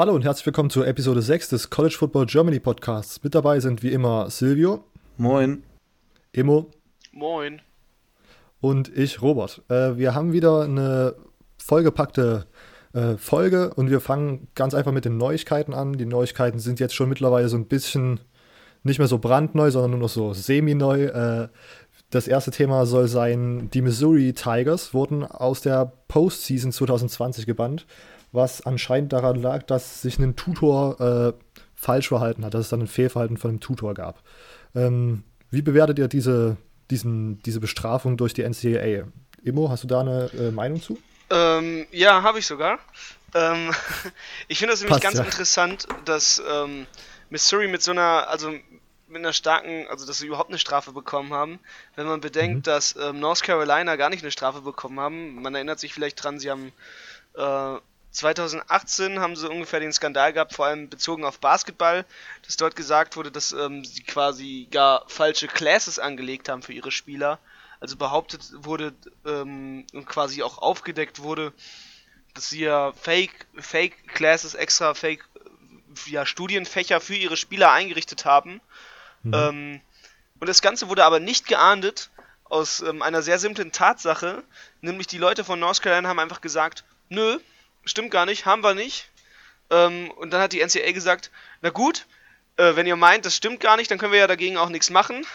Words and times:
Hallo 0.00 0.14
und 0.14 0.24
herzlich 0.24 0.46
willkommen 0.46 0.70
zur 0.70 0.86
Episode 0.86 1.20
6 1.20 1.50
des 1.50 1.68
College 1.68 1.94
Football 1.98 2.24
Germany 2.24 2.58
Podcasts. 2.58 3.22
Mit 3.22 3.34
dabei 3.34 3.60
sind 3.60 3.82
wie 3.82 3.92
immer 3.92 4.30
Silvio. 4.30 4.82
Moin. 5.18 5.62
Emo. 6.32 6.70
Moin. 7.12 7.60
Und 8.62 8.88
ich, 8.96 9.20
Robert. 9.20 9.60
Äh, 9.68 9.98
wir 9.98 10.14
haben 10.14 10.32
wieder 10.32 10.62
eine 10.62 11.16
vollgepackte 11.58 12.46
äh, 12.94 13.18
Folge 13.18 13.74
und 13.74 13.90
wir 13.90 14.00
fangen 14.00 14.48
ganz 14.54 14.72
einfach 14.72 14.92
mit 14.92 15.04
den 15.04 15.18
Neuigkeiten 15.18 15.74
an. 15.74 15.98
Die 15.98 16.06
Neuigkeiten 16.06 16.60
sind 16.60 16.80
jetzt 16.80 16.94
schon 16.94 17.10
mittlerweile 17.10 17.50
so 17.50 17.58
ein 17.58 17.66
bisschen 17.66 18.20
nicht 18.82 19.00
mehr 19.00 19.08
so 19.08 19.18
brandneu, 19.18 19.70
sondern 19.70 19.90
nur 19.90 20.00
noch 20.00 20.08
so 20.08 20.32
semi-neu. 20.32 21.08
Äh, 21.08 21.48
das 22.08 22.26
erste 22.26 22.52
Thema 22.52 22.86
soll 22.86 23.06
sein, 23.06 23.68
die 23.74 23.82
Missouri 23.82 24.32
Tigers 24.32 24.94
wurden 24.94 25.26
aus 25.26 25.60
der 25.60 25.92
Postseason 26.08 26.72
2020 26.72 27.44
gebannt 27.44 27.84
was 28.32 28.64
anscheinend 28.64 29.12
daran 29.12 29.36
lag, 29.36 29.62
dass 29.64 30.02
sich 30.02 30.18
ein 30.18 30.36
Tutor 30.36 31.00
äh, 31.00 31.32
falsch 31.74 32.08
verhalten 32.08 32.44
hat, 32.44 32.54
dass 32.54 32.62
es 32.62 32.68
dann 32.68 32.82
ein 32.82 32.86
Fehlverhalten 32.86 33.36
von 33.36 33.50
einem 33.50 33.60
Tutor 33.60 33.94
gab. 33.94 34.22
Ähm, 34.74 35.24
wie 35.50 35.62
bewertet 35.62 35.98
ihr 35.98 36.08
diese, 36.08 36.56
diesen, 36.90 37.42
diese 37.42 37.60
Bestrafung 37.60 38.16
durch 38.16 38.34
die 38.34 38.42
NCAA? 38.42 39.08
Immo, 39.42 39.70
hast 39.70 39.84
du 39.84 39.88
da 39.88 40.00
eine 40.00 40.30
äh, 40.38 40.50
Meinung 40.50 40.80
zu? 40.80 40.98
Ähm, 41.30 41.86
ja, 41.90 42.22
habe 42.22 42.38
ich 42.38 42.46
sogar. 42.46 42.78
Ähm, 43.34 43.72
ich 44.48 44.58
finde 44.58 44.72
das 44.72 44.80
nämlich 44.80 45.00
Passt, 45.00 45.02
ganz 45.02 45.18
ja. 45.18 45.24
interessant, 45.24 45.88
dass 46.04 46.42
ähm, 46.48 46.86
Missouri 47.30 47.68
mit 47.68 47.82
so 47.82 47.92
einer, 47.92 48.28
also 48.28 48.50
mit 48.50 49.18
einer 49.18 49.32
starken, 49.32 49.86
also 49.88 50.06
dass 50.06 50.18
sie 50.18 50.26
überhaupt 50.26 50.50
eine 50.50 50.58
Strafe 50.58 50.92
bekommen 50.92 51.32
haben. 51.32 51.58
Wenn 51.96 52.06
man 52.06 52.20
bedenkt, 52.20 52.58
mhm. 52.58 52.62
dass 52.62 52.94
ähm, 52.96 53.20
North 53.20 53.42
Carolina 53.42 53.96
gar 53.96 54.10
nicht 54.10 54.22
eine 54.22 54.30
Strafe 54.30 54.60
bekommen 54.60 55.00
haben. 55.00 55.42
Man 55.42 55.54
erinnert 55.54 55.80
sich 55.80 55.94
vielleicht 55.94 56.22
dran, 56.22 56.38
sie 56.38 56.50
haben 56.50 56.72
äh, 57.34 57.80
2018 58.12 59.20
haben 59.20 59.36
sie 59.36 59.48
ungefähr 59.48 59.80
den 59.80 59.92
Skandal 59.92 60.32
gehabt, 60.32 60.54
vor 60.54 60.66
allem 60.66 60.88
bezogen 60.88 61.24
auf 61.24 61.38
Basketball, 61.38 62.04
dass 62.44 62.56
dort 62.56 62.74
gesagt 62.74 63.16
wurde, 63.16 63.30
dass 63.30 63.52
ähm, 63.52 63.84
sie 63.84 64.02
quasi 64.02 64.68
gar 64.70 65.04
falsche 65.08 65.46
Classes 65.46 65.98
angelegt 65.98 66.48
haben 66.48 66.62
für 66.62 66.72
ihre 66.72 66.90
Spieler. 66.90 67.38
Also 67.78 67.96
behauptet 67.96 68.42
wurde 68.52 68.92
ähm, 69.24 69.86
und 69.92 70.06
quasi 70.06 70.42
auch 70.42 70.58
aufgedeckt 70.58 71.22
wurde, 71.22 71.52
dass 72.34 72.50
sie 72.50 72.60
ja 72.60 72.92
Fake, 72.92 73.46
Fake 73.56 74.08
Classes, 74.08 74.54
extra 74.54 74.94
Fake 74.94 75.24
ja, 76.06 76.26
Studienfächer 76.26 77.00
für 77.00 77.14
ihre 77.14 77.36
Spieler 77.36 77.72
eingerichtet 77.72 78.24
haben. 78.24 78.60
Mhm. 79.22 79.34
Ähm, 79.34 79.80
und 80.40 80.48
das 80.48 80.62
Ganze 80.62 80.88
wurde 80.88 81.04
aber 81.04 81.20
nicht 81.20 81.46
geahndet 81.46 82.10
aus 82.44 82.80
ähm, 82.80 83.02
einer 83.02 83.22
sehr 83.22 83.38
simplen 83.38 83.72
Tatsache, 83.72 84.42
nämlich 84.80 85.06
die 85.06 85.18
Leute 85.18 85.44
von 85.44 85.60
North 85.60 85.80
Carolina 85.80 86.08
haben 86.08 86.18
einfach 86.18 86.40
gesagt, 86.40 86.84
nö, 87.08 87.38
stimmt 87.84 88.10
gar 88.10 88.26
nicht, 88.26 88.46
haben 88.46 88.62
wir 88.62 88.74
nicht. 88.74 89.08
Ähm, 89.70 90.10
und 90.12 90.30
dann 90.30 90.40
hat 90.40 90.52
die 90.52 90.64
NCA 90.64 90.92
gesagt, 90.92 91.30
na 91.62 91.70
gut, 91.70 92.06
äh, 92.56 92.76
wenn 92.76 92.86
ihr 92.86 92.96
meint, 92.96 93.24
das 93.24 93.36
stimmt 93.36 93.60
gar 93.60 93.76
nicht, 93.76 93.90
dann 93.90 93.98
können 93.98 94.12
wir 94.12 94.18
ja 94.18 94.26
dagegen 94.26 94.56
auch 94.56 94.68
nichts 94.68 94.90
machen. 94.90 95.26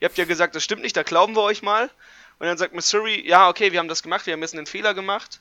Ihr 0.00 0.08
habt 0.08 0.18
ja 0.18 0.24
gesagt, 0.24 0.54
das 0.54 0.64
stimmt 0.64 0.82
nicht, 0.82 0.96
da 0.96 1.02
glauben 1.02 1.36
wir 1.36 1.42
euch 1.42 1.62
mal. 1.62 1.90
Und 2.38 2.46
dann 2.46 2.58
sagt 2.58 2.74
Missouri, 2.74 3.26
ja, 3.26 3.48
okay, 3.48 3.72
wir 3.72 3.78
haben 3.78 3.88
das 3.88 4.02
gemacht, 4.02 4.26
wir 4.26 4.32
haben 4.32 4.42
jetzt 4.42 4.54
einen 4.54 4.66
Fehler 4.66 4.94
gemacht. 4.94 5.40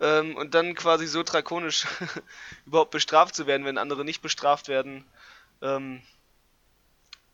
Ähm, 0.00 0.36
und 0.36 0.54
dann 0.54 0.74
quasi 0.74 1.06
so 1.06 1.22
drakonisch 1.22 1.86
überhaupt 2.66 2.90
bestraft 2.90 3.34
zu 3.34 3.46
werden, 3.46 3.64
wenn 3.64 3.78
andere 3.78 4.04
nicht 4.04 4.22
bestraft 4.22 4.68
werden. 4.68 5.04
Ähm, 5.62 6.02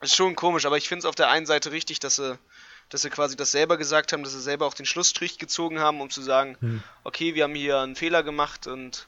ist 0.01 0.17
schon 0.17 0.37
komisch, 0.37 0.67
aber 0.67 0.77
ich 0.77 0.89
finde 0.89 1.01
es 1.01 1.05
auf 1.05 1.15
der 1.15 1.29
einen 1.29 1.47
Seite 1.47 1.73
richtig, 1.73 2.01
dass 2.01 2.17
sie 2.17 2.39
dass 2.91 3.03
sie 3.03 3.11
quasi 3.11 3.37
das 3.37 3.53
selber 3.53 3.77
gesagt 3.77 4.13
haben, 4.13 4.23
dass 4.23 4.33
sie 4.33 4.41
selber 4.41 4.67
auch 4.67 4.75
den 4.75 4.87
Schlussstrich 4.87 5.39
gezogen 5.39 5.79
haben, 5.79 6.01
um 6.01 6.11
zu 6.11 6.21
sagen, 6.21 6.57
hm. 6.61 6.83
okay, 7.05 7.35
wir 7.35 7.45
haben 7.45 7.55
hier 7.55 7.79
einen 7.79 7.97
Fehler 7.97 8.23
gemacht 8.23 8.67
und 8.67 9.07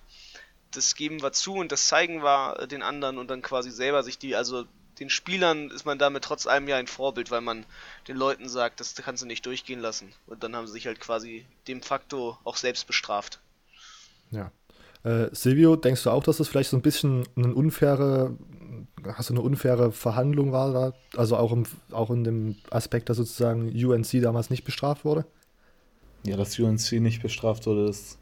das 0.71 0.95
geben 0.95 1.21
wir 1.23 1.33
zu 1.33 1.55
und 1.55 1.71
das 1.71 1.87
zeigen 1.87 2.23
wir 2.23 2.67
den 2.67 2.83
anderen 2.83 3.19
und 3.19 3.29
dann 3.29 3.43
quasi 3.43 3.71
selber 3.71 4.03
sich 4.03 4.19
die, 4.19 4.35
also 4.35 4.65
den 4.99 5.11
Spielern 5.11 5.71
ist 5.71 5.85
man 5.85 5.99
damit 5.99 6.25
trotz 6.25 6.47
allem 6.47 6.69
ja 6.69 6.77
ein 6.77 6.87
Vorbild, 6.87 7.31
weil 7.31 7.41
man 7.41 7.67
den 8.09 8.17
Leuten 8.17 8.49
sagt, 8.49 8.81
das 8.81 8.95
kannst 8.95 9.23
du 9.23 9.27
nicht 9.27 9.45
durchgehen 9.45 9.81
lassen. 9.81 10.13
Und 10.27 10.45
dann 10.45 10.55
haben 10.55 10.67
sie 10.67 10.75
sich 10.75 10.87
halt 10.87 11.01
quasi 11.01 11.45
dem 11.67 11.83
Faktor 11.83 12.39
auch 12.45 12.57
selbst 12.57 12.87
bestraft. 12.87 13.41
Ja. 14.31 14.53
Äh, 15.03 15.29
Silvio, 15.33 15.77
denkst 15.77 16.05
du 16.05 16.11
auch, 16.11 16.23
dass 16.23 16.37
das 16.37 16.49
vielleicht 16.49 16.71
so 16.71 16.77
ein 16.77 16.83
bisschen 16.83 17.27
eine 17.37 17.53
unfaire 17.53 18.37
hast 19.07 19.31
du 19.31 19.35
eine 19.35 19.43
unfaire 19.43 19.93
Verhandlung 19.93 20.53
war 20.53 20.73
da? 20.73 20.93
Also 21.17 21.37
auch, 21.37 21.53
im, 21.53 21.65
auch 21.91 22.11
in 22.11 22.25
dem 22.25 22.57
Aspekt, 22.71 23.09
dass 23.09 23.17
sozusagen 23.17 23.71
UNC 23.71 24.23
damals 24.23 24.51
nicht 24.51 24.65
bestraft 24.65 25.05
wurde? 25.05 25.25
Ja, 26.25 26.37
dass 26.37 26.59
UNC 26.59 26.93
nicht 27.01 27.23
bestraft 27.23 27.67
wurde, 27.67 27.89
ist, 27.89 28.19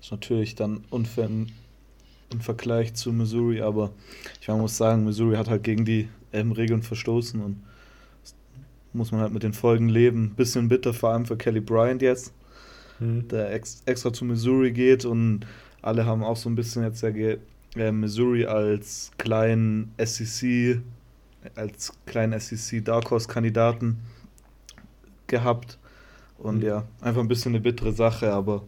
ist 0.00 0.10
natürlich 0.10 0.54
dann 0.54 0.84
unfair 0.90 1.26
im, 1.26 1.48
im, 2.32 2.40
Vergleich 2.40 2.94
zu 2.94 3.12
Missouri, 3.12 3.60
aber 3.60 3.90
ich 4.40 4.48
muss 4.48 4.76
sagen, 4.76 5.04
Missouri 5.04 5.36
hat 5.36 5.48
halt 5.48 5.64
gegen 5.64 5.84
die 5.84 6.08
ähm, 6.32 6.52
Regeln 6.52 6.82
verstoßen 6.82 7.42
und 7.42 7.62
muss 8.92 9.10
man 9.10 9.22
halt 9.22 9.32
mit 9.32 9.42
den 9.42 9.54
Folgen 9.54 9.88
leben. 9.88 10.34
Bisschen 10.36 10.68
bitter, 10.68 10.94
vor 10.94 11.10
allem 11.10 11.26
für 11.26 11.36
Kelly 11.36 11.60
Bryant 11.60 12.02
jetzt, 12.02 12.32
mhm. 13.00 13.26
der 13.28 13.52
ex, 13.52 13.82
extra 13.86 14.12
zu 14.12 14.24
Missouri 14.24 14.72
geht 14.72 15.04
und 15.04 15.46
alle 15.80 16.06
haben 16.06 16.22
auch 16.22 16.36
so 16.36 16.48
ein 16.48 16.54
bisschen 16.54 16.84
jetzt 16.84 17.02
ja 17.02 17.10
Missouri 17.74 18.46
als 18.46 19.10
kleinen 19.18 19.94
SEC, 19.98 20.80
als 21.54 21.92
kleinen 22.06 22.38
SEC 22.38 22.84
Dark 22.84 23.10
Horse 23.10 23.28
Kandidaten 23.28 23.98
gehabt. 25.26 25.78
Und 26.38 26.58
mhm. 26.58 26.66
ja, 26.66 26.84
einfach 27.00 27.20
ein 27.20 27.28
bisschen 27.28 27.52
eine 27.52 27.60
bittere 27.60 27.92
Sache, 27.92 28.32
aber 28.32 28.64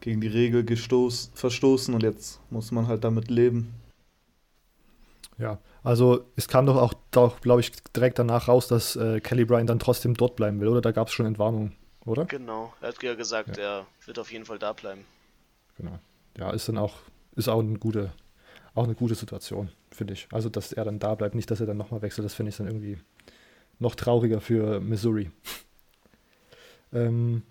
gegen 0.00 0.20
die 0.20 0.28
Regel 0.28 0.64
gestoß, 0.64 1.32
verstoßen 1.34 1.94
und 1.94 2.02
jetzt 2.02 2.40
muss 2.50 2.72
man 2.72 2.86
halt 2.86 3.04
damit 3.04 3.30
leben. 3.30 3.74
Ja, 5.38 5.58
also 5.82 6.26
es 6.36 6.48
kam 6.48 6.66
doch 6.66 6.76
auch, 6.76 6.94
auch 7.16 7.40
glaube 7.40 7.60
ich, 7.60 7.72
direkt 7.94 8.18
danach 8.18 8.48
raus, 8.48 8.68
dass 8.68 8.96
äh, 8.96 9.20
Kelly 9.20 9.44
Bryan 9.44 9.66
dann 9.66 9.78
trotzdem 9.78 10.14
dort 10.14 10.36
bleiben 10.36 10.60
will, 10.60 10.68
oder? 10.68 10.80
Da 10.82 10.92
gab 10.92 11.08
es 11.08 11.14
schon 11.14 11.26
Entwarnung, 11.26 11.72
oder? 12.04 12.26
Genau, 12.26 12.74
er 12.80 12.88
hat 12.88 13.02
ja 13.02 13.14
gesagt, 13.14 13.56
ja. 13.56 13.78
er 13.78 13.86
wird 14.04 14.18
auf 14.18 14.30
jeden 14.32 14.44
Fall 14.44 14.58
da 14.58 14.72
bleiben. 14.72 15.04
Genau. 15.76 15.98
Ja, 16.36 16.50
ist 16.50 16.68
dann 16.68 16.76
auch, 16.76 16.94
ist 17.36 17.48
auch 17.48 17.60
eine 17.60 17.78
gute, 17.78 18.12
auch 18.74 18.84
eine 18.84 18.94
gute 18.94 19.14
Situation, 19.14 19.70
finde 19.90 20.14
ich. 20.14 20.28
Also, 20.30 20.48
dass 20.48 20.72
er 20.72 20.84
dann 20.84 20.98
da 20.98 21.14
bleibt, 21.14 21.34
nicht, 21.34 21.50
dass 21.50 21.60
er 21.60 21.66
dann 21.66 21.76
nochmal 21.76 22.02
wechselt, 22.02 22.24
das 22.24 22.34
finde 22.34 22.50
ich 22.50 22.56
dann 22.56 22.66
irgendwie 22.66 22.98
noch 23.78 23.94
trauriger 23.94 24.40
für 24.40 24.80
Missouri. 24.80 25.30
ähm, 26.92 27.42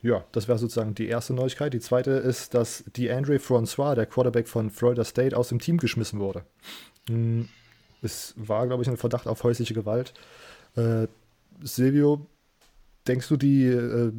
ja, 0.00 0.24
das 0.32 0.46
wäre 0.48 0.58
sozusagen 0.58 0.94
die 0.94 1.08
erste 1.08 1.34
Neuigkeit. 1.34 1.74
Die 1.74 1.80
zweite 1.80 2.12
ist, 2.12 2.54
dass 2.54 2.84
die 2.96 3.10
Andre 3.10 3.38
Francois, 3.38 3.94
der 3.94 4.06
Quarterback 4.06 4.48
von 4.48 4.70
Florida 4.70 5.04
State, 5.04 5.36
aus 5.36 5.48
dem 5.48 5.58
Team 5.58 5.78
geschmissen 5.78 6.20
wurde. 6.20 6.44
Hm, 7.08 7.48
es 8.02 8.34
war, 8.36 8.66
glaube 8.66 8.82
ich, 8.82 8.88
ein 8.88 8.96
Verdacht 8.96 9.26
auf 9.26 9.42
häusliche 9.42 9.74
Gewalt. 9.74 10.14
Äh, 10.76 11.08
Silvio, 11.62 12.26
denkst 13.08 13.28
du, 13.28 13.36
die 13.36 13.64
äh, 13.64 14.12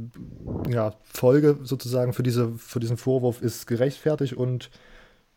ja, 0.70 0.96
Folge 1.04 1.60
sozusagen 1.64 2.12
für, 2.12 2.24
diese, 2.24 2.52
für 2.58 2.80
diesen 2.80 2.98
Vorwurf 2.98 3.42
ist 3.42 3.68
gerechtfertigt 3.68 4.34
und 4.34 4.70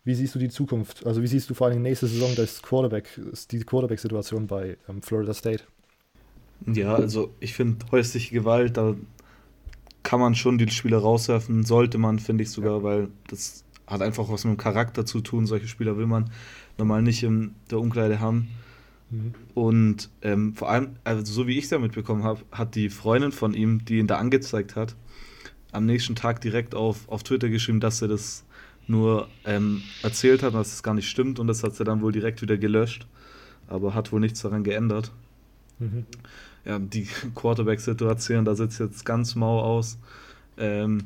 wie 0.05 0.15
siehst 0.15 0.35
du 0.35 0.39
die 0.39 0.49
Zukunft? 0.49 1.07
Also 1.07 1.23
wie 1.23 1.27
siehst 1.27 1.49
du 1.49 1.55
vor 1.55 1.69
allem 1.69 1.83
nächste 1.83 2.07
Saison 2.07 2.35
das 2.35 2.63
Quarterback, 2.63 3.09
die 3.51 3.61
Quarterback-Situation 3.61 4.47
bei 4.47 4.77
ähm, 4.89 5.03
Florida 5.03 5.35
State? 5.35 5.65
Ja, 6.67 6.95
also 6.95 7.35
ich 7.41 7.55
finde 7.55 7.85
häusliche 7.91 8.35
Gewalt, 8.35 8.77
da 8.77 8.95
kann 10.03 10.21
man 10.21 10.35
schon 10.35 10.59
die 10.59 10.71
Spieler 10.71 10.99
rauswerfen, 10.99 11.65
sollte 11.65 11.99
man, 11.99 12.19
finde 12.19 12.43
ich 12.43 12.51
sogar, 12.51 12.79
ja. 12.79 12.83
weil 12.83 13.09
das 13.29 13.65
hat 13.87 14.03
einfach 14.03 14.29
was 14.29 14.45
mit 14.45 14.55
dem 14.55 14.59
Charakter 14.59 15.05
zu 15.05 15.21
tun. 15.21 15.47
Solche 15.47 15.69
Spieler 15.69 15.97
will 15.97 16.07
man 16.07 16.31
normal 16.79 17.03
nicht 17.03 17.23
in 17.23 17.55
der 17.71 17.79
Umkleide 17.79 18.21
haben. 18.21 18.49
Mhm. 19.11 19.35
Und 19.55 20.11
ähm, 20.23 20.55
vor 20.55 20.71
allem, 20.71 20.97
also 21.05 21.25
so 21.25 21.47
wie 21.47 21.59
ich 21.59 21.65
es 21.65 21.71
ja 21.71 21.79
mitbekommen 21.79 22.25
habe, 22.25 22.41
hat 22.51 22.75
die 22.75 22.91
Freundin 22.91 23.33
von 23.33 23.55
ihm, 23.55 23.85
die 23.85 23.99
ihn 23.99 24.07
da 24.07 24.17
angezeigt 24.17 24.77
hat, 24.77 24.97
am 25.73 25.87
nächsten 25.87 26.15
Tag 26.15 26.41
direkt 26.41 26.75
auf, 26.75 27.09
auf 27.09 27.23
Twitter 27.23 27.49
geschrieben, 27.49 27.81
dass 27.81 28.03
er 28.03 28.09
das 28.09 28.45
nur 28.87 29.29
ähm, 29.45 29.83
erzählt 30.03 30.43
hat, 30.43 30.55
dass 30.55 30.73
es 30.73 30.83
gar 30.83 30.95
nicht 30.95 31.09
stimmt 31.09 31.39
und 31.39 31.47
das 31.47 31.63
hat 31.63 31.75
sie 31.75 31.85
dann 31.85 32.03
wohl 32.03 32.13
direkt 32.13 32.43
wieder 32.43 32.57
gelöscht. 32.57 33.07
Aber 33.69 33.95
hat 33.95 34.13
wohl 34.13 34.21
nichts 34.21 34.43
daran 34.43 34.65
geändert. 34.65 35.13
Mhm. 35.79 36.05
Ja, 36.65 36.79
die 36.79 37.09
Quarterback-Situation, 37.35 38.45
da 38.45 38.55
sieht 38.55 38.79
jetzt 38.79 39.05
ganz 39.05 39.35
mau 39.35 39.61
aus. 39.61 39.99
Ähm, 40.57 41.05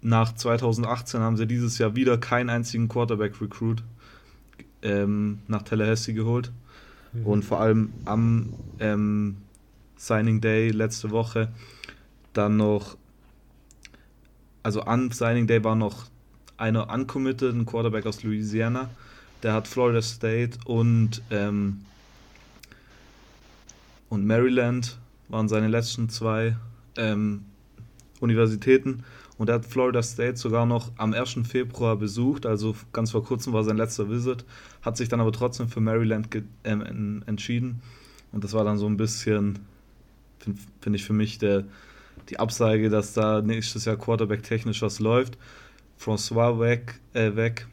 nach 0.00 0.34
2018 0.34 1.20
haben 1.20 1.36
sie 1.36 1.46
dieses 1.46 1.78
Jahr 1.78 1.96
wieder 1.96 2.18
keinen 2.18 2.50
einzigen 2.50 2.88
Quarterback-Recruit 2.88 3.82
ähm, 4.82 5.38
nach 5.48 5.62
Tallahassee 5.62 6.12
geholt. 6.12 6.52
Mhm. 7.12 7.26
Und 7.26 7.44
vor 7.44 7.60
allem 7.60 7.92
am 8.04 8.52
ähm, 8.80 9.36
Signing 9.96 10.40
Day 10.40 10.70
letzte 10.70 11.10
Woche 11.10 11.52
dann 12.32 12.56
noch, 12.56 12.96
also 14.62 14.82
an 14.82 15.10
Signing 15.10 15.46
Day 15.46 15.62
war 15.64 15.76
noch 15.76 16.06
einer 16.56 16.92
uncommitted, 16.92 17.54
ein 17.54 17.66
Quarterback 17.66 18.06
aus 18.06 18.22
Louisiana. 18.22 18.90
Der 19.42 19.52
hat 19.52 19.68
Florida 19.68 20.00
State 20.00 20.58
und, 20.64 21.22
ähm, 21.30 21.84
und 24.08 24.26
Maryland 24.26 24.98
waren 25.28 25.48
seine 25.48 25.68
letzten 25.68 26.08
zwei 26.08 26.56
ähm, 26.96 27.44
Universitäten. 28.20 29.04
Und 29.36 29.48
er 29.48 29.56
hat 29.56 29.66
Florida 29.66 30.02
State 30.02 30.36
sogar 30.36 30.64
noch 30.64 30.92
am 30.96 31.12
1. 31.12 31.38
Februar 31.48 31.96
besucht, 31.96 32.46
also 32.46 32.76
ganz 32.92 33.10
vor 33.10 33.24
kurzem 33.24 33.52
war 33.52 33.64
sein 33.64 33.76
letzter 33.76 34.08
Visit, 34.08 34.44
hat 34.82 34.96
sich 34.96 35.08
dann 35.08 35.20
aber 35.20 35.32
trotzdem 35.32 35.68
für 35.68 35.80
Maryland 35.80 36.28
äh, 36.34 36.70
entschieden. 36.70 37.82
Und 38.30 38.44
das 38.44 38.52
war 38.52 38.64
dann 38.64 38.78
so 38.78 38.86
ein 38.86 38.96
bisschen, 38.96 39.58
finde 40.38 40.60
find 40.80 40.96
ich 40.96 41.04
für 41.04 41.12
mich, 41.12 41.38
der, 41.38 41.64
die 42.28 42.38
Absage, 42.38 42.90
dass 42.90 43.12
da 43.12 43.42
nächstes 43.42 43.84
Jahr 43.86 43.96
Quarterback 43.96 44.44
technisch 44.44 44.82
was 44.82 45.00
läuft. 45.00 45.36
François 45.98 46.58
weg, 46.60 47.00
äh, 47.12 47.34
weg. 47.36 47.66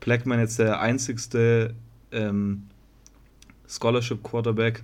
Blackman 0.00 0.40
jetzt 0.40 0.58
der 0.58 0.80
einzigste 0.80 1.74
ähm, 2.12 2.68
Scholarship 3.68 4.22
Quarterback, 4.22 4.82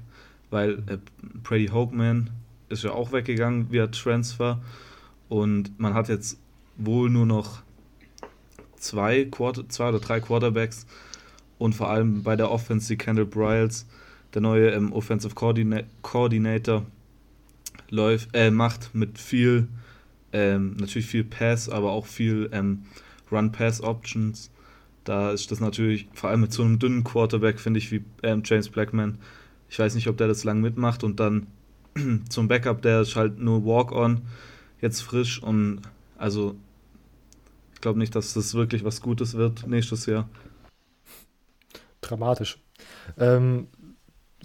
weil 0.50 0.82
äh, 0.86 0.98
Brady 1.42 1.68
Hokeman 1.68 2.30
ist 2.68 2.84
ja 2.84 2.92
auch 2.92 3.12
weggegangen 3.12 3.70
via 3.70 3.86
Transfer 3.86 4.60
und 5.28 5.78
man 5.78 5.94
hat 5.94 6.08
jetzt 6.08 6.38
wohl 6.76 7.08
nur 7.10 7.26
noch 7.26 7.62
zwei, 8.76 9.24
Quarter, 9.24 9.68
zwei 9.68 9.88
oder 9.88 10.00
drei 10.00 10.20
Quarterbacks 10.20 10.86
und 11.58 11.74
vor 11.74 11.88
allem 11.88 12.22
bei 12.22 12.36
der 12.36 12.50
Offense 12.50 12.88
die 12.88 12.98
Kendall 12.98 13.26
Bryles, 13.26 13.86
der 14.34 14.42
neue 14.42 14.70
ähm, 14.70 14.92
Offensive 14.92 15.34
Coordina 15.34 15.82
Coordinator, 16.02 16.84
läuft, 17.90 18.30
äh, 18.34 18.50
macht 18.50 18.94
mit 18.94 19.18
viel, 19.18 19.68
ähm, 20.34 20.76
natürlich 20.78 21.06
viel 21.06 21.24
Pass, 21.24 21.68
aber 21.68 21.92
auch 21.92 22.06
viel 22.06 22.50
ähm, 22.52 22.82
Run-Pass-Options. 23.30 24.50
Da 25.04 25.30
ist 25.30 25.50
das 25.50 25.60
natürlich, 25.60 26.08
vor 26.12 26.30
allem 26.30 26.40
mit 26.40 26.52
so 26.52 26.62
einem 26.62 26.78
dünnen 26.78 27.04
Quarterback, 27.04 27.60
finde 27.60 27.78
ich, 27.78 27.92
wie 27.92 28.04
ähm, 28.22 28.42
James 28.44 28.68
Blackman. 28.68 29.18
Ich 29.70 29.78
weiß 29.78 29.94
nicht, 29.94 30.08
ob 30.08 30.16
der 30.16 30.26
das 30.28 30.44
lang 30.44 30.60
mitmacht 30.60 31.04
und 31.04 31.20
dann 31.20 31.46
zum 32.28 32.48
Backup, 32.48 32.82
der 32.82 33.02
ist 33.02 33.14
halt 33.14 33.38
nur 33.38 33.64
Walk-On 33.64 34.22
jetzt 34.80 35.02
frisch 35.02 35.42
und 35.42 35.80
also 36.18 36.56
ich 37.74 37.80
glaube 37.80 37.98
nicht, 37.98 38.14
dass 38.14 38.34
das 38.34 38.54
wirklich 38.54 38.84
was 38.84 39.00
Gutes 39.00 39.34
wird 39.34 39.66
nächstes 39.66 40.06
Jahr. 40.06 40.28
Dramatisch. 42.00 42.58
Ähm, 43.18 43.68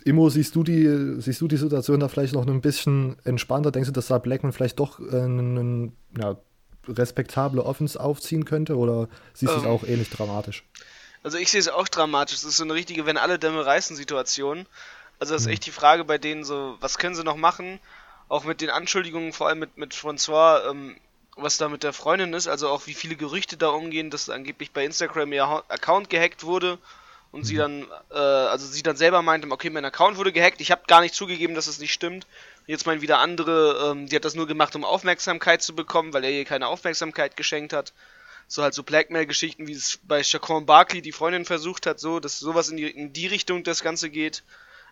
Immo, 0.06 0.30
siehst 0.30 0.56
du, 0.56 0.64
die, 0.64 1.22
siehst 1.22 1.42
du 1.42 1.48
die 1.48 1.58
Situation 1.58 2.00
da 2.00 2.08
vielleicht 2.08 2.34
noch 2.34 2.46
ein 2.46 2.62
bisschen 2.62 3.18
entspannter? 3.24 3.72
Denkst 3.72 3.88
du, 3.88 3.94
dass 3.94 4.08
da 4.08 4.18
Blackman 4.18 4.54
vielleicht 4.54 4.80
doch 4.80 5.00
äh, 5.00 5.22
einen 5.22 5.94
ja, 6.20 6.38
respektable 6.88 7.66
Offense 7.66 8.00
aufziehen 8.00 8.46
könnte 8.46 8.78
oder 8.78 9.08
siehst 9.34 9.54
du 9.54 9.58
es 9.58 9.64
ähm, 9.64 9.70
auch 9.70 9.84
ähnlich 9.84 10.10
dramatisch? 10.10 10.64
Also 11.24 11.38
ich 11.38 11.52
sehe 11.52 11.60
es 11.60 11.68
auch 11.68 11.88
dramatisch. 11.88 12.38
Das 12.38 12.46
ist 12.46 12.58
so 12.58 12.64
eine 12.64 12.74
richtige 12.74 13.06
Wenn 13.06 13.18
alle 13.18 13.40
Dämme 13.40 13.66
reißen 13.66 13.96
Situation. 13.96 14.66
Also 15.20 15.34
das 15.34 15.42
ist 15.42 15.48
hm. 15.48 15.54
echt 15.54 15.66
die 15.66 15.72
Frage 15.72 16.06
bei 16.06 16.18
denen 16.18 16.44
so, 16.44 16.78
was 16.80 16.98
können 16.98 17.16
sie 17.16 17.24
noch 17.24 17.36
machen? 17.36 17.80
auch 18.30 18.44
mit 18.44 18.62
den 18.62 18.70
Anschuldigungen, 18.70 19.34
vor 19.34 19.48
allem 19.48 19.60
mit, 19.60 19.78
mit 19.78 19.94
François, 19.94 20.70
ähm, 20.70 20.96
was 21.36 21.58
da 21.58 21.68
mit 21.68 21.84
der 21.84 21.94
Freundin 21.94 22.34
ist, 22.34 22.48
also 22.48 22.70
auch 22.70 22.86
wie 22.88 22.94
viele 22.94 23.16
Gerüchte 23.16 23.58
da 23.58 23.70
umgehen, 23.70 24.10
dass 24.10 24.30
angeblich 24.30 24.72
bei 24.72 24.86
Instagram 24.86 25.34
ihr 25.34 25.46
Account 25.68 26.10
gehackt 26.10 26.44
wurde 26.44 26.78
und 27.32 27.44
sie 27.44 27.56
mhm. 27.56 27.60
dann, 27.60 27.88
äh, 28.12 28.16
also 28.16 28.66
sie 28.66 28.82
dann 28.82 28.98
selber 28.98 29.22
meinte, 29.22 29.50
okay, 29.50 29.70
mein 29.70 29.86
Account 29.86 30.18
wurde 30.18 30.32
gehackt, 30.32 30.62
ich 30.62 30.72
habe 30.72 30.82
gar 30.88 31.02
nicht 31.02 31.14
zugegeben, 31.14 31.56
dass 31.56 31.66
das 31.66 31.80
nicht 31.80 31.94
stimmt. 31.94 32.26
Jetzt 32.66 32.86
meinen 32.86 33.02
wieder 33.02 33.20
andere, 33.20 33.92
ähm, 33.92 34.08
die 34.08 34.16
hat 34.16 34.26
das 34.26 34.36
nur 34.36 34.48
gemacht, 34.48 34.76
um 34.76 34.84
Aufmerksamkeit 34.84 35.62
zu 35.62 35.76
bekommen, 35.76 36.14
weil 36.14 36.24
er 36.24 36.32
ihr 36.32 36.46
keine 36.46 36.68
Aufmerksamkeit 36.68 37.38
geschenkt 37.38 37.74
hat. 37.74 37.94
So 38.48 38.64
halt 38.64 38.74
so 38.74 38.82
Blackmail-Geschichten, 38.82 39.68
wie 39.68 39.74
es 39.74 40.00
bei 40.04 40.24
Chacon 40.24 40.66
Barkley 40.66 41.04
die 41.04 41.12
Freundin 41.12 41.46
versucht 41.46 41.86
hat, 41.86 42.00
so, 42.00 42.20
dass 42.20 42.40
sowas 42.40 42.70
in 42.70 42.78
die, 42.78 42.90
in 42.90 43.14
die 43.14 43.28
Richtung 43.28 43.64
das 43.64 43.84
Ganze 43.84 44.10
geht. 44.10 44.44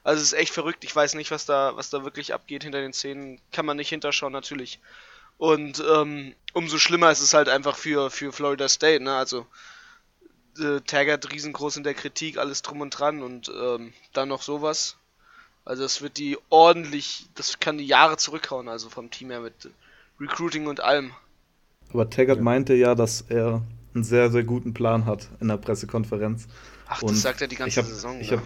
Also 0.03 0.21
es 0.21 0.31
ist 0.31 0.39
echt 0.39 0.53
verrückt. 0.53 0.83
Ich 0.83 0.95
weiß 0.95 1.15
nicht, 1.15 1.31
was 1.31 1.47
da, 1.47 1.75
was 1.75 1.89
da 1.89 2.03
wirklich 2.03 2.35
abgeht 2.35 2.63
hinter 2.63 2.81
den 2.81 2.93
Szenen. 2.93 3.41
Kann 3.51 3.65
man 3.65 3.77
nicht 3.77 3.89
hinterschauen, 3.89 4.31
natürlich. 4.31 4.79
Und 5.37 5.83
ähm, 5.91 6.35
umso 6.53 6.77
schlimmer 6.77 7.11
ist 7.11 7.21
es 7.21 7.33
halt 7.33 7.49
einfach 7.49 7.75
für, 7.75 8.11
für 8.11 8.31
Florida 8.31 8.69
State, 8.69 9.03
ne? 9.03 9.15
Also 9.15 9.47
äh, 10.59 10.81
Taggart 10.81 11.31
riesengroß 11.31 11.77
in 11.77 11.83
der 11.83 11.93
Kritik, 11.93 12.37
alles 12.37 12.61
drum 12.61 12.81
und 12.81 12.91
dran 12.91 13.21
und 13.21 13.49
ähm, 13.49 13.93
dann 14.13 14.29
noch 14.29 14.41
sowas. 14.41 14.97
Also 15.65 15.83
es 15.83 16.01
wird 16.01 16.17
die 16.17 16.37
ordentlich, 16.49 17.27
das 17.35 17.59
kann 17.59 17.77
die 17.77 17.85
Jahre 17.85 18.17
zurückhauen, 18.17 18.69
also 18.69 18.89
vom 18.89 19.11
Team 19.11 19.31
her 19.31 19.41
mit 19.41 19.69
Recruiting 20.19 20.67
und 20.67 20.79
allem. 20.79 21.11
Aber 21.91 22.09
Taggart 22.09 22.37
ja. 22.37 22.43
meinte 22.43 22.73
ja, 22.73 22.95
dass 22.95 23.21
er 23.21 23.61
einen 23.93 24.03
sehr, 24.03 24.29
sehr 24.31 24.43
guten 24.43 24.73
Plan 24.73 25.05
hat 25.05 25.27
in 25.39 25.47
der 25.47 25.57
Pressekonferenz. 25.57 26.47
Ach, 26.87 27.01
das 27.01 27.21
sagt 27.21 27.41
er 27.41 27.47
die 27.47 27.55
ganze 27.55 27.69
ich 27.71 27.77
hab, 27.77 27.85
Saison. 27.85 28.19
Ich 28.21 28.31
habe 28.31 28.41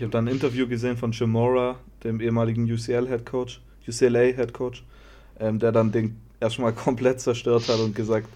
hab 0.00 0.10
dann 0.10 0.26
ein 0.26 0.32
Interview 0.32 0.66
gesehen 0.66 0.96
von 0.96 1.12
Jim 1.12 1.30
Mora, 1.30 1.78
dem 2.02 2.20
ehemaligen 2.20 2.64
UCL-Head 2.70 3.26
Coach, 3.26 3.60
UCLA-Head 3.86 4.52
Coach, 4.52 4.82
ähm, 5.38 5.58
der 5.60 5.70
dann 5.70 5.92
den 5.92 6.20
erstmal 6.40 6.72
komplett 6.74 7.20
zerstört 7.20 7.68
hat 7.68 7.78
und 7.78 7.94
gesagt, 7.94 8.28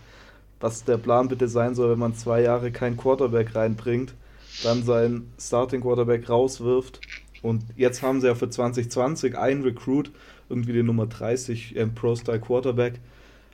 was 0.60 0.84
der 0.84 0.98
Plan 0.98 1.28
bitte 1.28 1.48
sein 1.48 1.74
soll, 1.74 1.90
wenn 1.90 1.98
man 1.98 2.14
zwei 2.14 2.42
Jahre 2.42 2.70
keinen 2.72 2.96
Quarterback 2.96 3.54
reinbringt, 3.54 4.14
dann 4.62 4.82
seinen 4.82 5.32
Starting 5.38 5.80
Quarterback 5.82 6.28
rauswirft. 6.28 7.00
Und 7.42 7.64
jetzt 7.76 8.02
haben 8.02 8.20
sie 8.20 8.26
ja 8.26 8.34
für 8.34 8.50
2020 8.50 9.38
einen 9.38 9.62
Recruit, 9.62 10.10
irgendwie 10.48 10.72
den 10.72 10.86
Nummer 10.86 11.06
30 11.06 11.76
ähm, 11.76 11.94
Pro-Style 11.94 12.40
Quarterback. 12.40 13.00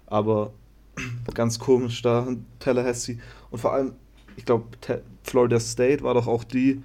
Aber 0.06 0.52
ganz 1.34 1.58
komisch 1.58 2.00
da, 2.02 2.26
Tallahassee. 2.58 3.18
Und 3.50 3.58
vor 3.58 3.72
allem, 3.72 3.92
ich 4.36 4.44
glaube, 4.44 4.64
Florida 5.22 5.60
State 5.60 6.02
war 6.02 6.14
doch 6.14 6.26
auch 6.26 6.44
die 6.44 6.82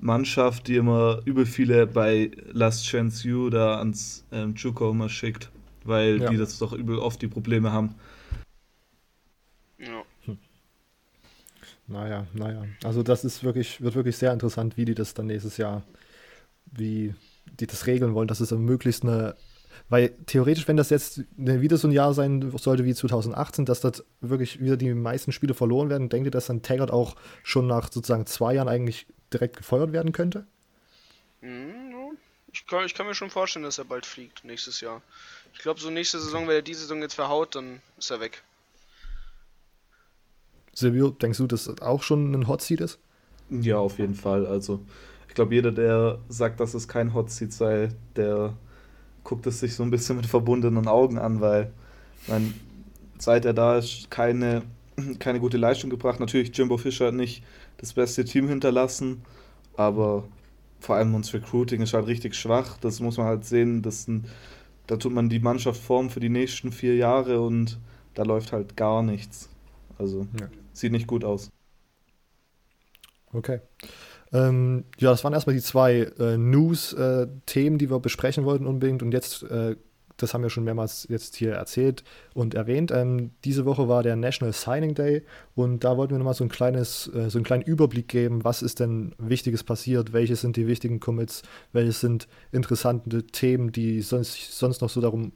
Mannschaft, 0.00 0.66
die 0.66 0.76
immer 0.76 1.20
übel 1.24 1.46
viele 1.46 1.86
bei 1.86 2.30
Last 2.52 2.86
Chance 2.86 3.28
U 3.28 3.50
da 3.50 3.78
ans 3.78 4.24
ähm, 4.32 4.54
Juco 4.56 4.90
immer 4.90 5.08
schickt, 5.08 5.50
weil 5.84 6.20
ja. 6.22 6.30
die 6.30 6.36
das 6.36 6.58
doch 6.58 6.72
übel 6.72 6.98
oft 6.98 7.20
die 7.22 7.28
Probleme 7.28 7.70
haben. 7.70 7.94
Ja. 9.80 10.04
Hm. 10.26 10.38
Naja, 11.86 12.26
naja. 12.34 12.64
Also 12.84 13.02
das 13.02 13.24
ist 13.24 13.42
wirklich, 13.42 13.80
wird 13.80 13.94
wirklich 13.94 14.16
sehr 14.16 14.32
interessant, 14.32 14.76
wie 14.76 14.84
die 14.84 14.94
das 14.94 15.14
dann 15.14 15.26
nächstes 15.26 15.56
Jahr, 15.56 15.82
wie 16.66 17.14
die 17.58 17.66
das 17.66 17.86
regeln 17.86 18.14
wollen, 18.14 18.28
dass 18.28 18.40
es 18.40 18.52
möglichst 18.52 19.02
eine 19.02 19.34
weil 19.88 20.10
theoretisch, 20.26 20.68
wenn 20.68 20.76
das 20.76 20.90
jetzt 20.90 21.22
wieder 21.36 21.76
so 21.76 21.88
ein 21.88 21.92
Jahr 21.92 22.14
sein 22.14 22.52
sollte 22.56 22.84
wie 22.84 22.94
2018, 22.94 23.64
dass 23.64 23.80
dort 23.80 24.04
wirklich 24.20 24.60
wieder 24.60 24.76
die 24.76 24.94
meisten 24.94 25.32
Spiele 25.32 25.54
verloren 25.54 25.90
werden, 25.90 26.08
denkt 26.08 26.26
ihr, 26.26 26.30
dass 26.30 26.46
dann 26.46 26.62
Taggart 26.62 26.90
auch 26.90 27.16
schon 27.42 27.66
nach 27.66 27.90
sozusagen 27.90 28.26
zwei 28.26 28.54
Jahren 28.54 28.68
eigentlich 28.68 29.06
direkt 29.32 29.56
gefeuert 29.56 29.92
werden 29.92 30.12
könnte? 30.12 30.46
Mhm, 31.40 32.16
ich 32.52 32.66
kann, 32.66 32.84
ich 32.84 32.94
kann 32.94 33.06
mir 33.06 33.14
schon 33.14 33.30
vorstellen, 33.30 33.64
dass 33.64 33.78
er 33.78 33.84
bald 33.84 34.06
fliegt 34.06 34.44
nächstes 34.44 34.80
Jahr. 34.80 35.02
Ich 35.54 35.60
glaube, 35.60 35.80
so 35.80 35.90
nächste 35.90 36.20
Saison, 36.20 36.46
wenn 36.46 36.56
er 36.56 36.62
die 36.62 36.74
Saison 36.74 37.00
jetzt 37.00 37.14
verhaut, 37.14 37.54
dann 37.54 37.80
ist 37.98 38.10
er 38.10 38.20
weg. 38.20 38.42
Silvio, 40.74 41.10
denkst 41.10 41.38
du, 41.38 41.46
dass 41.46 41.64
das 41.64 41.80
auch 41.82 42.02
schon 42.02 42.32
ein 42.34 42.48
Hot 42.48 42.62
Seat 42.62 42.80
ist? 42.80 42.98
Ja, 43.50 43.78
auf 43.78 43.98
jeden 43.98 44.14
Fall. 44.14 44.46
Also, 44.46 44.80
ich 45.28 45.34
glaube, 45.34 45.54
jeder, 45.54 45.72
der 45.72 46.18
sagt, 46.28 46.60
dass 46.60 46.74
es 46.74 46.88
kein 46.88 47.14
Hot 47.14 47.30
Seat 47.30 47.52
sei, 47.52 47.88
der 48.16 48.54
guckt 49.24 49.46
es 49.46 49.60
sich 49.60 49.74
so 49.74 49.82
ein 49.82 49.90
bisschen 49.90 50.16
mit 50.16 50.26
verbundenen 50.26 50.88
Augen 50.88 51.18
an, 51.18 51.40
weil 51.40 51.72
mein, 52.26 52.54
seit 53.18 53.44
er 53.44 53.52
da 53.52 53.78
ist, 53.78 54.10
keine, 54.10 54.62
keine 55.18 55.40
gute 55.40 55.56
Leistung 55.58 55.90
gebracht. 55.90 56.20
Natürlich, 56.20 56.56
Jimbo 56.56 56.76
Fischer 56.76 57.08
hat 57.08 57.14
nicht 57.14 57.42
das 57.78 57.92
beste 57.92 58.24
Team 58.24 58.48
hinterlassen, 58.48 59.22
aber 59.76 60.24
vor 60.80 60.96
allem 60.96 61.14
uns 61.14 61.32
Recruiting 61.34 61.82
ist 61.82 61.94
halt 61.94 62.06
richtig 62.06 62.34
schwach. 62.34 62.78
Das 62.80 63.00
muss 63.00 63.16
man 63.18 63.26
halt 63.26 63.44
sehen. 63.44 63.82
Das 63.82 64.08
ein, 64.08 64.24
da 64.86 64.96
tut 64.96 65.12
man 65.12 65.28
die 65.28 65.40
Mannschaft 65.40 65.80
formen 65.80 66.10
für 66.10 66.20
die 66.20 66.28
nächsten 66.28 66.72
vier 66.72 66.96
Jahre 66.96 67.40
und 67.40 67.78
da 68.14 68.22
läuft 68.22 68.52
halt 68.52 68.76
gar 68.76 69.02
nichts. 69.02 69.48
Also 70.00 70.26
ja. 70.40 70.48
sieht 70.72 70.92
nicht 70.92 71.06
gut 71.06 71.24
aus. 71.24 71.50
Okay. 73.32 73.60
Ähm, 74.32 74.84
ja, 74.98 75.10
das 75.10 75.22
waren 75.24 75.32
erstmal 75.32 75.54
die 75.54 75.62
zwei 75.62 76.10
äh, 76.18 76.36
News-Themen, 76.38 77.74
äh, 77.74 77.78
die 77.78 77.90
wir 77.90 78.00
besprechen 78.00 78.44
wollten 78.44 78.66
unbedingt. 78.66 79.02
Und 79.02 79.12
jetzt, 79.12 79.42
äh, 79.42 79.76
das 80.16 80.32
haben 80.32 80.42
wir 80.42 80.50
schon 80.50 80.64
mehrmals 80.64 81.06
jetzt 81.08 81.36
hier 81.36 81.52
erzählt 81.52 82.02
und 82.32 82.54
erwähnt. 82.54 82.90
Ähm, 82.92 83.32
diese 83.44 83.66
Woche 83.66 83.88
war 83.88 84.02
der 84.02 84.16
National 84.16 84.52
Signing 84.52 84.94
Day 84.94 85.22
und 85.54 85.84
da 85.84 85.96
wollten 85.96 86.14
wir 86.14 86.18
nochmal 86.18 86.34
so 86.34 86.44
ein 86.44 86.50
kleines, 86.50 87.10
äh, 87.14 87.28
so 87.28 87.38
einen 87.38 87.44
kleinen 87.44 87.62
Überblick 87.62 88.08
geben, 88.08 88.42
was 88.42 88.62
ist 88.62 88.80
denn 88.80 89.14
Wichtiges 89.18 89.64
passiert, 89.64 90.12
welche 90.12 90.36
sind 90.36 90.56
die 90.56 90.66
wichtigen 90.66 91.00
Commits, 91.00 91.42
welche 91.72 91.92
sind 91.92 92.26
interessante 92.52 93.26
Themen, 93.26 93.72
die 93.72 94.00
sonst, 94.00 94.58
sonst 94.58 94.80
noch 94.80 94.90
so 94.90 95.00
darum 95.00 95.32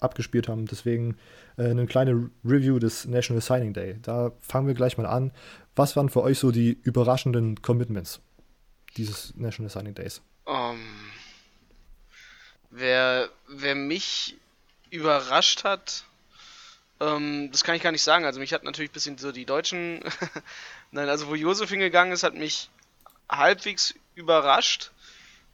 abgespielt 0.00 0.48
haben. 0.48 0.66
Deswegen 0.66 1.16
äh, 1.56 1.70
eine 1.70 1.86
kleine 1.86 2.30
Review 2.44 2.78
des 2.78 3.06
National 3.06 3.42
Signing 3.42 3.72
Day. 3.72 3.98
Da 4.02 4.32
fangen 4.40 4.66
wir 4.66 4.74
gleich 4.74 4.98
mal 4.98 5.06
an. 5.06 5.32
Was 5.76 5.96
waren 5.96 6.08
für 6.08 6.22
euch 6.22 6.38
so 6.38 6.50
die 6.50 6.78
überraschenden 6.82 7.62
Commitments 7.62 8.20
dieses 8.96 9.34
National 9.36 9.70
Signing 9.70 9.94
Days? 9.94 10.20
Um, 10.44 10.56
ähm, 10.56 10.80
wer, 12.70 13.28
wer 13.48 13.74
mich 13.74 14.36
überrascht 14.90 15.64
hat, 15.64 16.04
ähm, 17.00 17.50
das 17.50 17.64
kann 17.64 17.74
ich 17.74 17.82
gar 17.82 17.92
nicht 17.92 18.02
sagen. 18.02 18.24
Also 18.24 18.40
mich 18.40 18.52
hat 18.52 18.64
natürlich 18.64 18.90
ein 18.90 18.94
bisschen 18.94 19.18
so 19.18 19.32
die 19.32 19.44
Deutschen, 19.46 20.00
nein, 20.90 21.08
also 21.08 21.28
wo 21.28 21.34
Josef 21.34 21.70
hingegangen 21.70 22.12
ist, 22.12 22.22
hat 22.22 22.34
mich 22.34 22.70
halbwegs 23.28 23.94
überrascht. 24.14 24.90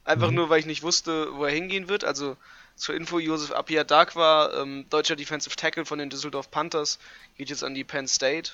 Einfach 0.05 0.31
mhm. 0.31 0.37
nur, 0.37 0.51
weil 0.51 0.61
ich 0.61 0.67
nicht 0.67 0.83
wusste, 0.83 1.35
wo 1.35 1.45
er 1.45 1.53
hingehen 1.53 1.89
wird. 1.89 2.05
Also 2.05 2.37
zur 2.77 2.95
Info, 2.95 3.19
Josef 3.19 3.53
Apia 3.53 3.85
Dark 3.85 4.15
war 4.17 4.55
ähm, 4.55 4.87
deutscher 4.91 5.17
Defensive 5.17 5.57
Tackle 5.57 5.87
von 5.87 5.99
den 5.99 6.11
Düsseldorf 6.11 6.51
Panthers, 6.51 6.99
geht 7.37 7.49
jetzt 7.49 7.65
an 7.65 7.75
die 7.75 7.85
Penn 7.85 8.07
State. 8.07 8.53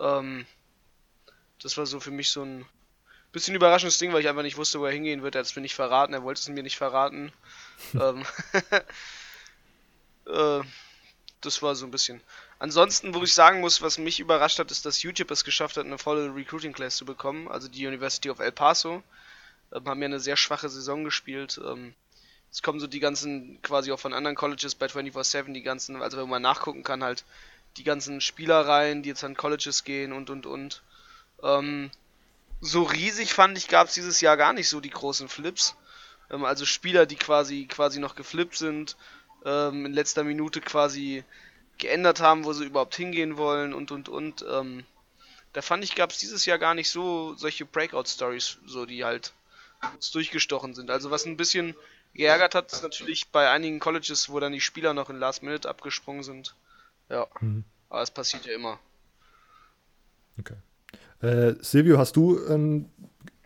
Ähm, 0.00 0.46
das 1.62 1.76
war 1.76 1.86
so 1.86 2.00
für 2.00 2.10
mich 2.10 2.30
so 2.30 2.42
ein 2.42 2.66
bisschen 3.30 3.54
überraschendes 3.54 3.98
Ding, 3.98 4.12
weil 4.12 4.22
ich 4.22 4.28
einfach 4.28 4.42
nicht 4.42 4.56
wusste, 4.56 4.80
wo 4.80 4.86
er 4.86 4.92
hingehen 4.92 5.22
wird. 5.22 5.34
Er 5.34 5.40
hat 5.40 5.46
es 5.46 5.54
mir 5.54 5.62
nicht 5.62 5.74
verraten, 5.74 6.14
er 6.14 6.22
wollte 6.22 6.40
es 6.40 6.48
mir 6.48 6.62
nicht 6.62 6.76
verraten. 6.76 7.30
ähm, 7.94 8.24
äh, 10.26 10.64
das 11.42 11.60
war 11.60 11.74
so 11.74 11.86
ein 11.86 11.90
bisschen. 11.90 12.22
Ansonsten, 12.58 13.14
wo 13.14 13.22
ich 13.22 13.34
sagen 13.34 13.60
muss, 13.60 13.82
was 13.82 13.98
mich 13.98 14.20
überrascht 14.20 14.58
hat, 14.58 14.70
ist, 14.70 14.86
dass 14.86 15.02
YouTube 15.02 15.30
es 15.30 15.44
geschafft 15.44 15.76
hat, 15.76 15.84
eine 15.84 15.98
volle 15.98 16.34
Recruiting 16.34 16.72
Class 16.72 16.96
zu 16.96 17.04
bekommen. 17.04 17.48
Also 17.48 17.68
die 17.68 17.86
University 17.86 18.30
of 18.30 18.38
El 18.38 18.52
Paso. 18.52 19.02
Ähm, 19.74 19.88
haben 19.88 20.00
ja 20.00 20.06
eine 20.06 20.20
sehr 20.20 20.36
schwache 20.36 20.68
Saison 20.68 21.04
gespielt. 21.04 21.60
Ähm, 21.64 21.94
es 22.52 22.62
kommen 22.62 22.80
so 22.80 22.86
die 22.86 23.00
ganzen, 23.00 23.60
quasi 23.62 23.92
auch 23.92 23.98
von 23.98 24.12
anderen 24.12 24.36
Colleges 24.36 24.74
bei 24.74 24.86
24-7, 24.86 25.54
die 25.54 25.62
ganzen, 25.62 26.02
also 26.02 26.18
wenn 26.18 26.28
man 26.28 26.42
nachgucken 26.42 26.82
kann, 26.82 27.02
halt 27.02 27.24
die 27.78 27.84
ganzen 27.84 28.20
Spielereien, 28.20 29.02
die 29.02 29.08
jetzt 29.08 29.24
an 29.24 29.36
Colleges 29.36 29.84
gehen 29.84 30.12
und 30.12 30.28
und 30.28 30.44
und. 30.44 30.82
Ähm, 31.42 31.90
so 32.60 32.82
riesig 32.82 33.32
fand 33.32 33.56
ich, 33.56 33.68
gab 33.68 33.88
es 33.88 33.94
dieses 33.94 34.20
Jahr 34.20 34.36
gar 34.36 34.52
nicht 34.52 34.68
so 34.68 34.80
die 34.80 34.90
großen 34.90 35.28
Flips. 35.28 35.74
Ähm, 36.30 36.44
also 36.44 36.66
Spieler, 36.66 37.06
die 37.06 37.16
quasi 37.16 37.66
quasi 37.66 37.98
noch 38.00 38.16
geflippt 38.16 38.56
sind, 38.56 38.96
ähm, 39.46 39.86
in 39.86 39.94
letzter 39.94 40.22
Minute 40.22 40.60
quasi 40.60 41.24
geändert 41.78 42.20
haben, 42.20 42.44
wo 42.44 42.52
sie 42.52 42.66
überhaupt 42.66 42.94
hingehen 42.94 43.38
wollen 43.38 43.72
und 43.72 43.90
und 43.90 44.10
und. 44.10 44.44
Ähm, 44.48 44.84
da 45.54 45.62
fand 45.62 45.84
ich, 45.84 45.94
gab 45.94 46.10
es 46.10 46.18
dieses 46.18 46.44
Jahr 46.44 46.58
gar 46.58 46.74
nicht 46.74 46.90
so 46.90 47.34
solche 47.34 47.64
Breakout-Stories, 47.64 48.58
so 48.66 48.84
die 48.84 49.04
halt 49.04 49.32
durchgestochen 50.12 50.74
sind. 50.74 50.90
Also 50.90 51.10
was 51.10 51.24
ein 51.24 51.36
bisschen 51.36 51.74
geärgert 52.14 52.54
hat, 52.54 52.72
ist 52.72 52.82
natürlich 52.82 53.28
bei 53.30 53.50
einigen 53.50 53.78
Colleges, 53.78 54.30
wo 54.30 54.40
dann 54.40 54.52
die 54.52 54.60
Spieler 54.60 54.94
noch 54.94 55.10
in 55.10 55.16
Last 55.16 55.42
Minute 55.42 55.68
abgesprungen 55.68 56.22
sind. 56.22 56.54
Ja, 57.08 57.26
mhm. 57.40 57.64
aber 57.88 58.02
es 58.02 58.10
passiert 58.10 58.46
ja 58.46 58.54
immer. 58.54 58.78
Okay. 60.38 60.56
Äh, 61.20 61.54
Silvio, 61.60 61.98
hast 61.98 62.16
du 62.16 62.38
ähm, 62.46 62.86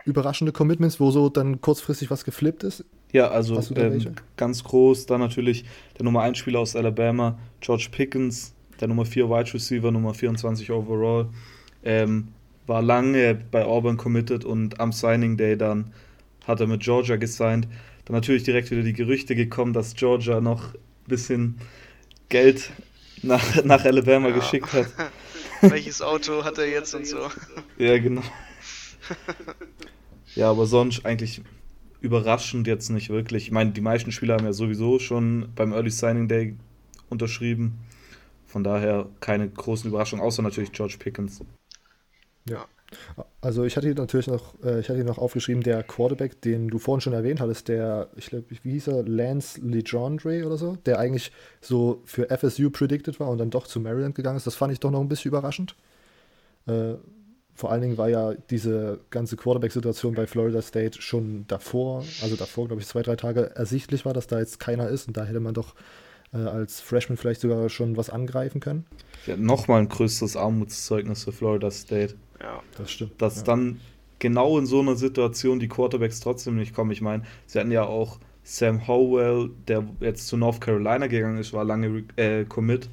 überraschende 0.05 0.53
Commitments, 0.53 1.01
wo 1.01 1.11
so 1.11 1.29
dann 1.29 1.61
kurzfristig 1.61 2.11
was 2.11 2.25
geflippt 2.25 2.65
ist? 2.65 2.85
Ja, 3.13 3.29
also 3.29 3.61
ähm, 3.77 4.15
ganz 4.37 4.65
groß, 4.65 5.07
dann 5.07 5.21
natürlich 5.21 5.65
der 5.97 6.05
Nummer 6.05 6.23
1 6.23 6.39
Spieler 6.39 6.61
aus 6.61 6.75
Alabama, 6.75 7.39
George 7.61 7.89
Pickens, 7.91 8.55
der 8.81 8.89
Nummer 8.89 9.05
4 9.05 9.29
Wide 9.29 9.55
Receiver, 9.55 9.91
Nummer 9.91 10.15
24 10.15 10.71
overall, 10.71 11.29
ähm, 11.85 12.29
war 12.67 12.83
lange 12.83 13.35
bei 13.35 13.65
Auburn 13.65 13.97
committed 13.97 14.45
und 14.45 14.81
am 14.81 14.93
Signing 14.93 15.37
Day 15.37 15.57
dann 15.57 15.93
hat 16.47 16.61
er 16.61 16.67
mit 16.67 16.83
Georgia 16.83 17.17
gesigned. 17.17 17.69
Dann 18.07 18.15
natürlich 18.15 18.45
direkt 18.45 18.71
wieder 18.71 18.83
die 18.83 18.93
Gerüchte 18.93 19.35
gekommen, 19.35 19.73
dass 19.73 19.95
Georgia 19.95 20.41
noch 20.41 20.75
ein 20.75 20.81
bisschen 21.07 21.59
Geld 22.29 22.71
nach, 23.23 23.65
nach 23.65 23.85
Alabama 23.85 24.29
ja. 24.29 24.37
geschickt 24.37 24.73
hat. 24.73 24.87
Welches 25.61 26.03
Auto 26.03 26.45
hat 26.45 26.59
er 26.59 26.69
jetzt 26.69 26.95
und 26.95 27.07
so. 27.07 27.31
Ja, 27.79 27.99
genau. 27.99 28.23
Ja, 30.35 30.51
aber 30.51 30.67
sonst 30.67 31.05
eigentlich 31.07 31.43
überraschend 32.01 32.67
jetzt 32.67 32.91
nicht 32.91 33.09
wirklich. 33.09 33.45
Ich 33.45 33.51
meine, 33.51 33.73
die 33.73 33.81
meisten 33.81 34.13
Spieler 34.13 34.35
haben 34.35 34.45
ja 34.45 34.53
sowieso 34.53 34.99
schon 34.99 35.49
beim 35.55 35.73
Early 35.73 35.91
Signing 35.91 36.29
Day 36.29 36.55
unterschrieben. 37.09 37.79
Von 38.47 38.63
daher 38.63 39.09
keine 39.21 39.49
großen 39.49 39.89
Überraschungen, 39.89 40.25
außer 40.25 40.43
natürlich 40.43 40.73
George 40.73 40.97
Pickens. 40.99 41.41
Ja. 42.49 42.67
Also 43.41 43.65
ich 43.65 43.77
hatte 43.77 43.87
hier 43.87 43.97
natürlich 43.97 44.29
noch, 44.29 44.55
äh, 44.63 44.81
ich 44.81 44.89
hatte 44.89 45.03
noch 45.05 45.19
aufgeschrieben, 45.19 45.63
der 45.63 45.83
Quarterback, 45.83 46.41
den 46.43 46.69
du 46.69 46.79
vorhin 46.79 47.01
schon 47.01 47.13
erwähnt 47.13 47.41
hattest, 47.41 47.69
der, 47.69 48.09
ich 48.17 48.27
glaube, 48.27 48.45
wie 48.49 48.71
hieß 48.71 48.89
er, 48.89 49.03
Lance 49.03 49.61
Legendre 49.61 50.47
oder 50.47 50.57
so, 50.57 50.77
der 50.87 50.99
eigentlich 50.99 51.33
so 51.61 52.03
für 52.05 52.29
FSU 52.31 52.71
predicted 52.71 53.19
war 53.19 53.29
und 53.29 53.39
dann 53.39 53.51
doch 53.51 53.67
zu 53.67 53.81
Maryland 53.81 54.15
gegangen 54.15 54.37
ist. 54.37 54.47
Das 54.47 54.55
fand 54.55 54.73
ich 54.73 54.81
doch 54.81 54.91
noch 54.91 55.01
ein 55.01 55.09
bisschen 55.09 55.31
überraschend. 55.31 55.75
Äh, 56.67 56.95
vor 57.55 57.73
allen 57.73 57.81
Dingen 57.81 57.97
war 57.97 58.09
ja 58.09 58.35
diese 58.51 59.01
ganze 59.11 59.37
Quarterback-Situation 59.37 60.15
bei 60.15 60.27
Florida 60.27 60.61
State 60.61 61.01
schon 61.01 61.47
davor, 61.49 62.05
also 62.23 62.37
davor, 62.37 62.67
glaube 62.67 62.83
ich, 62.83 62.89
zwei, 62.89 63.03
drei 63.03 63.17
Tage 63.17 63.57
ersichtlich 63.57 64.05
war, 64.05 64.13
dass 64.13 64.27
da 64.27 64.39
jetzt 64.39 64.61
keiner 64.61 64.89
ist 64.89 65.09
und 65.09 65.17
da 65.17 65.25
hätte 65.25 65.41
man 65.41 65.55
doch 65.55 65.75
äh, 66.45 66.49
als 66.49 66.81
Freshman 66.81 67.17
vielleicht 67.17 67.41
sogar 67.41 67.69
schon 67.69 67.97
was 67.97 68.11
angreifen 68.11 68.61
können. 68.61 68.85
Ja, 69.27 69.37
nochmal 69.37 69.81
ein 69.81 69.89
größeres 69.89 70.37
Armutszeugnis 70.37 71.25
für 71.25 71.33
Florida 71.33 71.71
State. 71.71 72.15
Ja, 72.41 72.63
das 72.77 72.91
stimmt. 72.91 73.21
Dass 73.21 73.39
ja. 73.39 73.43
dann 73.45 73.81
genau 74.19 74.59
in 74.59 74.67
so 74.67 74.81
einer 74.81 74.97
Situation 74.97 75.59
die 75.59 75.69
Quarterbacks 75.69 76.21
trotzdem 76.21 76.57
nicht 76.57 76.75
kommen. 76.75 76.91
Ich 76.91 77.01
meine, 77.01 77.25
sie 77.47 77.59
hatten 77.59 77.73
ja 77.73 77.85
auch 77.85 78.19
Sam 78.43 78.87
Howell, 78.87 79.51
der 79.67 79.85
jetzt 80.01 80.29
zu 80.29 80.37
North 80.37 80.61
Carolina 80.61 81.07
gegangen 81.09 81.39
ist, 81.39 81.53
war 81.53 81.65
lange 81.65 82.05
äh, 82.17 82.45
Commit, 82.45 82.89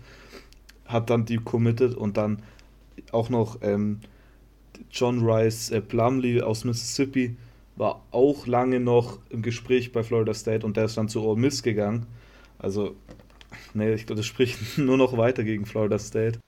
hat 0.86 1.10
dann 1.10 1.26
die 1.26 1.38
committed 1.38 1.94
und 1.94 2.18
dann 2.18 2.42
auch 3.12 3.30
noch 3.30 3.60
ähm, 3.62 4.00
John 4.92 5.24
Rice 5.24 5.70
äh, 5.72 5.82
Plumley 5.82 6.42
aus 6.42 6.64
Mississippi 6.64 7.38
war 7.76 8.04
auch 8.12 8.46
lange 8.48 8.80
noch 8.80 9.20
im 9.30 9.42
Gespräch 9.42 9.92
bei 9.92 10.04
Florida 10.04 10.34
State 10.34 10.66
und 10.66 10.78
der 10.78 10.86
ist 10.86 10.98
dann 10.98 11.10
zu 11.10 11.24
Ole 11.24 11.40
Miss 11.40 11.64
gegangen. 11.64 12.06
Also, 12.60 12.96
nee, 13.74 13.94
ich 13.94 14.06
glaube, 14.06 14.20
das 14.20 14.26
spricht 14.26 14.60
nur 14.78 14.98
noch 14.98 15.18
weiter 15.18 15.44
gegen 15.44 15.66
Florida 15.66 16.00
State. 16.00 16.40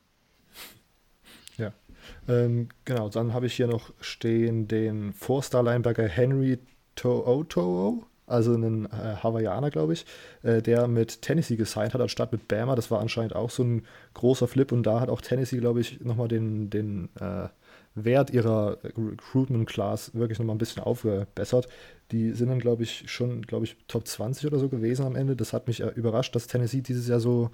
Ähm, 2.28 2.70
genau, 2.86 3.10
dann 3.10 3.34
habe 3.34 3.46
ich 3.46 3.54
hier 3.54 3.68
noch 3.68 3.94
stehen 4.02 4.68
den 4.68 5.14
Four-Star-Linebacker 5.14 6.08
Henry 6.08 6.60
To'o, 6.96 8.04
also 8.28 8.54
einen 8.54 8.86
äh, 8.86 9.16
Hawaiianer, 9.22 9.70
glaube 9.70 9.94
ich, 9.94 10.06
äh, 10.42 10.62
der 10.62 10.88
mit 10.88 11.22
Tennessee 11.22 11.56
gesigned 11.56 11.94
hat, 11.94 12.02
anstatt 12.02 12.32
mit 12.32 12.48
Bama. 12.48 12.76
Das 12.76 12.90
war 12.90 13.00
anscheinend 13.00 13.36
auch 13.36 13.52
so 13.52 13.64
ein 13.64 13.84
großer 14.16 14.48
Flip 14.48 14.72
und 14.72 14.84
da 14.84 15.00
hat 15.00 15.10
auch 15.10 15.22
Tennessee, 15.22 15.58
glaube 15.58 15.82
ich, 15.82 16.00
nochmal 16.02 16.28
den, 16.28 16.70
den 16.70 17.10
äh, 17.20 17.50
Wert 17.94 18.32
ihrer 18.32 18.78
Recruitment 18.84 19.70
Class 19.70 20.14
wirklich 20.16 20.40
nochmal 20.40 20.56
ein 20.56 20.60
bisschen 20.60 20.84
aufgebessert. 20.84 21.68
Die 22.12 22.32
sind 22.32 22.50
dann, 22.50 22.60
glaube 22.60 22.84
ich, 22.84 23.10
schon, 23.10 23.42
glaube 23.42 23.66
ich, 23.66 23.78
Top 23.88 24.08
20 24.08 24.46
oder 24.46 24.60
so 24.60 24.70
gewesen 24.70 25.06
am 25.06 25.16
Ende. 25.16 25.36
Das 25.36 25.54
hat 25.54 25.68
mich 25.68 25.82
äh, 25.82 25.90
überrascht, 25.96 26.36
dass 26.36 26.48
Tennessee 26.48 26.82
dieses 26.82 27.08
Jahr 27.08 27.20
so 27.20 27.50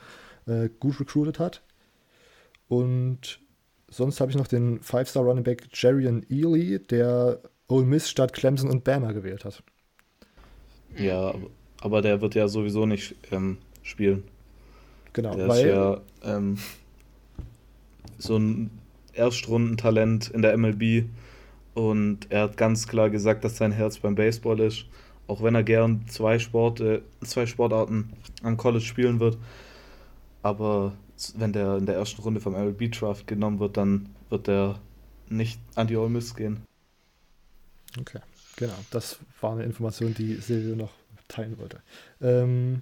äh, 0.45 0.69
gut 0.79 0.99
recruited 0.99 1.39
hat. 1.39 1.61
Und 2.67 3.39
sonst 3.89 4.19
habe 4.19 4.31
ich 4.31 4.37
noch 4.37 4.47
den 4.47 4.81
Five-Star 4.81 5.23
Running 5.23 5.43
Back 5.43 5.67
Jarian 5.73 6.25
Ely, 6.29 6.79
der 6.79 7.39
Ole 7.67 7.85
Miss 7.85 8.09
statt 8.09 8.33
Clemson 8.33 8.69
und 8.69 8.83
Bama 8.83 9.11
gewählt 9.13 9.45
hat. 9.45 9.63
Ja, 10.97 11.33
aber 11.79 12.01
der 12.01 12.21
wird 12.21 12.35
ja 12.35 12.47
sowieso 12.47 12.85
nicht 12.85 13.15
ähm, 13.31 13.57
spielen. 13.81 14.23
Genau, 15.13 15.35
der 15.35 15.47
weil 15.47 15.65
ist 15.65 15.73
ja 15.73 16.01
ähm, 16.23 16.57
so 18.17 18.37
ein 18.37 18.71
Erstrundentalent 19.13 20.29
in 20.29 20.41
der 20.41 20.57
MLB 20.57 21.05
und 21.73 22.29
er 22.29 22.43
hat 22.43 22.57
ganz 22.57 22.87
klar 22.87 23.09
gesagt, 23.09 23.43
dass 23.43 23.57
sein 23.57 23.71
Herz 23.71 23.99
beim 23.99 24.15
Baseball 24.15 24.59
ist, 24.59 24.85
auch 25.27 25.41
wenn 25.41 25.55
er 25.55 25.63
gern 25.63 26.05
zwei, 26.07 26.39
Sport, 26.39 26.81
äh, 26.81 27.01
zwei 27.21 27.45
Sportarten 27.45 28.11
am 28.43 28.57
College 28.57 28.83
spielen 28.83 29.19
wird. 29.19 29.37
Aber 30.43 30.93
wenn 31.35 31.53
der 31.53 31.77
in 31.77 31.85
der 31.85 31.95
ersten 31.95 32.21
Runde 32.21 32.41
vom 32.41 32.53
MLB 32.53 32.91
Draft 32.91 33.27
genommen 33.27 33.59
wird, 33.59 33.77
dann 33.77 34.09
wird 34.29 34.47
der 34.47 34.79
nicht 35.29 35.59
an 35.75 35.87
die 35.87 35.95
Ole 35.95 36.09
Miss 36.09 36.35
gehen. 36.35 36.63
Okay, 37.99 38.19
genau. 38.55 38.73
Das 38.89 39.19
war 39.39 39.53
eine 39.53 39.63
Information, 39.63 40.13
die 40.13 40.35
Silvio 40.35 40.75
noch 40.75 40.91
teilen 41.27 41.57
wollte. 41.57 41.81
Ähm, 42.21 42.81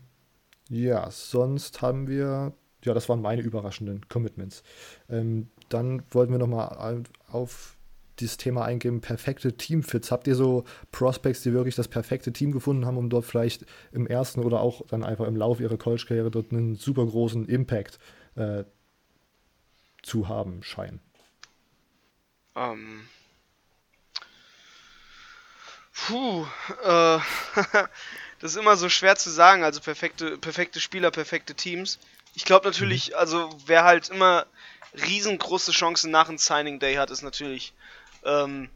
ja, 0.69 1.09
sonst 1.11 1.81
haben 1.81 2.07
wir, 2.07 2.53
ja, 2.83 2.93
das 2.93 3.09
waren 3.09 3.21
meine 3.21 3.41
überraschenden 3.41 4.07
Commitments. 4.07 4.63
Ähm, 5.09 5.49
dann 5.69 6.03
wollten 6.11 6.31
wir 6.31 6.39
nochmal 6.39 7.03
auf 7.27 7.75
dieses 8.19 8.37
Thema 8.37 8.65
eingehen, 8.65 9.01
perfekte 9.01 9.55
Teamfits. 9.55 10.11
Habt 10.11 10.27
ihr 10.27 10.35
so 10.35 10.65
Prospects, 10.91 11.41
die 11.41 11.53
wirklich 11.53 11.75
das 11.75 11.87
perfekte 11.87 12.33
Team 12.33 12.51
gefunden 12.51 12.85
haben, 12.85 12.97
um 12.97 13.09
dort 13.09 13.25
vielleicht 13.25 13.65
im 13.91 14.07
ersten 14.07 14.41
oder 14.41 14.61
auch 14.61 14.85
dann 14.87 15.03
einfach 15.03 15.25
im 15.25 15.35
Laufe 15.35 15.63
ihrer 15.63 15.77
College-Karriere 15.77 16.31
dort 16.31 16.51
einen 16.51 16.75
super 16.75 17.05
großen 17.05 17.47
Impact 17.47 17.99
äh, 18.35 18.63
zu 20.01 20.27
haben 20.27 20.63
scheinen. 20.63 20.99
Ähm. 22.55 23.07
Puh, 25.93 26.45
äh, 26.83 27.19
das 28.39 28.51
ist 28.51 28.57
immer 28.57 28.77
so 28.77 28.89
schwer 28.89 29.15
zu 29.15 29.29
sagen. 29.29 29.63
Also 29.63 29.81
perfekte, 29.81 30.37
perfekte 30.37 30.79
Spieler, 30.79 31.11
perfekte 31.11 31.55
Teams. 31.55 31.99
Ich 32.35 32.45
glaube 32.45 32.67
natürlich, 32.67 33.09
mhm. 33.09 33.15
also 33.15 33.49
wer 33.65 33.83
halt 33.83 34.09
immer 34.09 34.45
riesengroße 34.93 35.71
Chancen 35.71 36.11
nach 36.11 36.29
einem 36.29 36.37
Signing 36.37 36.79
Day 36.79 36.95
hat, 36.95 37.11
ist 37.11 37.21
natürlich 37.21 37.73
ähm, 38.23 38.69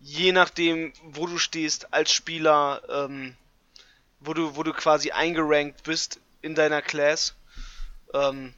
je 0.00 0.32
nachdem, 0.32 0.92
wo 1.02 1.26
du 1.26 1.38
stehst 1.38 1.92
als 1.92 2.12
Spieler, 2.12 2.82
ähm, 2.88 3.36
wo 4.20 4.34
du, 4.34 4.56
wo 4.56 4.62
du 4.62 4.72
quasi 4.72 5.10
eingerankt 5.10 5.82
bist 5.82 6.20
in 6.42 6.54
deiner 6.54 6.82
Class. 6.82 7.34
Ähm, 8.14 8.54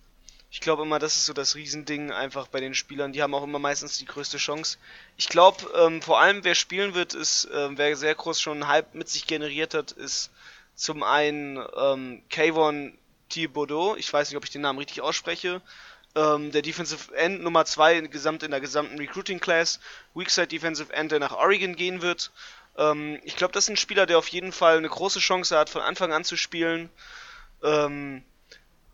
ich 0.50 0.60
glaube 0.60 0.82
immer, 0.82 0.98
das 0.98 1.16
ist 1.16 1.26
so 1.26 1.34
das 1.34 1.56
Riesending 1.56 2.10
einfach 2.10 2.48
bei 2.48 2.60
den 2.60 2.74
Spielern. 2.74 3.12
Die 3.12 3.22
haben 3.22 3.34
auch 3.34 3.42
immer 3.42 3.58
meistens 3.58 3.98
die 3.98 4.06
größte 4.06 4.38
Chance. 4.38 4.78
Ich 5.16 5.28
glaube, 5.28 5.70
ähm, 5.76 6.00
vor 6.00 6.20
allem 6.20 6.42
wer 6.44 6.54
spielen 6.54 6.94
wird, 6.94 7.14
ist, 7.14 7.44
äh, 7.46 7.76
wer 7.76 7.96
sehr 7.96 8.14
groß 8.14 8.40
schon 8.40 8.66
Hype 8.66 8.94
mit 8.94 9.08
sich 9.08 9.26
generiert 9.26 9.74
hat, 9.74 9.92
ist 9.92 10.30
zum 10.74 11.02
einen 11.02 11.62
ähm, 11.76 12.22
Kayvon 12.30 12.96
Thibodeau, 13.28 13.96
ich 13.96 14.10
weiß 14.10 14.30
nicht, 14.30 14.36
ob 14.36 14.44
ich 14.44 14.50
den 14.50 14.62
Namen 14.62 14.78
richtig 14.78 15.02
ausspreche, 15.02 15.60
ähm, 16.18 16.50
der 16.50 16.62
Defensive 16.62 17.14
End 17.14 17.42
Nummer 17.42 17.64
2 17.64 18.00
gesamt 18.02 18.42
in 18.42 18.50
der 18.50 18.60
gesamten 18.60 18.98
Recruiting 18.98 19.38
Class, 19.38 19.78
Weakside 20.14 20.48
Defensive 20.48 20.92
End, 20.92 21.12
der 21.12 21.20
nach 21.20 21.32
Oregon 21.32 21.76
gehen 21.76 22.02
wird. 22.02 22.32
Ähm, 22.76 23.20
ich 23.24 23.36
glaube, 23.36 23.52
das 23.52 23.64
ist 23.64 23.70
ein 23.70 23.76
Spieler, 23.76 24.06
der 24.06 24.18
auf 24.18 24.28
jeden 24.28 24.52
Fall 24.52 24.78
eine 24.78 24.88
große 24.88 25.20
Chance 25.20 25.56
hat, 25.56 25.70
von 25.70 25.82
Anfang 25.82 26.12
an 26.12 26.24
zu 26.24 26.36
spielen. 26.36 26.90
Ähm, 27.62 28.24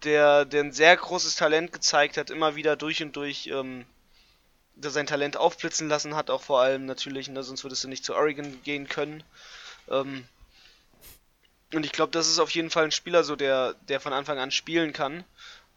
der, 0.03 0.45
der 0.45 0.65
ein 0.65 0.73
sehr 0.73 0.95
großes 0.97 1.37
Talent 1.37 1.73
gezeigt 1.73 2.19
hat, 2.19 2.29
immer 2.29 2.57
wieder 2.57 2.77
durch 2.77 3.03
und 3.03 3.17
durch, 3.17 3.47
ähm, 3.47 3.87
der 4.75 4.91
sein 4.91 5.07
Talent 5.07 5.39
aufblitzen 5.39 5.89
lassen 5.89 6.15
hat, 6.15 6.29
auch 6.29 6.43
vor 6.43 6.61
allem 6.61 6.85
natürlich, 6.85 7.29
ne, 7.29 7.43
sonst 7.43 7.65
würdest 7.65 7.85
du 7.85 7.89
nicht 7.89 8.05
zu 8.05 8.15
Oregon 8.15 8.63
gehen 8.65 8.87
können. 8.87 9.23
Ähm, 9.89 10.27
und 11.73 11.87
ich 11.87 11.93
glaube, 11.93 12.13
das 12.13 12.29
ist 12.29 12.39
auf 12.39 12.51
jeden 12.51 12.71
Fall 12.71 12.85
ein 12.85 12.91
Spieler, 12.91 13.25
so 13.25 13.35
der, 13.35 13.75
der 13.89 13.99
von 14.01 14.13
Anfang 14.13 14.39
an 14.39 14.51
spielen 14.51 14.93
kann. 14.93 15.25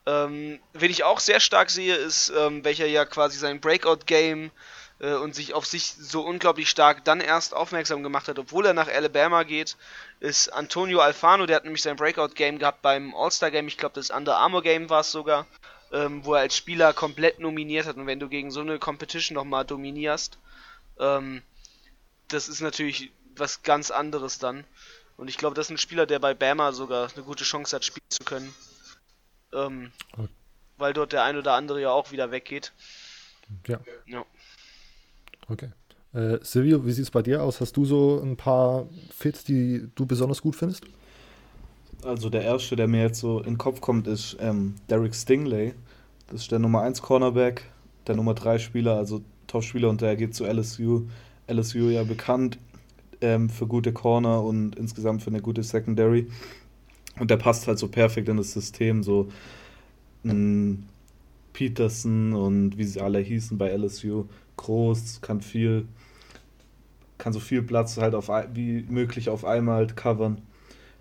Ähm, 0.07 0.61
wen 0.71 0.89
ich 0.89 1.03
auch 1.03 1.19
sehr 1.19 1.41
stark 1.41 1.69
sehe, 1.69 1.93
ist, 1.93 2.31
ähm, 2.35 2.63
welcher 2.63 2.85
ja 2.85 3.03
quasi 3.03 3.37
sein 3.37 3.59
Breakout-Game 3.59 4.51
äh, 4.99 5.15
und 5.15 5.35
sich 5.35 5.53
auf 5.53 5.65
sich 5.65 5.95
so 5.99 6.21
unglaublich 6.21 6.69
stark 6.69 7.03
dann 7.03 7.19
erst 7.19 7.53
aufmerksam 7.53 8.03
gemacht 8.03 8.29
hat, 8.29 8.39
obwohl 8.39 8.65
er 8.65 8.73
nach 8.73 8.87
Alabama 8.87 9.43
geht, 9.43 9.75
ist 10.21 10.47
Antonio 10.53 11.01
Alfano. 11.01 11.45
Der 11.45 11.57
hat 11.57 11.65
nämlich 11.65 11.81
sein 11.81 11.97
Breakout-Game 11.97 12.57
gehabt 12.57 12.81
beim 12.81 13.13
All-Star-Game. 13.13 13.67
Ich 13.67 13.77
glaube, 13.77 13.95
das 13.95 14.09
Under 14.09 14.37
Armour-Game 14.37 14.89
war 14.89 15.01
es 15.01 15.11
sogar, 15.11 15.45
ähm, 15.91 16.23
wo 16.23 16.35
er 16.35 16.39
als 16.39 16.55
Spieler 16.55 16.93
komplett 16.93 17.39
nominiert 17.39 17.85
hat. 17.85 17.97
Und 17.97 18.07
wenn 18.07 18.21
du 18.21 18.29
gegen 18.29 18.49
so 18.49 18.61
eine 18.61 18.79
Competition 18.79 19.35
nochmal 19.35 19.65
dominierst, 19.65 20.37
ähm, 21.01 21.41
das 22.29 22.47
ist 22.47 22.61
natürlich 22.61 23.11
was 23.35 23.61
ganz 23.61 23.91
anderes 23.91 24.39
dann. 24.39 24.63
Und 25.17 25.27
ich 25.27 25.37
glaube, 25.37 25.55
das 25.55 25.67
ist 25.67 25.71
ein 25.71 25.77
Spieler, 25.77 26.05
der 26.05 26.19
bei 26.19 26.33
Bama 26.33 26.71
sogar 26.71 27.09
eine 27.13 27.25
gute 27.25 27.43
Chance 27.43 27.75
hat, 27.75 27.83
spielen 27.83 28.05
zu 28.09 28.23
können. 28.23 28.55
Ähm, 29.53 29.91
okay. 30.13 30.27
Weil 30.77 30.93
dort 30.93 31.13
der 31.13 31.23
ein 31.23 31.37
oder 31.37 31.53
andere 31.53 31.81
ja 31.81 31.91
auch 31.91 32.11
wieder 32.11 32.31
weggeht. 32.31 32.73
Ja. 33.67 33.79
ja. 34.05 34.25
Okay. 35.47 35.69
Äh, 36.13 36.39
Silvio, 36.41 36.85
wie 36.85 36.91
sieht 36.91 37.03
es 37.03 37.11
bei 37.11 37.21
dir 37.21 37.43
aus? 37.43 37.61
Hast 37.61 37.75
du 37.77 37.85
so 37.85 38.21
ein 38.21 38.37
paar 38.37 38.87
Fits, 39.15 39.43
die 39.43 39.87
du 39.95 40.05
besonders 40.05 40.41
gut 40.41 40.55
findest? 40.55 40.85
Also 42.03 42.29
der 42.29 42.43
erste, 42.43 42.75
der 42.75 42.87
mir 42.87 43.01
jetzt 43.01 43.19
so 43.19 43.39
in 43.39 43.45
den 43.45 43.57
Kopf 43.57 43.81
kommt, 43.81 44.07
ist 44.07 44.37
ähm, 44.39 44.75
Derek 44.89 45.15
Stingley. 45.15 45.73
Das 46.27 46.41
ist 46.41 46.51
der 46.51 46.59
Nummer 46.59 46.81
1 46.81 47.01
Cornerback, 47.01 47.65
der 48.05 48.15
Nummer 48.15 48.33
3 48.33 48.59
Spieler, 48.59 48.97
also 48.97 49.21
Top-Spieler 49.47 49.89
und 49.89 50.01
der 50.01 50.15
geht 50.15 50.35
zu 50.35 50.45
LSU. 50.45 51.07
LSU 51.47 51.89
ja 51.89 52.03
bekannt 52.03 52.59
ähm, 53.21 53.49
für 53.49 53.65
gute 53.65 53.93
Corner 53.93 54.43
und 54.43 54.75
insgesamt 54.75 55.23
für 55.23 55.29
eine 55.29 55.41
gute 55.41 55.63
Secondary. 55.63 56.27
Und 57.19 57.31
der 57.31 57.37
passt 57.37 57.67
halt 57.67 57.79
so 57.79 57.87
perfekt 57.87 58.29
in 58.29 58.37
das 58.37 58.53
System, 58.53 59.03
so 59.03 59.29
ein 60.23 60.87
Peterson 61.53 62.33
und 62.33 62.77
wie 62.77 62.83
sie 62.83 63.01
alle 63.01 63.19
hießen 63.19 63.57
bei 63.57 63.75
LSU. 63.75 64.25
Groß, 64.57 65.21
kann 65.21 65.41
viel, 65.41 65.87
kann 67.17 67.33
so 67.33 67.39
viel 67.39 67.63
Platz 67.63 67.97
halt 67.97 68.15
auf 68.15 68.29
wie 68.53 68.85
möglich 68.89 69.29
auf 69.29 69.45
einmal 69.45 69.77
halt 69.77 69.97
covern. 69.97 70.41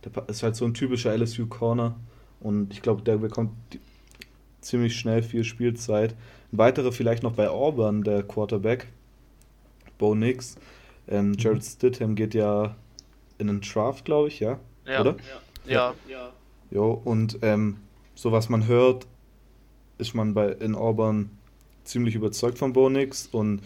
Der 0.05 0.29
ist 0.29 0.43
halt 0.43 0.57
so 0.57 0.65
ein 0.65 0.75
typischer 0.75 1.17
LSU 1.17 1.47
Corner 1.47 1.97
und 2.41 2.73
ich 2.73 2.83
glaube, 2.83 3.03
der 3.03 3.19
bekommt 3.19 3.53
ziemlich 4.61 4.97
schnell 4.97 5.23
viel 5.23 5.45
Spielzeit. 5.45 6.15
Ein 6.53 6.59
weiterer 6.59 6.93
vielleicht 6.93 7.23
noch 7.23 7.33
bei 7.33 7.49
Auburn, 7.49 8.03
der 8.03 8.23
Quarterback, 8.23 8.87
Bo 9.99 10.15
Nix. 10.15 10.57
Ähm, 11.09 11.31
mhm. 11.31 11.35
Jared 11.39 11.65
Stidham 11.65 12.15
geht 12.15 12.35
ja 12.35 12.77
in 13.39 13.47
den 13.49 13.61
Draft, 13.61 14.05
glaube 14.05 14.29
ich, 14.29 14.41
ja? 14.41 14.59
Ja. 14.87 15.01
Oder? 15.01 15.13
Ja. 15.13 15.46
Ja. 15.69 15.95
Jo, 16.71 17.01
und 17.05 17.39
ähm, 17.43 17.79
so 18.15 18.33
was 18.33 18.49
man 18.49 18.67
hört, 18.67 19.07
ist 19.99 20.15
man 20.15 20.35
bei 20.35 20.49
in 20.49 20.75
Auburn 20.75 21.31
ziemlich 21.85 22.15
überzeugt 22.15 22.59
von 22.59 22.73
Bo 22.73 22.89
Nix 22.89 23.27
und 23.27 23.63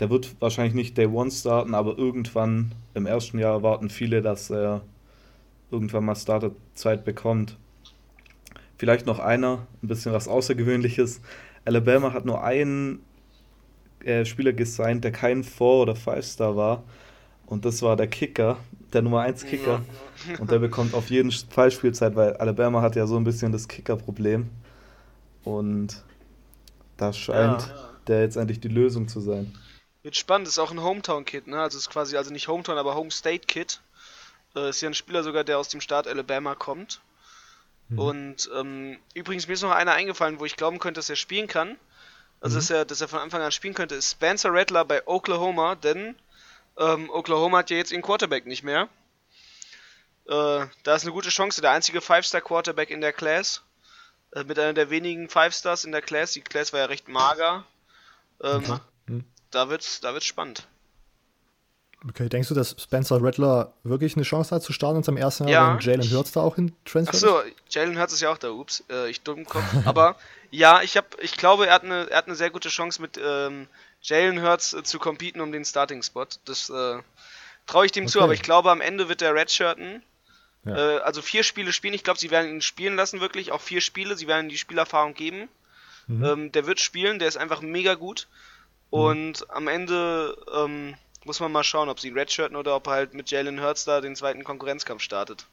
der 0.00 0.10
wird 0.10 0.34
wahrscheinlich 0.40 0.74
nicht 0.74 0.98
Day 0.98 1.06
One 1.06 1.30
starten, 1.30 1.74
aber 1.74 1.96
irgendwann 1.96 2.72
im 2.94 3.06
ersten 3.06 3.38
Jahr 3.38 3.54
erwarten 3.54 3.90
viele, 3.90 4.22
dass 4.22 4.50
er 4.50 4.82
irgendwann 5.70 6.04
mal 6.04 6.16
Starterzeit 6.16 7.04
bekommt. 7.04 7.56
Vielleicht 8.76 9.06
noch 9.06 9.20
einer, 9.20 9.66
ein 9.82 9.88
bisschen 9.88 10.12
was 10.12 10.28
Außergewöhnliches. 10.28 11.20
Alabama 11.64 12.12
hat 12.12 12.24
nur 12.24 12.42
einen 12.42 13.00
äh, 14.04 14.24
Spieler 14.24 14.52
gesigned, 14.52 15.04
der 15.04 15.12
kein 15.12 15.44
Four- 15.44 15.82
oder 15.82 15.96
Five-Star 15.96 16.56
war. 16.56 16.82
Und 17.46 17.64
das 17.64 17.82
war 17.82 17.96
der 17.96 18.08
Kicker, 18.08 18.58
der 18.94 19.02
Nummer 19.02 19.20
1 19.20 19.44
Kicker. 19.44 19.82
Und 20.38 20.50
der 20.50 20.58
bekommt 20.58 20.94
auf 20.94 21.10
jeden 21.10 21.30
Fall 21.30 21.70
Spielzeit, 21.70 22.16
weil 22.16 22.36
Alabama 22.36 22.80
hat 22.80 22.96
ja 22.96 23.06
so 23.06 23.16
ein 23.16 23.24
bisschen 23.24 23.52
das 23.52 23.68
Kicker-Problem. 23.68 24.48
Und 25.44 26.02
da 26.96 27.12
scheint 27.12 27.62
ja. 27.62 27.90
der 28.06 28.22
jetzt 28.22 28.36
endlich 28.36 28.60
die 28.60 28.68
Lösung 28.68 29.08
zu 29.08 29.20
sein. 29.20 29.52
Wird 30.02 30.16
spannend, 30.16 30.48
ist 30.48 30.58
auch 30.58 30.70
ein 30.70 30.82
Hometown-Kid, 30.82 31.46
ne? 31.46 31.60
Also 31.60 31.78
ist 31.78 31.90
quasi, 31.90 32.16
also 32.16 32.30
nicht 32.30 32.48
Hometown, 32.48 32.78
aber 32.78 32.94
Home 32.94 33.10
State-Kid. 33.10 33.80
Äh, 34.54 34.68
ist 34.68 34.80
ja 34.80 34.88
ein 34.88 34.94
Spieler 34.94 35.22
sogar, 35.22 35.44
der 35.44 35.58
aus 35.58 35.68
dem 35.68 35.80
Staat 35.80 36.06
Alabama 36.06 36.54
kommt. 36.54 37.00
Mhm. 37.88 37.98
Und 37.98 38.50
ähm, 38.54 38.98
übrigens, 39.14 39.48
mir 39.48 39.54
ist 39.54 39.62
noch 39.62 39.70
einer 39.70 39.92
eingefallen, 39.92 40.40
wo 40.40 40.44
ich 40.44 40.56
glauben 40.56 40.78
könnte, 40.78 40.98
dass 40.98 41.10
er 41.10 41.16
spielen 41.16 41.48
kann. 41.48 41.76
Also, 42.40 42.56
mhm. 42.56 42.58
dass, 42.58 42.70
er, 42.70 42.84
dass 42.84 43.00
er 43.00 43.08
von 43.08 43.20
Anfang 43.20 43.42
an 43.42 43.52
spielen 43.52 43.74
könnte, 43.74 43.94
ist 43.94 44.12
Spencer 44.12 44.52
Rattler 44.52 44.84
bei 44.84 45.06
Oklahoma, 45.06 45.74
denn 45.74 46.14
ähm, 46.78 47.10
Oklahoma 47.10 47.58
hat 47.58 47.70
ja 47.70 47.76
jetzt 47.76 47.92
ihren 47.92 48.02
Quarterback 48.02 48.46
nicht 48.46 48.62
mehr. 48.62 48.88
Äh, 50.26 50.66
da 50.82 50.94
ist 50.94 51.02
eine 51.02 51.12
gute 51.12 51.28
Chance, 51.28 51.60
der 51.60 51.72
einzige 51.72 52.00
Five-Star-Quarterback 52.00 52.90
in 52.90 53.00
der 53.00 53.12
Class. 53.12 53.62
Äh, 54.32 54.44
mit 54.44 54.58
einer 54.58 54.72
der 54.72 54.90
wenigen 54.90 55.28
Five-Stars 55.28 55.84
in 55.84 55.92
der 55.92 56.02
Class. 56.02 56.32
Die 56.32 56.40
Class 56.40 56.72
war 56.72 56.80
ja 56.80 56.86
recht 56.86 57.08
mager. 57.08 57.64
Ähm, 58.42 58.80
mhm. 59.06 59.24
Da 59.50 59.68
wird's, 59.68 60.00
da 60.00 60.12
wird's 60.12 60.26
spannend. 60.26 60.66
Okay, 62.06 62.28
denkst 62.28 62.48
du, 62.48 62.54
dass 62.54 62.76
Spencer 62.78 63.22
Rattler 63.22 63.72
wirklich 63.82 64.14
eine 64.14 64.24
Chance 64.24 64.54
hat 64.54 64.62
zu 64.62 64.74
starten 64.74 64.98
in 64.98 65.02
seinem 65.02 65.16
ersten 65.16 65.48
Jahr, 65.48 65.80
ja, 65.80 65.86
wenn 65.86 66.00
Jalen 66.00 66.12
Hurts 66.12 66.32
da 66.32 66.40
auch 66.40 66.56
hin 66.56 66.74
transfert? 66.84 67.14
Achso, 67.14 67.40
Jalen 67.70 67.98
Hurts 67.98 68.12
ist 68.12 68.20
ja 68.20 68.30
auch 68.30 68.36
da, 68.36 68.50
ups, 68.50 68.84
äh, 68.90 69.08
ich 69.08 69.22
dumm 69.22 69.46
Kopf. 69.46 69.64
Aber 69.86 70.16
ja, 70.50 70.82
ich, 70.82 70.98
hab, 70.98 71.18
ich 71.22 71.36
glaube, 71.36 71.66
er 71.66 71.74
hat, 71.74 71.84
eine, 71.84 72.10
er 72.10 72.18
hat 72.18 72.26
eine 72.26 72.34
sehr 72.34 72.50
gute 72.50 72.68
Chance 72.68 73.00
mit 73.00 73.18
ähm, 73.22 73.68
Jalen 74.04 74.42
Hurts 74.42 74.74
äh, 74.74 74.82
zu 74.84 74.98
competen 74.98 75.40
um 75.40 75.50
den 75.50 75.64
Starting-Spot. 75.64 76.26
Das 76.44 76.70
äh, 76.70 76.98
traue 77.66 77.86
ich 77.86 77.92
dem 77.92 78.04
okay. 78.04 78.12
zu, 78.12 78.20
aber 78.20 78.34
ich 78.34 78.42
glaube, 78.42 78.70
am 78.70 78.80
Ende 78.80 79.08
wird 79.08 79.20
der 79.20 79.34
Redshirten. 79.34 80.02
Ja. 80.64 80.76
Äh, 80.76 81.00
also 81.00 81.22
vier 81.22 81.42
Spiele 81.42 81.72
spielen. 81.72 81.94
Ich 81.94 82.04
glaube, 82.04 82.20
sie 82.20 82.30
werden 82.30 82.50
ihn 82.50 82.62
spielen 82.62 82.96
lassen, 82.96 83.20
wirklich. 83.20 83.50
Auch 83.50 83.60
vier 83.60 83.80
Spiele. 83.80 84.16
Sie 84.16 84.28
werden 84.28 84.46
ihm 84.46 84.50
die 84.50 84.58
Spielerfahrung 84.58 85.14
geben. 85.14 85.48
Mhm. 86.06 86.24
Ähm, 86.24 86.52
der 86.52 86.66
wird 86.66 86.80
spielen, 86.80 87.18
der 87.18 87.28
ist 87.28 87.38
einfach 87.38 87.62
mega 87.62 87.94
gut. 87.94 88.28
Mhm. 88.90 88.98
Und 88.98 89.40
mhm. 89.40 89.46
am 89.48 89.68
Ende 89.68 90.36
ähm, 90.54 90.94
muss 91.24 91.40
man 91.40 91.50
mal 91.50 91.64
schauen, 91.64 91.88
ob 91.88 91.98
sie 91.98 92.10
redshirten 92.10 92.56
oder 92.56 92.76
ob 92.76 92.86
er 92.86 92.92
halt 92.92 93.14
mit 93.14 93.30
Jalen 93.30 93.60
Hurts 93.60 93.86
da 93.86 94.02
den 94.02 94.14
zweiten 94.14 94.44
Konkurrenzkampf 94.44 95.02
startet. 95.02 95.46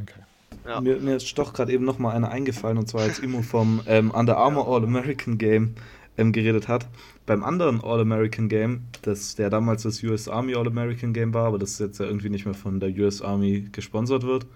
Okay. 0.00 0.22
Ja. 0.66 0.80
Mir, 0.80 0.96
mir 0.96 1.16
ist 1.16 1.38
doch 1.38 1.52
gerade 1.52 1.72
eben 1.72 1.84
noch 1.84 1.98
mal 1.98 2.12
einer 2.12 2.30
eingefallen 2.30 2.78
und 2.78 2.88
zwar 2.88 3.02
als 3.02 3.20
Imo 3.20 3.42
vom 3.42 3.82
ähm, 3.86 4.10
Under 4.10 4.36
Armour 4.36 4.66
All-American 4.66 5.38
Game 5.38 5.76
ähm, 6.18 6.32
geredet 6.32 6.68
hat. 6.68 6.86
Beim 7.26 7.42
anderen 7.42 7.80
All-American 7.80 8.48
Game, 8.48 8.82
das 9.02 9.34
der 9.34 9.50
damals 9.50 9.82
das 9.82 10.02
US 10.02 10.28
Army 10.28 10.54
All-American 10.54 11.12
Game 11.12 11.34
war, 11.34 11.46
aber 11.46 11.58
das 11.58 11.78
jetzt 11.78 11.98
ja 11.98 12.06
irgendwie 12.06 12.30
nicht 12.30 12.44
mehr 12.44 12.54
von 12.54 12.80
der 12.80 12.90
US 12.90 13.22
Army 13.22 13.68
gesponsert 13.72 14.24
wird. 14.24 14.46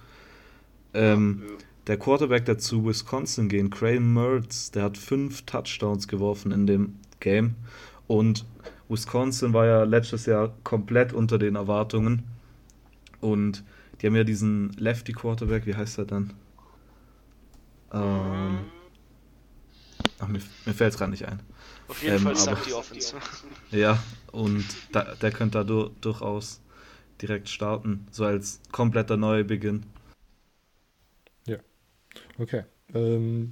Ähm, 0.95 1.43
ja. 1.47 1.55
Der 1.87 1.99
Quarterback, 1.99 2.45
der 2.45 2.59
zu 2.59 2.87
Wisconsin 2.87 3.49
geht, 3.49 3.71
Craig 3.71 4.01
Mertz, 4.01 4.71
der 4.71 4.85
hat 4.85 4.99
fünf 4.99 5.43
Touchdowns 5.43 6.09
geworfen 6.09 6.53
in 6.53 6.67
dem 6.67 6.97
Game 7.21 7.55
und 8.07 8.45
Wisconsin 8.91 9.53
war 9.53 9.67
ja 9.67 9.85
letztes 9.85 10.27
Jahr 10.27 10.53
komplett 10.65 11.13
unter 11.13 11.39
den 11.39 11.55
Erwartungen. 11.55 12.25
Und 13.21 13.63
die 14.01 14.07
haben 14.07 14.17
ja 14.17 14.25
diesen 14.25 14.73
Lefty 14.73 15.13
Quarterback, 15.13 15.65
wie 15.67 15.77
heißt 15.77 15.99
er 15.99 16.07
dann? 16.07 16.33
Ähm, 17.93 18.59
ach, 20.19 20.27
mir, 20.27 20.41
mir 20.67 20.75
fällt 20.75 20.93
es 20.93 20.99
gerade 20.99 21.13
nicht 21.13 21.27
ein. 21.27 21.41
Auf 21.91 22.03
jeden 22.03 22.17
ähm, 22.17 22.23
Fall 22.23 22.37
sagt 22.37 22.67
die 22.67 22.73
Offense. 22.73 23.17
Ja, 23.73 24.03
und 24.33 24.65
da, 24.91 25.15
der 25.15 25.31
könnte 25.31 25.59
da 25.59 25.65
du, 25.65 25.91
durchaus 26.01 26.61
direkt 27.23 27.49
starten, 27.49 28.07
so 28.11 28.25
als 28.25 28.61
kompletter 28.73 29.17
Neubeginn. 29.17 29.87
Ja, 31.47 31.59
okay. 32.39 32.65
Ähm, 32.95 33.51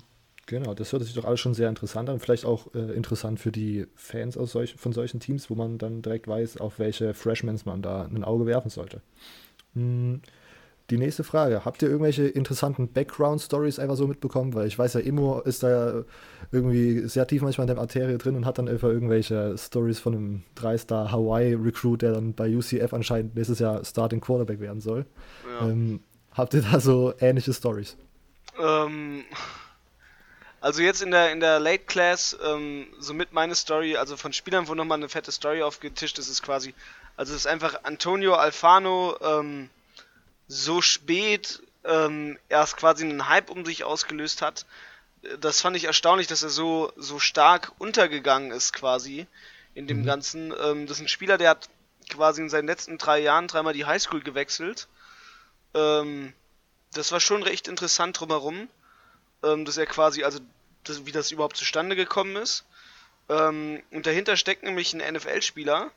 Genau, 0.49 0.73
das 0.73 0.93
hört 0.93 1.05
sich 1.05 1.13
doch 1.13 1.27
alles 1.27 1.41
schon 1.41 1.53
sehr 1.53 1.69
interessant 1.69 2.09
an. 2.09 2.21
Vielleicht 2.21 2.47
auch 2.47 2.75
äh, 2.75 2.93
interessant 2.95 3.39
für 3.39 3.53
die 3.53 3.87
Fans 3.95 4.39
aus 4.39 4.53
solch, 4.53 4.77
von 4.77 4.95
solchen 4.95 5.21
Teams, 5.21 5.51
wo 5.51 5.55
man 5.55 5.77
dann 5.77 6.01
direkt 6.01 6.27
weiß, 6.27 6.57
auf 6.57 6.79
welche 6.79 7.13
Freshmans 7.13 7.67
man 7.67 7.83
da 7.83 8.07
ein 8.07 8.25
Auge 8.25 8.47
werfen 8.47 8.71
sollte. 8.71 9.03
Hm, 9.75 10.23
die 10.91 10.97
nächste 10.97 11.23
Frage. 11.23 11.65
Habt 11.65 11.83
ihr 11.83 11.89
irgendwelche 11.89 12.27
interessanten 12.27 12.89
Background-Stories 12.89 13.79
einfach 13.79 13.97
so 13.97 14.07
mitbekommen? 14.07 14.55
Weil 14.55 14.67
ich 14.67 14.79
weiß 14.79 14.95
ja, 14.95 15.01
Immo 15.01 15.41
ist 15.41 15.63
da 15.63 16.05
irgendwie 16.51 17.07
sehr 17.09 17.27
tief 17.27 17.43
manchmal 17.43 17.69
in 17.69 17.75
der 17.75 17.83
Arterie 17.83 18.17
drin 18.17 18.37
und 18.37 18.47
hat 18.47 18.59
dann 18.59 18.69
einfach 18.69 18.89
irgendwelche 18.89 19.57
Stories 19.59 19.99
von 19.99 20.15
einem 20.15 20.43
3-Star 20.57 21.13
Hawaii-Recruit, 21.13 22.03
der 22.03 22.13
dann 22.13 22.33
bei 22.33 22.49
UCF 22.49 22.93
anscheinend 22.95 23.35
nächstes 23.35 23.59
Jahr 23.59 23.85
Starting 23.85 24.21
Quarterback 24.21 24.61
werden 24.61 24.81
soll. 24.81 25.05
Ja. 25.61 25.69
Ähm, 25.69 26.01
habt 26.33 26.55
ihr 26.55 26.63
da 26.63 26.81
so 26.81 27.13
ähnliche 27.21 27.53
Stories? 27.53 27.97
Ähm, 28.59 29.25
also 30.61 30.81
jetzt 30.83 31.03
in 31.03 31.11
der 31.11 31.33
in 31.33 31.41
der 31.41 31.61
Late 31.61 31.85
Class, 31.85 32.37
ähm, 32.45 32.87
somit 32.99 33.33
meine 33.35 33.55
Story, 33.55 33.97
also 33.97 34.17
von 34.17 34.33
Spielern, 34.33 34.69
wo 34.69 34.75
nochmal 34.75 34.99
eine 34.99 35.11
fette 35.11 35.33
Story 35.33 35.63
aufgetischt 35.63 36.19
ist, 36.19 36.29
ist 36.29 36.43
quasi, 36.43 36.75
also 37.17 37.35
es 37.35 37.41
ist 37.41 37.47
einfach 37.47 37.85
Antonio 37.85 38.35
Alfano, 38.35 39.17
ähm, 39.21 39.69
so 40.49 40.81
spät 40.81 41.63
ähm, 41.85 42.39
erst 42.49 42.77
quasi 42.77 43.05
einen 43.05 43.29
Hype 43.29 43.51
um 43.51 43.65
sich 43.65 43.85
ausgelöst 43.85 44.43
hat. 44.43 44.67
Das 45.41 45.61
fand 45.61 45.77
ich 45.77 45.85
erstaunlich, 45.85 46.27
dass 46.27 46.43
er 46.43 46.49
so, 46.49 46.93
so 46.97 47.19
stark 47.19 47.73
untergegangen 47.79 48.51
ist 48.51 48.73
quasi 48.73 49.27
in 49.75 49.87
dem 49.87 50.01
mhm. 50.01 50.07
Ganzen. 50.07 50.55
Ähm, 50.61 50.87
das 50.87 50.99
ist 50.99 51.05
ein 51.05 51.09
Spieler, 51.09 51.39
der 51.39 51.51
hat 51.51 51.69
quasi 52.09 52.41
in 52.41 52.49
seinen 52.49 52.67
letzten 52.67 52.99
drei 52.99 53.21
Jahren 53.21 53.49
dreimal 53.49 53.75
die 53.75 53.85
Highschool 53.85 54.23
gewechselt. 54.23 54.89
Ähm, 55.75 56.33
das 56.95 57.13
war 57.13 57.21
schon 57.21 57.43
recht 57.43 57.69
interessant 57.69 58.19
drumherum, 58.19 58.69
ähm, 59.43 59.65
dass 59.65 59.77
er 59.77 59.87
quasi, 59.87 60.25
also 60.25 60.41
das, 60.85 61.05
wie 61.05 61.13
das 61.13 61.31
überhaupt 61.31 61.57
zustande 61.57 61.97
gekommen 61.97 62.37
ist. 62.37 62.65
Ähm, 63.29 63.83
und 63.91 64.07
dahinter 64.07 64.37
steckt 64.37 64.63
nämlich 64.63 64.95
ein 64.95 65.15
NFL-Spieler. 65.15 65.91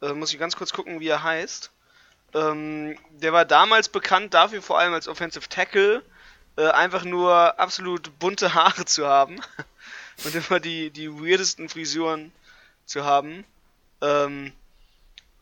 Äh, 0.00 0.12
muss 0.12 0.32
ich 0.32 0.38
ganz 0.38 0.56
kurz 0.56 0.72
gucken, 0.72 1.00
wie 1.00 1.08
er 1.08 1.22
heißt. 1.22 1.70
Ähm, 2.34 2.98
der 3.10 3.32
war 3.32 3.44
damals 3.44 3.88
bekannt 3.88 4.34
dafür, 4.34 4.62
vor 4.62 4.78
allem 4.78 4.92
als 4.92 5.08
Offensive 5.08 5.48
Tackle, 5.48 6.02
äh, 6.56 6.68
einfach 6.68 7.04
nur 7.04 7.58
absolut 7.58 8.18
bunte 8.18 8.54
Haare 8.54 8.84
zu 8.84 9.06
haben 9.06 9.40
und 10.24 10.34
immer 10.34 10.60
die, 10.60 10.90
die 10.90 11.10
weirdesten 11.10 11.68
Frisuren 11.68 12.32
zu 12.84 13.04
haben. 13.04 13.44
Ähm, 14.00 14.52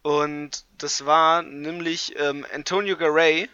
und 0.03 0.65
das 0.79 1.05
war 1.05 1.43
nämlich 1.43 2.15
ähm, 2.19 2.47
Antonio 2.55 2.97
Garay. 2.97 3.49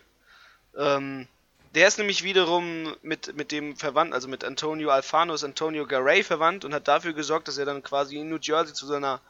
Ähm, 0.76 1.26
der 1.74 1.88
ist 1.88 1.96
nämlich 1.96 2.22
wiederum 2.22 2.94
mit, 3.02 3.34
mit 3.34 3.50
dem 3.50 3.76
verwandt, 3.76 4.12
also 4.12 4.28
mit 4.28 4.44
Antonio 4.44 4.90
Alfano 4.90 5.32
ist 5.32 5.44
Antonio 5.44 5.86
Garay 5.86 6.22
verwandt 6.22 6.66
und 6.66 6.74
hat 6.74 6.88
dafür 6.88 7.14
gesorgt, 7.14 7.48
dass 7.48 7.56
er 7.56 7.64
dann 7.64 7.82
quasi 7.82 8.18
in 8.18 8.28
New 8.28 8.38
Jersey 8.38 8.74
zu 8.74 8.86
seiner 8.86 9.20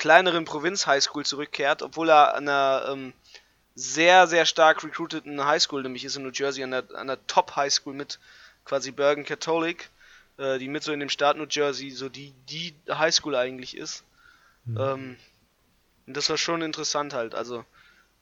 kleineren 0.00 0.46
Provinz-Highschool 0.46 1.26
zurückkehrt, 1.26 1.82
obwohl 1.82 2.08
er 2.08 2.34
an 2.34 2.48
einer 2.48 2.86
ähm, 2.88 3.12
sehr, 3.74 4.26
sehr 4.26 4.46
stark 4.46 4.82
recruiteten 4.82 5.44
Highschool, 5.44 5.82
nämlich 5.82 6.06
ist 6.06 6.16
in 6.16 6.22
New 6.22 6.30
Jersey 6.32 6.64
an 6.64 6.70
der, 6.70 6.84
an 6.94 7.06
der 7.06 7.24
Top-Highschool 7.26 7.92
mit 7.92 8.18
quasi 8.64 8.92
Bergen 8.92 9.26
Catholic, 9.26 9.90
äh, 10.38 10.58
die 10.58 10.68
mit 10.68 10.82
so 10.82 10.92
in 10.92 11.00
dem 11.00 11.10
Staat 11.10 11.36
New 11.36 11.46
Jersey 11.48 11.90
so 11.90 12.08
die, 12.08 12.32
die 12.48 12.74
Highschool 12.88 13.36
eigentlich 13.36 13.76
ist. 13.76 14.02
Mhm. 14.64 14.78
Ähm, 14.80 15.16
und 16.06 16.16
das 16.16 16.30
war 16.30 16.38
schon 16.38 16.62
interessant 16.62 17.12
halt, 17.12 17.34
also, 17.34 17.66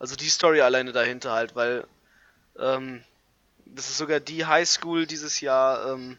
also 0.00 0.16
die 0.16 0.28
Story 0.28 0.60
alleine 0.60 0.90
dahinter 0.90 1.30
halt, 1.30 1.54
weil 1.54 1.86
ähm, 2.58 3.04
das 3.66 3.88
ist 3.88 3.98
sogar 3.98 4.18
die 4.18 4.46
Highschool 4.46 5.06
dieses 5.06 5.40
Jahr, 5.40 5.92
ähm, 5.92 6.18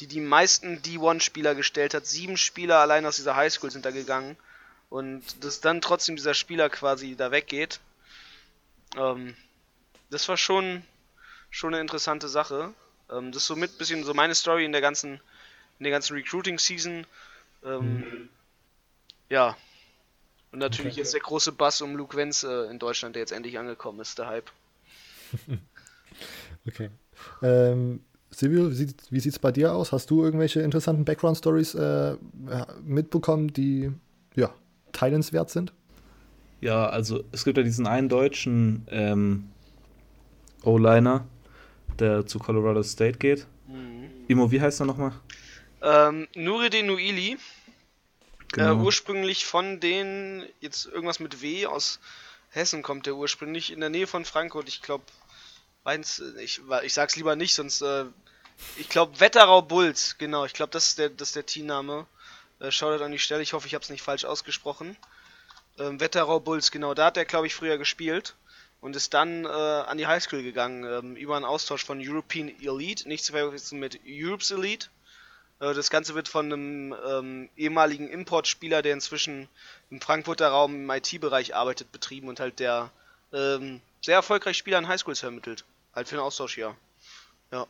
die 0.00 0.08
die 0.08 0.20
meisten 0.20 0.82
D1-Spieler 0.82 1.54
gestellt 1.54 1.94
hat. 1.94 2.06
Sieben 2.06 2.36
Spieler 2.36 2.78
allein 2.78 3.06
aus 3.06 3.16
dieser 3.16 3.36
Highschool 3.36 3.70
sind 3.70 3.84
da 3.84 3.92
gegangen. 3.92 4.36
Und 4.88 5.44
dass 5.44 5.60
dann 5.60 5.80
trotzdem 5.80 6.16
dieser 6.16 6.34
Spieler 6.34 6.70
quasi 6.70 7.16
da 7.16 7.30
weggeht, 7.30 7.80
ähm, 8.96 9.34
das 10.10 10.28
war 10.28 10.36
schon, 10.36 10.82
schon 11.50 11.74
eine 11.74 11.80
interessante 11.80 12.28
Sache. 12.28 12.72
Ähm, 13.10 13.32
das 13.32 13.42
ist 13.42 13.48
somit 13.48 13.72
ein 13.72 13.78
bisschen 13.78 14.04
so 14.04 14.14
meine 14.14 14.34
Story 14.34 14.64
in 14.64 14.72
der 14.72 14.80
ganzen, 14.80 15.20
in 15.78 15.84
der 15.84 15.90
ganzen 15.90 16.14
Recruiting-Season. 16.14 17.06
Ähm, 17.64 17.98
mhm. 17.98 18.28
Ja. 19.28 19.56
Und 20.52 20.60
natürlich 20.60 20.92
okay. 20.92 21.00
jetzt 21.00 21.14
der 21.14 21.20
große 21.20 21.52
Bass 21.52 21.82
um 21.82 21.96
Luke 21.96 22.16
Wenz 22.16 22.44
äh, 22.44 22.70
in 22.70 22.78
Deutschland, 22.78 23.16
der 23.16 23.20
jetzt 23.20 23.32
endlich 23.32 23.58
angekommen 23.58 24.00
ist, 24.00 24.18
der 24.18 24.28
Hype. 24.28 24.50
okay. 26.66 26.90
Ähm, 27.42 28.04
Silvio, 28.30 28.70
wie 28.70 29.20
sieht 29.20 29.32
es 29.32 29.38
bei 29.38 29.50
dir 29.50 29.74
aus? 29.74 29.92
Hast 29.92 30.10
du 30.10 30.22
irgendwelche 30.22 30.60
interessanten 30.60 31.04
Background-Stories 31.04 31.74
äh, 31.74 32.16
mitbekommen, 32.84 33.52
die 33.52 33.92
ja, 34.34 34.54
teilenswert 34.92 35.50
sind? 35.50 35.72
Ja, 36.60 36.88
also 36.88 37.24
es 37.32 37.44
gibt 37.44 37.58
ja 37.58 37.62
diesen 37.62 37.86
einen 37.86 38.08
deutschen 38.08 38.86
ähm, 38.90 39.50
O-Liner, 40.62 41.26
der 41.98 42.26
zu 42.26 42.38
Colorado 42.38 42.82
State 42.82 43.18
geht. 43.18 43.46
Mhm. 43.66 44.10
Imo, 44.28 44.50
wie 44.50 44.60
heißt 44.60 44.80
er 44.80 44.86
nochmal? 44.86 45.12
Ähm, 45.82 46.28
Nuridin 46.34 46.86
Nuili. 46.86 47.36
Genau. 48.52 48.80
Äh, 48.80 48.84
ursprünglich 48.84 49.44
von 49.44 49.80
den, 49.80 50.44
jetzt 50.60 50.86
irgendwas 50.86 51.20
mit 51.20 51.42
W 51.42 51.66
aus 51.66 52.00
Hessen 52.50 52.82
kommt 52.82 53.06
der 53.06 53.16
ursprünglich, 53.16 53.72
in 53.72 53.80
der 53.80 53.90
Nähe 53.90 54.06
von 54.06 54.24
Frankfurt. 54.24 54.68
Ich 54.68 54.82
glaube, 54.82 55.04
ich, 56.42 56.60
ich 56.82 56.94
sag's 56.94 57.16
lieber 57.16 57.36
nicht, 57.36 57.54
sonst, 57.54 57.82
äh, 57.82 58.06
ich 58.78 58.88
glaube, 58.88 59.20
Wetterau 59.20 59.62
Bulls, 59.62 60.16
genau, 60.18 60.44
ich 60.46 60.54
glaube, 60.54 60.72
das 60.72 60.88
ist 60.88 60.98
der, 60.98 61.10
das 61.10 61.28
ist 61.28 61.36
der 61.36 61.46
Teamname. 61.46 62.06
Äh, 62.60 62.70
schaut 62.70 63.00
an 63.00 63.12
die 63.12 63.18
Stelle, 63.18 63.42
ich 63.42 63.52
hoffe, 63.52 63.66
ich 63.66 63.74
habe 63.74 63.82
es 63.82 63.90
nicht 63.90 64.02
falsch 64.02 64.24
ausgesprochen. 64.24 64.96
Ähm, 65.78 66.00
Wetterau 66.00 66.40
Bulls, 66.40 66.70
genau, 66.70 66.94
da 66.94 67.06
hat 67.06 67.16
er, 67.16 67.24
glaube 67.24 67.46
ich, 67.46 67.54
früher 67.54 67.78
gespielt 67.78 68.34
und 68.80 68.96
ist 68.96 69.14
dann 69.14 69.44
äh, 69.44 69.48
an 69.48 69.98
die 69.98 70.06
Highschool 70.06 70.42
gegangen, 70.42 70.84
ähm, 70.84 71.16
über 71.16 71.36
einen 71.36 71.44
Austausch 71.44 71.84
von 71.84 72.00
European 72.00 72.48
Elite, 72.60 73.08
nicht 73.08 73.24
zu 73.24 73.32
verwechseln 73.32 73.80
mit 73.80 74.00
Europe's 74.06 74.50
Elite. 74.50 74.88
Äh, 75.60 75.74
das 75.74 75.90
Ganze 75.90 76.14
wird 76.14 76.28
von 76.28 76.52
einem 76.52 76.96
ähm, 77.06 77.48
ehemaligen 77.56 78.08
Importspieler, 78.08 78.82
der 78.82 78.94
inzwischen 78.94 79.48
im 79.90 80.00
Frankfurter 80.00 80.48
Raum 80.48 80.74
im 80.74 80.90
IT-Bereich 80.90 81.54
arbeitet, 81.54 81.92
betrieben 81.92 82.28
und 82.28 82.40
halt 82.40 82.58
der 82.58 82.90
ähm, 83.32 83.80
sehr 84.02 84.14
erfolgreich 84.14 84.56
Spieler 84.56 84.78
an 84.78 84.88
Highschools 84.88 85.20
vermittelt. 85.20 85.64
Halt 85.94 86.08
für 86.08 86.16
ein 86.16 86.20
Austauschjahr. 86.20 86.76
Ja. 87.50 87.66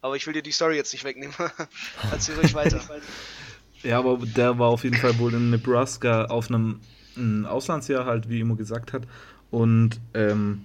Aber 0.00 0.16
ich 0.16 0.26
will 0.26 0.34
dir 0.34 0.42
die 0.42 0.52
Story 0.52 0.76
jetzt 0.76 0.92
nicht 0.92 1.04
wegnehmen. 1.04 1.34
Erzähl 2.10 2.36
ruhig 2.36 2.54
weiter. 2.54 2.80
Ja, 3.88 4.00
aber 4.00 4.18
der 4.18 4.58
war 4.58 4.68
auf 4.68 4.84
jeden 4.84 4.96
Fall 4.96 5.18
wohl 5.18 5.32
in 5.32 5.48
Nebraska 5.48 6.26
auf 6.26 6.50
einem 6.50 6.78
ein 7.16 7.46
Auslandsjahr 7.46 8.04
halt, 8.04 8.28
wie 8.28 8.40
Imo 8.40 8.54
gesagt 8.54 8.92
hat. 8.92 9.04
Und 9.50 9.98
ähm, 10.12 10.60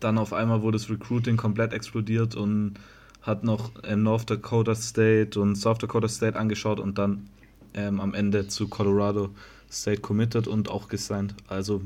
dann 0.00 0.18
auf 0.18 0.32
einmal 0.32 0.62
wurde 0.62 0.78
das 0.78 0.90
Recruiting 0.90 1.36
komplett 1.36 1.72
explodiert 1.72 2.34
und 2.34 2.74
hat 3.22 3.44
noch 3.44 3.70
äh, 3.84 3.94
North 3.94 4.28
Dakota 4.28 4.74
State 4.74 5.38
und 5.38 5.54
South 5.54 5.78
Dakota 5.78 6.08
State 6.08 6.36
angeschaut 6.36 6.80
und 6.80 6.98
dann 6.98 7.30
ähm, 7.72 8.00
am 8.00 8.14
Ende 8.14 8.48
zu 8.48 8.66
Colorado 8.66 9.30
State 9.70 10.00
committed 10.00 10.48
und 10.48 10.68
auch 10.68 10.88
gesigned. 10.88 11.36
Also 11.46 11.82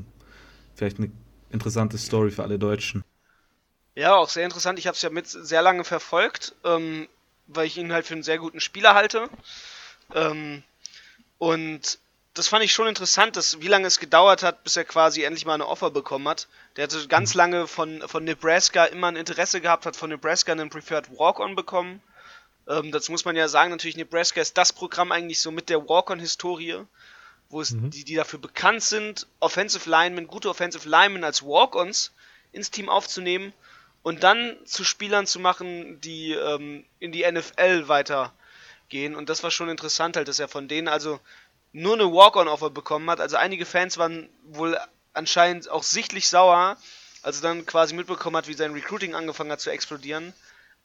vielleicht 0.73 0.97
eine 0.97 1.11
interessante 1.51 1.99
Story 1.99 2.31
für 2.31 2.41
alle 2.41 2.57
Deutschen. 2.57 3.03
Ja, 3.93 4.15
auch 4.15 4.29
sehr 4.29 4.45
interessant. 4.45 4.79
Ich 4.79 4.87
habe 4.87 4.95
es 4.95 5.03
ja 5.03 5.11
mit 5.11 5.27
sehr 5.27 5.61
lange 5.61 5.83
verfolgt, 5.83 6.55
ähm, 6.63 7.07
weil 7.45 7.67
ich 7.67 7.77
ihn 7.77 7.93
halt 7.93 8.07
für 8.07 8.15
einen 8.15 8.23
sehr 8.23 8.39
guten 8.39 8.59
Spieler 8.59 8.95
halte. 8.95 9.29
Ähm, 10.15 10.63
und 11.37 11.99
das 12.33 12.47
fand 12.47 12.63
ich 12.63 12.71
schon 12.71 12.87
interessant, 12.87 13.35
dass, 13.35 13.59
wie 13.59 13.67
lange 13.67 13.87
es 13.87 13.99
gedauert 13.99 14.41
hat, 14.41 14.63
bis 14.63 14.77
er 14.77 14.85
quasi 14.85 15.23
endlich 15.23 15.45
mal 15.45 15.55
eine 15.55 15.67
Offer 15.67 15.91
bekommen 15.91 16.27
hat. 16.27 16.47
Der 16.75 16.85
hatte 16.85 17.07
ganz 17.07 17.33
mhm. 17.33 17.37
lange 17.37 17.67
von, 17.67 18.07
von 18.07 18.23
Nebraska 18.23 18.85
immer 18.85 19.07
ein 19.07 19.17
Interesse 19.17 19.59
gehabt, 19.59 19.85
hat 19.85 19.95
von 19.95 20.09
Nebraska 20.09 20.51
einen 20.51 20.69
Preferred 20.69 21.09
Walk-On 21.11 21.55
bekommen. 21.55 22.01
Ähm, 22.67 22.91
dazu 22.91 23.11
muss 23.11 23.25
man 23.25 23.35
ja 23.35 23.47
sagen, 23.47 23.71
natürlich, 23.71 23.97
Nebraska 23.97 24.39
ist 24.39 24.57
das 24.57 24.71
Programm 24.71 25.11
eigentlich 25.11 25.41
so 25.41 25.51
mit 25.51 25.69
der 25.69 25.89
Walk-On-Historie, 25.89 26.85
wo 27.49 27.59
es 27.59 27.71
mhm. 27.71 27.89
die, 27.89 28.05
die 28.05 28.15
dafür 28.15 28.39
bekannt 28.39 28.83
sind, 28.83 29.27
Offensive 29.41 29.89
Linemen, 29.89 30.27
gute 30.27 30.49
Offensive 30.49 30.87
Linemen 30.87 31.25
als 31.25 31.43
Walk-Ons 31.43 32.13
ins 32.53 32.71
Team 32.71 32.87
aufzunehmen 32.87 33.51
und 34.03 34.23
dann 34.23 34.55
zu 34.65 34.85
Spielern 34.85 35.27
zu 35.27 35.39
machen, 35.39 35.99
die 35.99 36.31
ähm, 36.31 36.85
in 36.99 37.11
die 37.11 37.29
NFL 37.29 37.89
weitergehen. 38.91 39.15
Und 39.15 39.29
das 39.29 39.43
war 39.43 39.51
schon 39.51 39.69
interessant 39.69 40.17
halt, 40.17 40.27
dass 40.27 40.39
er 40.39 40.47
von 40.47 40.67
denen 40.67 40.87
also 40.87 41.19
nur 41.73 41.93
eine 41.93 42.11
Walk-on-Offer 42.11 42.69
bekommen 42.69 43.09
hat. 43.09 43.19
Also 43.19 43.37
einige 43.37 43.65
Fans 43.65 43.97
waren 43.97 44.29
wohl 44.43 44.77
anscheinend 45.13 45.69
auch 45.69 45.83
sichtlich 45.83 46.27
sauer, 46.27 46.77
als 47.23 47.37
er 47.37 47.43
dann 47.43 47.65
quasi 47.65 47.93
mitbekommen 47.95 48.35
hat, 48.35 48.47
wie 48.47 48.53
sein 48.53 48.73
Recruiting 48.73 49.15
angefangen 49.15 49.51
hat 49.51 49.61
zu 49.61 49.69
explodieren. 49.69 50.33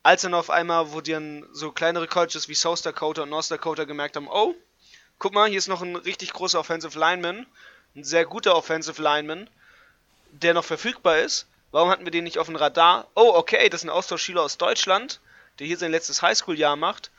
Als 0.02 0.22
dann 0.22 0.34
auf 0.34 0.50
einmal, 0.50 0.92
wo 0.92 1.00
dann 1.00 1.44
so 1.52 1.72
kleinere 1.72 2.06
Colleges 2.06 2.48
wie 2.48 2.54
South 2.54 2.82
Dakota 2.82 3.22
und 3.22 3.30
North 3.30 3.50
Dakota 3.50 3.84
gemerkt 3.84 4.16
haben, 4.16 4.28
oh, 4.28 4.54
guck 5.18 5.34
mal, 5.34 5.48
hier 5.48 5.58
ist 5.58 5.68
noch 5.68 5.82
ein 5.82 5.96
richtig 5.96 6.32
großer 6.32 6.60
Offensive 6.60 6.96
Lineman, 6.96 7.46
ein 7.96 8.04
sehr 8.04 8.24
guter 8.24 8.54
Offensive 8.54 9.02
Lineman, 9.02 9.50
der 10.30 10.54
noch 10.54 10.64
verfügbar 10.64 11.18
ist. 11.18 11.46
Warum 11.72 11.90
hatten 11.90 12.04
wir 12.04 12.12
den 12.12 12.24
nicht 12.24 12.38
auf 12.38 12.46
dem 12.46 12.56
Radar? 12.56 13.08
Oh, 13.16 13.32
okay, 13.34 13.68
das 13.68 13.80
ist 13.80 13.86
ein 13.86 13.90
Austauschschüler 13.90 14.42
aus 14.42 14.58
Deutschland, 14.58 15.20
der 15.58 15.66
hier 15.66 15.78
sein 15.78 15.90
letztes 15.90 16.22
Highschool-Jahr 16.22 16.76
macht. 16.76 17.10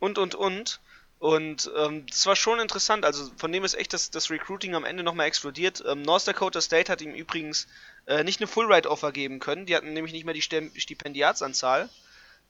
Und, 0.00 0.18
und, 0.18 0.34
und 0.34 0.80
Und 1.20 1.70
ähm, 1.76 2.06
das 2.06 2.24
war 2.24 2.34
schon 2.34 2.60
interessant. 2.60 3.04
Also 3.04 3.30
von 3.36 3.52
dem 3.52 3.62
ist 3.62 3.74
echt 3.74 3.92
das, 3.92 4.10
das 4.10 4.30
Recruiting 4.30 4.74
am 4.74 4.86
Ende 4.86 5.02
nochmal 5.02 5.26
explodiert. 5.26 5.84
Ähm, 5.86 6.00
North 6.00 6.26
Dakota 6.26 6.62
State 6.62 6.90
hat 6.90 7.02
ihm 7.02 7.14
übrigens 7.14 7.68
äh, 8.06 8.24
nicht 8.24 8.40
eine 8.40 8.46
Full-Ride-Offer 8.46 9.12
geben 9.12 9.38
können. 9.38 9.66
Die 9.66 9.76
hatten 9.76 9.92
nämlich 9.92 10.14
nicht 10.14 10.24
mehr 10.24 10.32
die 10.32 10.40
Stipendiatsanzahl. 10.40 11.90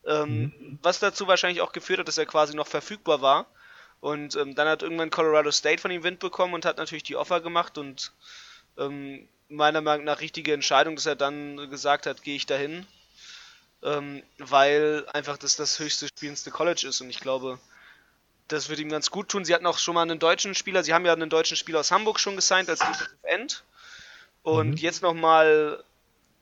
Ähm, 0.07 0.53
mhm. 0.57 0.79
Was 0.83 1.01
dazu 1.01 1.27
wahrscheinlich 1.27 1.61
auch 1.63 1.73
geführt 1.73 1.99
hat, 1.99 2.07
dass 2.07 2.17
er 2.17 2.27
quasi 2.27 2.55
noch 2.55 2.69
verfügbar 2.69 3.21
war. 3.21 3.47
Und 3.99 4.37
ähm, 4.37 4.55
dann 4.55 4.69
hat 4.69 4.83
irgendwann 4.83 5.11
Colorado 5.11 5.51
State 5.51 5.83
von 5.83 5.91
ihm 5.91 6.05
Wind 6.05 6.21
bekommen 6.21 6.55
und 6.55 6.65
hat 6.65 6.79
natürlich 6.79 7.03
die 7.03 7.17
Offer 7.17 7.41
gemacht 7.41 7.77
und 7.77 8.13
ähm, 8.79 9.29
meiner 9.49 9.81
Meinung 9.81 10.07
nach 10.07 10.21
richtige 10.21 10.55
Entscheidung, 10.55 10.95
dass 10.95 11.07
er 11.07 11.17
dann 11.17 11.69
gesagt 11.71 12.07
hat, 12.07 12.23
gehe 12.23 12.37
ich 12.37 12.47
dahin, 12.47 12.87
ähm, 13.83 14.23
weil 14.39 15.07
einfach 15.13 15.39
das 15.39 15.57
das 15.57 15.79
höchste 15.79 16.09
spielendste 16.09 16.51
College 16.51 16.87
ist 16.89 17.01
und 17.01 17.11
ich 17.11 17.21
glaube, 17.21 17.59
das 18.49 18.69
wird 18.69 18.81
ihm 18.81 18.89
ganz 18.89 19.11
gut 19.11 19.29
tun. 19.29 19.45
Sie 19.45 19.55
hatten 19.55 19.67
auch 19.67 19.79
schon 19.79 19.95
mal 19.95 20.03
einen 20.03 20.19
deutschen 20.19 20.55
Spieler, 20.55 20.83
sie 20.83 20.93
haben 20.93 21.07
ja 21.07 21.13
einen 21.13 21.31
deutschen 21.31 21.57
Spieler 21.57 21.81
aus 21.81 21.93
Hamburg 21.93 22.19
schon 22.19 22.37
gesigned 22.37 22.69
als 22.69 22.81
Defensive 22.81 23.11
End 23.23 23.65
und 24.43 24.71
mhm. 24.71 24.77
jetzt 24.77 25.03
nochmal 25.03 25.85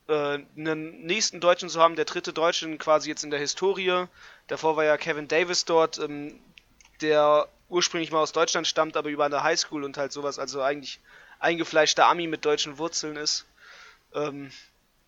äh, 0.09 0.38
einen 0.57 1.03
nächsten 1.05 1.40
Deutschen 1.40 1.68
zu 1.68 1.81
haben, 1.81 1.96
der 1.96 2.07
dritte 2.07 2.33
Deutsche 2.33 2.77
quasi 2.79 3.11
jetzt 3.11 3.24
in 3.24 3.31
der 3.31 3.40
Historie. 3.40 4.07
Davor 4.46 4.77
war 4.77 4.85
ja 4.85 4.96
Kevin 4.96 5.29
Davis 5.29 5.64
dort, 5.64 5.98
ähm, 5.98 6.40
der 7.01 7.48
ursprünglich 7.68 8.11
mal 8.11 8.20
aus 8.20 8.33
Deutschland 8.33 8.66
stammt, 8.66 8.96
aber 8.96 9.11
über 9.11 9.27
eine 9.27 9.42
Highschool 9.42 9.85
und 9.85 9.98
halt 9.98 10.12
sowas, 10.12 10.38
also 10.38 10.62
eigentlich 10.62 11.01
eingefleischter 11.38 12.07
Ami 12.07 12.27
mit 12.27 12.44
deutschen 12.44 12.79
Wurzeln 12.79 13.16
ist, 13.16 13.46
ähm, 14.14 14.51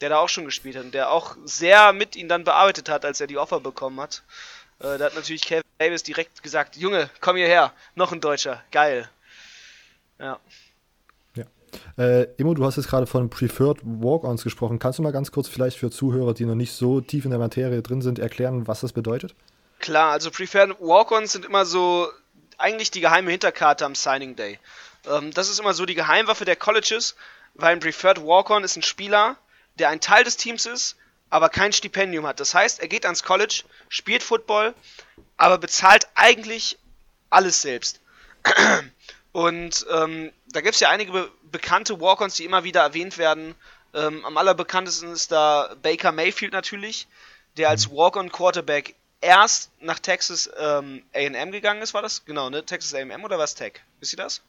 der 0.01 0.09
da 0.09 0.19
auch 0.19 0.29
schon 0.29 0.45
gespielt 0.45 0.77
hat 0.77 0.85
und 0.85 0.95
der 0.95 1.11
auch 1.11 1.37
sehr 1.45 1.93
mit 1.93 2.17
ihm 2.17 2.29
dann 2.29 2.45
bearbeitet 2.45 2.89
hat, 2.89 3.05
als 3.05 3.21
er 3.21 3.27
die 3.27 3.39
Offer 3.39 3.61
bekommen 3.61 4.01
hat. 4.01 4.23
Äh, 4.79 4.99
da 4.99 5.07
hat 5.07 5.15
natürlich 5.15 5.43
Kevin 5.43 5.65
Davis 5.79 6.03
direkt 6.03 6.43
gesagt, 6.43 6.77
Junge, 6.77 7.11
komm 7.21 7.37
hierher, 7.37 7.73
noch 7.95 8.13
ein 8.13 8.21
Deutscher, 8.21 8.63
geil. 8.71 9.09
Ja. 10.19 10.39
Ja. 11.35 11.45
Äh, 11.99 12.29
Immo, 12.37 12.55
du 12.55 12.65
hast 12.65 12.77
jetzt 12.77 12.89
gerade 12.89 13.07
von 13.07 13.29
Preferred 13.29 13.79
Walk-Ons 13.83 14.43
gesprochen. 14.43 14.79
Kannst 14.79 14.99
du 14.99 15.03
mal 15.03 15.13
ganz 15.13 15.33
kurz 15.33 15.49
vielleicht 15.49 15.79
für 15.79 15.91
Zuhörer, 15.91 16.35
die 16.35 16.45
noch 16.45 16.55
nicht 16.55 16.73
so 16.73 17.01
tief 17.01 17.25
in 17.25 17.31
der 17.31 17.39
Materie 17.39 17.83
drin 17.83 18.03
sind, 18.03 18.19
erklären, 18.19 18.67
was 18.67 18.81
das 18.81 18.93
bedeutet? 18.93 19.35
Klar, 19.79 20.13
also 20.13 20.31
Preferred 20.31 20.81
Walk-Ons 20.81 21.33
sind 21.33 21.45
immer 21.45 21.65
so 21.65 22.09
eigentlich 22.59 22.91
die 22.91 23.01
geheime 23.01 23.31
Hinterkarte 23.31 23.85
am 23.85 23.95
Signing 23.95 24.37
Day. 24.37 24.59
Ähm, 25.11 25.33
das 25.33 25.49
ist 25.49 25.59
immer 25.59 25.75
so 25.75 25.87
die 25.87 25.95
Geheimwaffe 25.95 26.45
der 26.45 26.57
Colleges, 26.57 27.17
weil 27.55 27.73
ein 27.73 27.81
Preferred 27.81 28.23
Walk-On 28.23 28.65
ist 28.65 28.77
ein 28.77 28.83
Spieler, 28.83 29.37
der 29.81 29.89
ein 29.89 30.01
Teil 30.01 30.25
des 30.25 30.37
Teams 30.37 30.67
ist, 30.67 30.97
aber 31.31 31.49
kein 31.49 31.73
Stipendium 31.73 32.27
hat. 32.27 32.41
Das 32.41 32.55
heißt, 32.55 32.81
er 32.81 32.89
geht 32.89 33.05
ans 33.05 33.23
College, 33.23 33.65
spielt 33.89 34.23
Football, 34.23 34.75
aber 35.37 35.59
bezahlt 35.59 36.09
eigentlich 36.15 36.79
alles 37.31 37.63
selbst. 37.63 38.01
Und 39.33 39.87
ähm, 39.91 40.33
da 40.49 40.61
gibt 40.61 40.75
es 40.75 40.81
ja 40.81 40.91
einige 40.91 41.13
be 41.13 41.31
bekannte 41.51 42.01
Walk-Ons, 42.01 42.37
die 42.37 42.45
immer 42.45 42.63
wieder 42.63 42.81
erwähnt 42.81 43.19
werden. 43.19 43.57
Ähm, 43.93 44.25
am 44.25 44.37
allerbekanntesten 44.37 45.11
ist 45.11 45.33
da 45.33 45.75
Baker 45.83 46.13
Mayfield 46.13 46.53
natürlich, 46.53 47.09
der 47.57 47.71
als 47.71 47.89
mhm. 47.89 47.97
Walk-On-Quarterback 47.97 48.95
erst 49.21 49.73
nach 49.81 49.99
Texas 49.99 50.49
ähm, 50.57 51.03
AM 51.13 51.51
gegangen 51.51 51.83
ist, 51.83 51.93
war 51.93 52.03
das? 52.03 52.25
Genau, 52.25 52.51
ne? 52.51 52.65
Texas 52.65 52.95
AM 52.95 53.25
oder 53.25 53.37
was 53.37 53.57
Tech? 53.57 53.81
Wisst 53.99 54.13
ihr 54.13 54.19
das? 54.19 54.43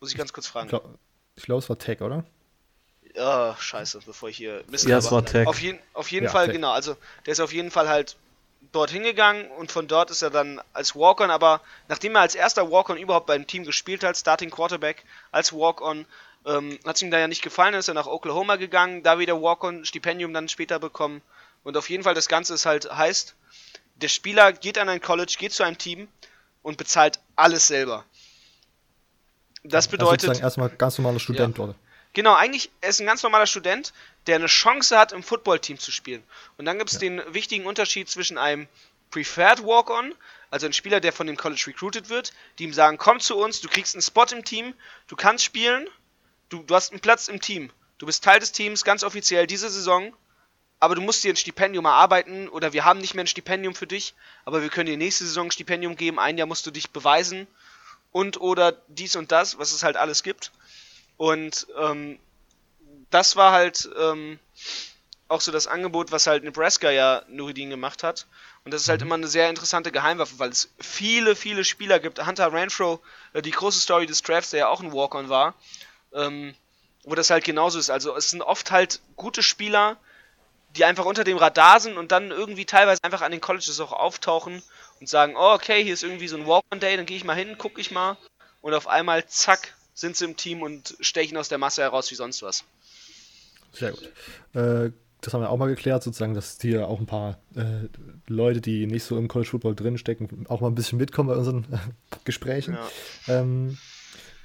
Muss 0.00 0.10
ich 0.10 0.16
ganz 0.16 0.32
kurz 0.32 0.46
fragen. 0.46 0.66
Ich 0.66 0.70
glaube, 0.70 0.98
glaub, 1.36 1.58
es 1.62 1.68
war 1.68 1.78
Tech, 1.78 2.00
oder? 2.00 2.24
Oh, 3.18 3.54
scheiße, 3.58 4.00
bevor 4.04 4.28
ich 4.28 4.36
hier 4.36 4.62
Mist 4.68 4.86
Ja, 4.86 4.98
es 4.98 5.10
war 5.10 5.24
Tech. 5.24 5.46
Auf, 5.46 5.60
je 5.60 5.78
auf 5.94 6.10
jeden 6.10 6.26
ja, 6.26 6.32
Fall, 6.32 6.46
Tech. 6.46 6.54
genau. 6.54 6.72
Also, 6.72 6.96
der 7.24 7.32
ist 7.32 7.40
auf 7.40 7.52
jeden 7.52 7.70
Fall 7.70 7.88
halt 7.88 8.16
dorthin 8.72 9.02
gegangen 9.02 9.50
und 9.52 9.72
von 9.72 9.88
dort 9.88 10.10
ist 10.10 10.22
er 10.22 10.30
dann 10.30 10.60
als 10.72 10.94
Walk-On, 10.94 11.30
aber 11.30 11.60
nachdem 11.88 12.14
er 12.14 12.20
als 12.20 12.34
erster 12.34 12.70
Walk-On 12.70 12.98
überhaupt 12.98 13.26
beim 13.26 13.46
Team 13.46 13.64
gespielt 13.64 14.04
hat, 14.04 14.16
Starting 14.16 14.50
Quarterback 14.50 15.04
als 15.30 15.52
Walk-On, 15.52 16.04
ähm, 16.44 16.78
hat 16.84 16.96
es 16.96 17.02
ihm 17.02 17.10
da 17.10 17.18
ja 17.18 17.28
nicht 17.28 17.42
gefallen, 17.42 17.74
ist 17.74 17.88
er 17.88 17.94
nach 17.94 18.06
Oklahoma 18.06 18.56
gegangen, 18.56 19.02
da 19.02 19.18
wieder 19.18 19.40
Walk-On, 19.40 19.84
Stipendium 19.84 20.34
dann 20.34 20.48
später 20.48 20.78
bekommen 20.78 21.22
und 21.64 21.76
auf 21.76 21.88
jeden 21.88 22.02
Fall 22.02 22.14
das 22.14 22.28
Ganze 22.28 22.54
ist 22.54 22.66
halt 22.66 22.90
heißt, 22.92 23.34
der 23.96 24.08
Spieler 24.08 24.52
geht 24.52 24.78
an 24.78 24.88
ein 24.88 25.00
College, 25.00 25.36
geht 25.38 25.52
zu 25.52 25.62
einem 25.62 25.78
Team 25.78 26.08
und 26.62 26.76
bezahlt 26.76 27.18
alles 27.34 27.66
selber. 27.66 28.04
Das 29.64 29.88
bedeutet. 29.88 30.28
Also 30.28 30.42
erstmal 30.42 30.68
ganz 30.68 30.98
normaler 30.98 31.18
Student, 31.18 31.58
ja. 31.58 31.64
oder? 31.64 31.74
Genau, 32.16 32.32
eigentlich 32.32 32.70
er 32.80 32.88
ist 32.88 32.98
ein 32.98 33.06
ganz 33.06 33.22
normaler 33.22 33.46
Student, 33.46 33.92
der 34.26 34.36
eine 34.36 34.46
Chance 34.46 34.98
hat, 34.98 35.12
im 35.12 35.22
Footballteam 35.22 35.78
zu 35.78 35.92
spielen. 35.92 36.22
Und 36.56 36.64
dann 36.64 36.78
gibt 36.78 36.88
es 36.88 36.94
ja. 36.94 37.00
den 37.00 37.22
wichtigen 37.34 37.66
Unterschied 37.66 38.08
zwischen 38.08 38.38
einem 38.38 38.68
Preferred 39.10 39.62
Walk-On, 39.62 40.14
also 40.50 40.64
ein 40.64 40.72
Spieler, 40.72 41.00
der 41.00 41.12
von 41.12 41.26
dem 41.26 41.36
College 41.36 41.64
recruited 41.66 42.08
wird, 42.08 42.32
die 42.58 42.64
ihm 42.64 42.72
sagen, 42.72 42.96
komm 42.96 43.20
zu 43.20 43.36
uns, 43.36 43.60
du 43.60 43.68
kriegst 43.68 43.94
einen 43.94 44.00
Spot 44.00 44.24
im 44.32 44.46
Team, 44.46 44.72
du 45.08 45.14
kannst 45.14 45.44
spielen, 45.44 45.86
du, 46.48 46.62
du 46.62 46.74
hast 46.74 46.90
einen 46.90 47.00
Platz 47.00 47.28
im 47.28 47.42
Team. 47.42 47.70
Du 47.98 48.06
bist 48.06 48.24
Teil 48.24 48.40
des 48.40 48.52
Teams, 48.52 48.82
ganz 48.82 49.04
offiziell 49.04 49.46
diese 49.46 49.68
Saison, 49.68 50.16
aber 50.80 50.94
du 50.94 51.02
musst 51.02 51.22
dir 51.22 51.34
ein 51.34 51.36
Stipendium 51.36 51.84
erarbeiten 51.84 52.48
oder 52.48 52.72
wir 52.72 52.86
haben 52.86 53.00
nicht 53.00 53.12
mehr 53.12 53.24
ein 53.24 53.28
Stipendium 53.28 53.74
für 53.74 53.86
dich, 53.86 54.14
aber 54.46 54.62
wir 54.62 54.70
können 54.70 54.86
dir 54.86 54.96
nächste 54.96 55.26
Saison 55.26 55.48
ein 55.48 55.50
Stipendium 55.52 55.96
geben, 55.96 56.18
ein 56.18 56.38
Jahr 56.38 56.46
musst 56.46 56.64
du 56.64 56.70
dich 56.70 56.92
beweisen 56.92 57.46
und 58.10 58.40
oder 58.40 58.72
dies 58.88 59.16
und 59.16 59.32
das, 59.32 59.58
was 59.58 59.72
es 59.72 59.82
halt 59.82 59.98
alles 59.98 60.22
gibt. 60.22 60.50
Und 61.16 61.66
ähm, 61.78 62.18
das 63.10 63.36
war 63.36 63.52
halt 63.52 63.88
ähm, 63.98 64.38
auch 65.28 65.40
so 65.40 65.52
das 65.52 65.66
Angebot, 65.66 66.12
was 66.12 66.26
halt 66.26 66.44
Nebraska 66.44 66.90
ja 66.90 67.22
Nuridin 67.28 67.70
gemacht 67.70 68.02
hat. 68.02 68.26
Und 68.64 68.74
das 68.74 68.82
ist 68.82 68.88
halt 68.88 69.00
mhm. 69.00 69.06
immer 69.06 69.14
eine 69.16 69.28
sehr 69.28 69.48
interessante 69.48 69.92
Geheimwaffe, 69.92 70.38
weil 70.38 70.50
es 70.50 70.70
viele, 70.78 71.36
viele 71.36 71.64
Spieler 71.64 71.98
gibt. 71.98 72.24
Hunter 72.24 72.52
Renfro, 72.52 73.00
äh, 73.32 73.42
die 73.42 73.50
große 73.50 73.80
Story 73.80 74.06
des 74.06 74.22
Drafts, 74.22 74.50
der 74.50 74.60
ja 74.60 74.68
auch 74.68 74.80
ein 74.80 74.92
Walk-On 74.92 75.28
war, 75.28 75.54
ähm, 76.12 76.54
wo 77.04 77.14
das 77.14 77.30
halt 77.30 77.44
genauso 77.44 77.78
ist. 77.78 77.90
Also 77.90 78.16
es 78.16 78.30
sind 78.30 78.42
oft 78.42 78.70
halt 78.70 79.00
gute 79.16 79.42
Spieler, 79.42 79.96
die 80.76 80.84
einfach 80.84 81.04
unter 81.04 81.24
dem 81.24 81.38
Radar 81.38 81.80
sind 81.80 81.96
und 81.96 82.12
dann 82.12 82.30
irgendwie 82.30 82.66
teilweise 82.66 83.02
einfach 83.02 83.22
an 83.22 83.32
den 83.32 83.40
Colleges 83.40 83.80
auch 83.80 83.92
auftauchen 83.92 84.62
und 85.00 85.08
sagen, 85.08 85.34
oh, 85.36 85.52
okay, 85.52 85.82
hier 85.82 85.94
ist 85.94 86.02
irgendwie 86.02 86.28
so 86.28 86.36
ein 86.36 86.46
Walk-on-Day, 86.46 86.96
dann 86.96 87.06
gehe 87.06 87.16
ich 87.16 87.24
mal 87.24 87.36
hin, 87.36 87.56
gucke 87.58 87.80
ich 87.80 87.90
mal 87.90 88.16
und 88.60 88.74
auf 88.74 88.86
einmal, 88.86 89.26
zack, 89.26 89.74
sind 89.96 90.16
sie 90.16 90.26
im 90.26 90.36
Team 90.36 90.62
und 90.62 90.96
stechen 91.00 91.36
aus 91.36 91.48
der 91.48 91.58
Masse 91.58 91.82
heraus 91.82 92.10
wie 92.12 92.14
sonst 92.14 92.42
was. 92.42 92.62
Sehr 93.72 93.90
gut. 93.90 94.12
Äh, 94.54 94.92
das 95.22 95.34
haben 95.34 95.40
wir 95.40 95.50
auch 95.50 95.56
mal 95.56 95.66
geklärt, 95.66 96.04
sozusagen, 96.04 96.34
dass 96.34 96.58
hier 96.60 96.86
auch 96.86 97.00
ein 97.00 97.06
paar 97.06 97.40
äh, 97.56 97.88
Leute, 98.28 98.60
die 98.60 98.86
nicht 98.86 99.02
so 99.02 99.18
im 99.18 99.26
College 99.26 99.50
Football 99.50 99.74
drinstecken, 99.74 100.46
auch 100.48 100.60
mal 100.60 100.68
ein 100.68 100.74
bisschen 100.74 100.98
mitkommen 100.98 101.30
bei 101.30 101.34
unseren 101.34 101.66
Gesprächen. 102.24 102.76
Ja. 103.26 103.40
Ähm, 103.40 103.78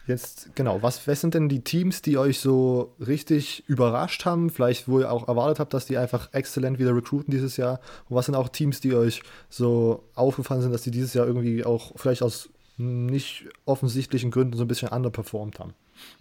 Jetzt, 0.08 0.56
genau, 0.56 0.82
was, 0.82 1.08
was 1.08 1.22
sind 1.22 1.36
denn 1.36 1.48
die 1.48 1.64
Teams, 1.64 2.02
die 2.02 2.18
euch 2.18 2.40
so 2.40 2.96
richtig 3.00 3.64
überrascht 3.68 4.26
haben? 4.26 4.50
Vielleicht, 4.50 4.88
wo 4.88 5.00
ihr 5.00 5.12
auch 5.12 5.28
erwartet 5.28 5.60
habt, 5.60 5.76
dass 5.76 5.86
die 5.86 5.98
einfach 5.98 6.34
exzellent 6.34 6.80
wieder 6.80 6.96
recruiten 6.96 7.30
dieses 7.30 7.56
Jahr? 7.56 7.80
Und 8.10 8.16
was 8.16 8.26
sind 8.26 8.34
auch 8.34 8.50
Teams, 8.50 8.82
die 8.82 8.96
euch 8.96 9.22
so 9.50 10.04
aufgefallen 10.16 10.64
sind, 10.64 10.72
dass 10.72 10.82
die 10.82 10.92
dieses 10.92 11.14
Jahr 11.14 11.28
irgendwie 11.28 11.64
auch 11.64 11.92
vielleicht 11.98 12.24
aus 12.24 12.50
nicht 12.82 13.50
offensichtlichen 13.66 14.32
Gründen 14.32 14.58
so 14.58 14.64
ein 14.64 14.68
bisschen 14.68 14.90
underperformed 14.90 15.60
haben? 15.60 15.74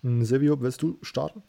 Hm, 0.03 0.25
Silvio, 0.25 0.61
willst 0.61 0.83
du 0.83 0.99
starten? 1.03 1.43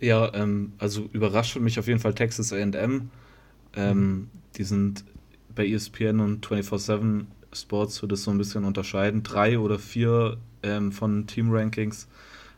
Ja, 0.00 0.32
ähm, 0.34 0.74
also 0.78 1.08
überrascht 1.12 1.56
mich 1.56 1.78
auf 1.78 1.88
jeden 1.88 2.00
Fall 2.00 2.14
Texas 2.14 2.52
AM. 2.52 3.10
Ähm. 3.74 4.30
Die 4.56 4.64
sind 4.64 5.04
bei 5.54 5.66
ESPN 5.66 6.20
und 6.20 6.46
24-7 6.46 7.26
Sports 7.52 8.02
wird 8.02 8.12
es 8.12 8.24
so 8.24 8.30
ein 8.30 8.38
bisschen 8.38 8.64
unterscheiden. 8.64 9.22
Drei 9.22 9.58
oder 9.58 9.78
vier 9.78 10.38
ähm, 10.62 10.92
von 10.92 11.26
Team-Rankings. 11.26 12.08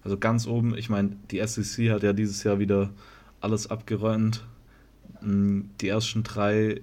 Also 0.03 0.19
ganz 0.19 0.47
oben, 0.47 0.77
ich 0.77 0.89
meine, 0.89 1.17
die 1.31 1.47
SEC 1.47 1.91
hat 1.91 2.03
ja 2.03 2.13
dieses 2.13 2.43
Jahr 2.43 2.59
wieder 2.59 2.91
alles 3.41 3.71
abgeräumt. 3.71 4.47
Mm, 5.21 5.63
die 5.81 5.89
ersten 5.89 6.23
drei, 6.23 6.81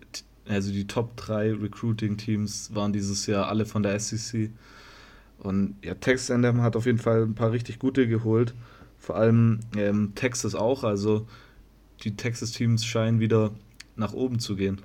also 0.50 0.72
die 0.72 0.88
Top 0.88 1.16
3 1.18 1.54
Recruiting-Teams 1.54 2.74
waren 2.76 2.94
dieses 2.94 3.26
Jahr 3.28 3.48
alle 3.48 3.66
von 3.66 3.84
der 3.84 4.00
SEC. 4.00 4.52
Und 5.40 5.78
ja, 5.84 5.94
Texas 5.96 6.32
A&M 6.32 6.62
hat 6.62 6.76
auf 6.76 6.86
jeden 6.86 6.98
Fall 6.98 7.24
ein 7.24 7.36
paar 7.36 7.52
richtig 7.52 7.80
gute 7.80 8.08
geholt. 8.08 8.54
Vor 8.98 9.16
allem 9.16 9.60
ähm, 9.76 10.14
Texas 10.16 10.56
auch. 10.56 10.84
Also 10.84 11.28
die 12.04 12.16
Texas-Teams 12.16 12.86
scheinen 12.86 13.20
wieder 13.20 13.52
nach 13.96 14.14
oben 14.14 14.40
zu 14.40 14.56
gehen. 14.56 14.82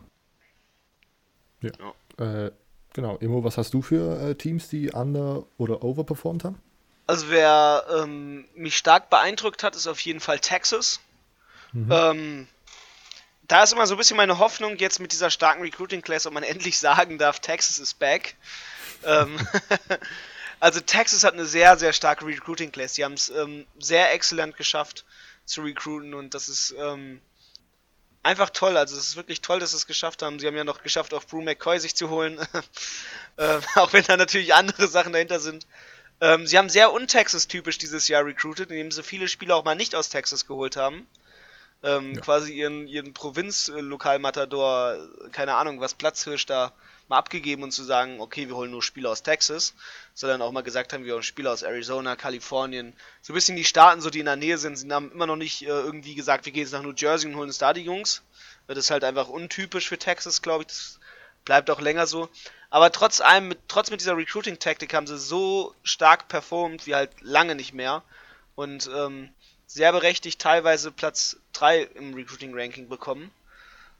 Ja. 1.60 1.72
Äh, 2.18 2.50
Genau, 2.94 3.16
Emo, 3.18 3.42
was 3.42 3.56
hast 3.56 3.72
du 3.72 3.80
für 3.80 4.20
äh, 4.20 4.34
Teams, 4.34 4.68
die 4.68 4.90
under- 4.92 5.44
oder 5.56 5.82
overperformed 5.82 6.44
haben? 6.44 6.58
Also 7.06 7.30
wer 7.30 7.84
ähm, 7.98 8.44
mich 8.54 8.76
stark 8.76 9.10
beeindruckt 9.10 9.62
hat, 9.62 9.76
ist 9.76 9.86
auf 9.86 10.00
jeden 10.00 10.20
Fall 10.20 10.38
Texas. 10.38 11.00
Mhm. 11.72 11.88
Ähm, 11.90 12.46
da 13.48 13.62
ist 13.62 13.72
immer 13.72 13.86
so 13.86 13.94
ein 13.94 13.98
bisschen 13.98 14.16
meine 14.16 14.38
Hoffnung 14.38 14.76
jetzt 14.76 15.00
mit 15.00 15.12
dieser 15.12 15.30
starken 15.30 15.62
Recruiting 15.62 16.02
Class, 16.02 16.26
ob 16.26 16.32
man 16.32 16.42
endlich 16.42 16.78
sagen 16.78 17.18
darf, 17.18 17.40
Texas 17.40 17.78
ist 17.78 17.98
back. 17.98 18.36
ähm, 19.04 19.38
also 20.60 20.80
Texas 20.80 21.24
hat 21.24 21.34
eine 21.34 21.46
sehr, 21.46 21.78
sehr 21.78 21.92
starke 21.92 22.24
Recruiting 22.26 22.72
Class. 22.72 22.94
Die 22.94 23.04
haben 23.04 23.14
es 23.14 23.28
ähm, 23.30 23.66
sehr 23.78 24.12
exzellent 24.12 24.56
geschafft 24.56 25.04
zu 25.44 25.62
recruiten 25.62 26.14
und 26.14 26.34
das 26.34 26.48
ist 26.48 26.74
ähm, 26.78 27.20
einfach 28.22 28.50
toll. 28.50 28.76
Also 28.76 28.96
es 28.96 29.08
ist 29.08 29.16
wirklich 29.16 29.40
toll, 29.40 29.60
dass 29.60 29.70
sie 29.70 29.76
es 29.76 29.86
geschafft 29.86 30.22
haben. 30.22 30.38
Sie 30.38 30.46
haben 30.46 30.56
ja 30.56 30.64
noch 30.64 30.82
geschafft, 30.82 31.14
auch 31.14 31.24
Brew 31.24 31.42
McCoy 31.42 31.78
sich 31.80 31.94
zu 31.94 32.10
holen. 32.10 32.38
äh, 33.36 33.58
auch 33.74 33.92
wenn 33.92 34.04
da 34.04 34.16
natürlich 34.16 34.54
andere 34.54 34.86
Sachen 34.88 35.12
dahinter 35.12 35.40
sind. 35.40 35.66
Ähm, 36.20 36.46
sie 36.46 36.56
haben 36.56 36.68
sehr 36.68 36.92
untexas-typisch 36.92 37.78
dieses 37.78 38.06
Jahr 38.06 38.24
recruited, 38.24 38.70
indem 38.70 38.92
sie 38.92 39.02
viele 39.02 39.26
Spieler 39.26 39.56
auch 39.56 39.64
mal 39.64 39.74
nicht 39.74 39.94
aus 39.94 40.08
Texas 40.08 40.46
geholt 40.46 40.76
haben. 40.76 41.06
Ähm, 41.82 42.14
ja. 42.14 42.20
Quasi 42.20 42.52
ihren, 42.52 42.86
ihren 42.86 43.12
Provinz-Lokalmatador, 43.12 44.98
keine 45.32 45.54
Ahnung, 45.54 45.80
was 45.80 45.94
Platzhirsch 45.94 46.46
da 46.46 46.72
mal 47.08 47.18
abgegeben 47.18 47.62
und 47.64 47.72
zu 47.72 47.82
sagen, 47.82 48.20
okay, 48.20 48.48
wir 48.48 48.56
holen 48.56 48.70
nur 48.70 48.82
Spieler 48.82 49.10
aus 49.10 49.22
Texas, 49.22 49.74
sondern 50.14 50.42
auch 50.42 50.52
mal 50.52 50.62
gesagt 50.62 50.92
haben, 50.92 51.04
wir 51.04 51.14
holen 51.14 51.22
Spieler 51.22 51.52
aus 51.52 51.62
Arizona, 51.62 52.14
Kalifornien, 52.16 52.94
so 53.20 53.32
ein 53.32 53.34
bisschen 53.34 53.56
die 53.56 53.64
Staaten, 53.64 54.00
so 54.00 54.10
die 54.10 54.20
in 54.20 54.26
der 54.26 54.36
Nähe 54.36 54.58
sind. 54.58 54.76
Sie 54.76 54.90
haben 54.90 55.10
immer 55.10 55.26
noch 55.26 55.36
nicht 55.36 55.62
äh, 55.62 55.66
irgendwie 55.66 56.14
gesagt, 56.14 56.46
wir 56.46 56.52
gehen 56.52 56.62
jetzt 56.62 56.72
nach 56.72 56.82
New 56.82 56.94
Jersey 56.96 57.28
und 57.28 57.36
holen 57.36 57.48
uns 57.48 57.58
da 57.58 57.72
die 57.72 57.82
Jungs. 57.82 58.22
Das 58.68 58.78
ist 58.78 58.90
halt 58.90 59.04
einfach 59.04 59.28
untypisch 59.28 59.88
für 59.88 59.98
Texas, 59.98 60.40
glaube 60.40 60.62
ich. 60.62 60.68
Das 60.68 61.00
bleibt 61.44 61.70
auch 61.70 61.80
länger 61.80 62.06
so. 62.06 62.28
Aber 62.70 62.90
trotz 62.90 63.20
allem, 63.20 63.48
mit, 63.48 63.58
trotz 63.68 63.90
mit 63.90 64.00
dieser 64.00 64.16
Recruiting-Taktik 64.16 64.94
haben 64.94 65.06
sie 65.06 65.18
so 65.18 65.74
stark 65.82 66.28
performt 66.28 66.86
wie 66.86 66.94
halt 66.94 67.10
lange 67.20 67.54
nicht 67.54 67.74
mehr. 67.74 68.02
Und 68.54 68.88
ähm, 68.94 69.28
sehr 69.66 69.92
berechtigt 69.92 70.40
teilweise 70.40 70.90
Platz 70.92 71.36
3 71.62 71.82
im 71.94 72.14
Recruiting-Ranking 72.14 72.88
bekommen. 72.88 73.30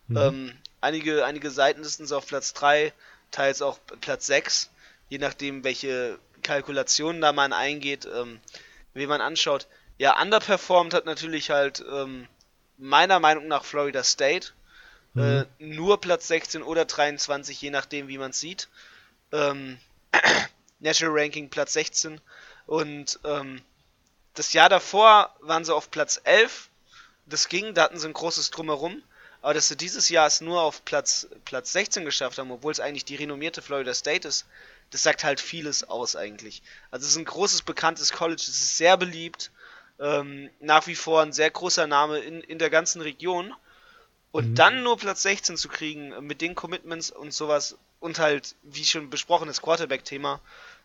Mhm. 0.09 0.17
Ähm, 0.17 0.59
einige, 0.81 1.25
einige 1.25 1.51
Seitenlisten 1.51 2.07
sind 2.07 2.17
auf 2.17 2.27
Platz 2.27 2.53
3, 2.55 2.93
teils 3.31 3.63
auch 3.63 3.79
Platz 4.01 4.27
6, 4.27 4.71
je 5.09 5.19
nachdem, 5.19 5.63
welche 5.63 6.19
Kalkulationen 6.43 7.21
da 7.21 7.33
man 7.33 7.53
eingeht, 7.53 8.05
ähm, 8.13 8.41
wie 8.95 9.07
man 9.07 9.21
anschaut. 9.21 9.69
Ja, 9.97 10.21
underperformed 10.21 10.93
hat 10.93 11.07
natürlich 11.07 11.51
halt 11.51 11.85
ähm, 11.89 12.27
meiner 12.79 13.21
Meinung 13.21 13.47
nach 13.47 13.65
Florida 13.65 14.03
State. 14.03 14.49
Mhm. 15.15 15.23
Äh, 15.23 15.65
nur 15.65 16.01
Platz 16.01 16.27
16 16.27 16.65
oder 16.65 16.85
23, 16.85 17.61
je 17.63 17.71
nachdem, 17.71 18.09
wie 18.09 18.19
man 18.19 18.31
es 18.33 18.41
sieht. 18.41 18.69
Ähm, 19.31 19.79
National 20.81 21.17
Ranking 21.17 21.49
Platz 21.49 21.75
16. 21.75 22.21
Und 22.67 23.21
ähm, 23.25 23.63
das 24.35 24.53
Jahr 24.53 24.69
davor 24.69 25.33
waren 25.41 25.65
sie 25.65 25.73
auf 25.73 25.93
Platz 25.93 26.21
11. 26.25 26.71
Das 27.33 27.49
ging, 27.49 27.75
da 27.75 27.85
hatten 27.85 27.99
sie 27.99 28.07
ein 28.07 28.13
großes 28.13 28.51
Drumherum. 28.51 29.03
Aber 29.43 29.55
dass 29.55 29.67
sie 29.67 29.77
dieses 29.77 30.09
Jahr 30.09 30.29
es 30.29 30.41
nur 30.41 30.63
auf 30.63 30.85
Platz, 30.85 31.27
Platz 31.45 31.73
16 31.73 32.05
geschafft 32.05 32.39
haben, 32.39 32.53
obwohl 32.53 32.71
es 32.71 32.79
eigentlich 32.79 33.05
die 33.05 33.17
renommierte 33.17 33.61
Florida 33.61 33.93
State 33.93 34.27
ist, 34.27 34.47
das 34.91 35.03
sagt 35.03 35.25
halt 35.25 35.41
vieles 35.41 35.83
aus 35.83 36.15
eigentlich. 36.15 36.63
Also 36.93 37.05
es 37.05 37.13
ist 37.13 37.19
ein 37.19 37.25
großes, 37.25 37.63
bekanntes 37.63 38.13
College, 38.13 38.41
es 38.41 38.49
ist 38.49 38.77
sehr 38.77 38.97
beliebt, 38.97 39.51
ähm, 39.99 40.49
nach 40.61 40.87
wie 40.87 40.95
vor 40.95 41.23
ein 41.23 41.33
sehr 41.33 41.51
großer 41.51 41.89
Name 41.89 42.21
in, 42.21 42.41
in 42.43 42.59
der 42.59 42.71
ganzen 42.71 43.01
Region. 43.01 43.53
Und 44.31 44.51
mhm. 44.51 44.55
dann 44.55 44.83
nur 44.83 44.97
Platz 44.97 45.23
16 45.23 45.57
zu 45.57 45.69
kriegen, 45.69 46.15
mit 46.25 46.41
den 46.41 46.55
Commitments 46.55 47.11
und 47.11 47.35
sowas 47.35 47.77
und 47.99 48.19
halt, 48.19 48.55
wie 48.63 48.85
schon 48.85 49.11
besprochen, 49.11 49.49
das 49.49 49.61
Quarterback-Thema, 49.61 50.41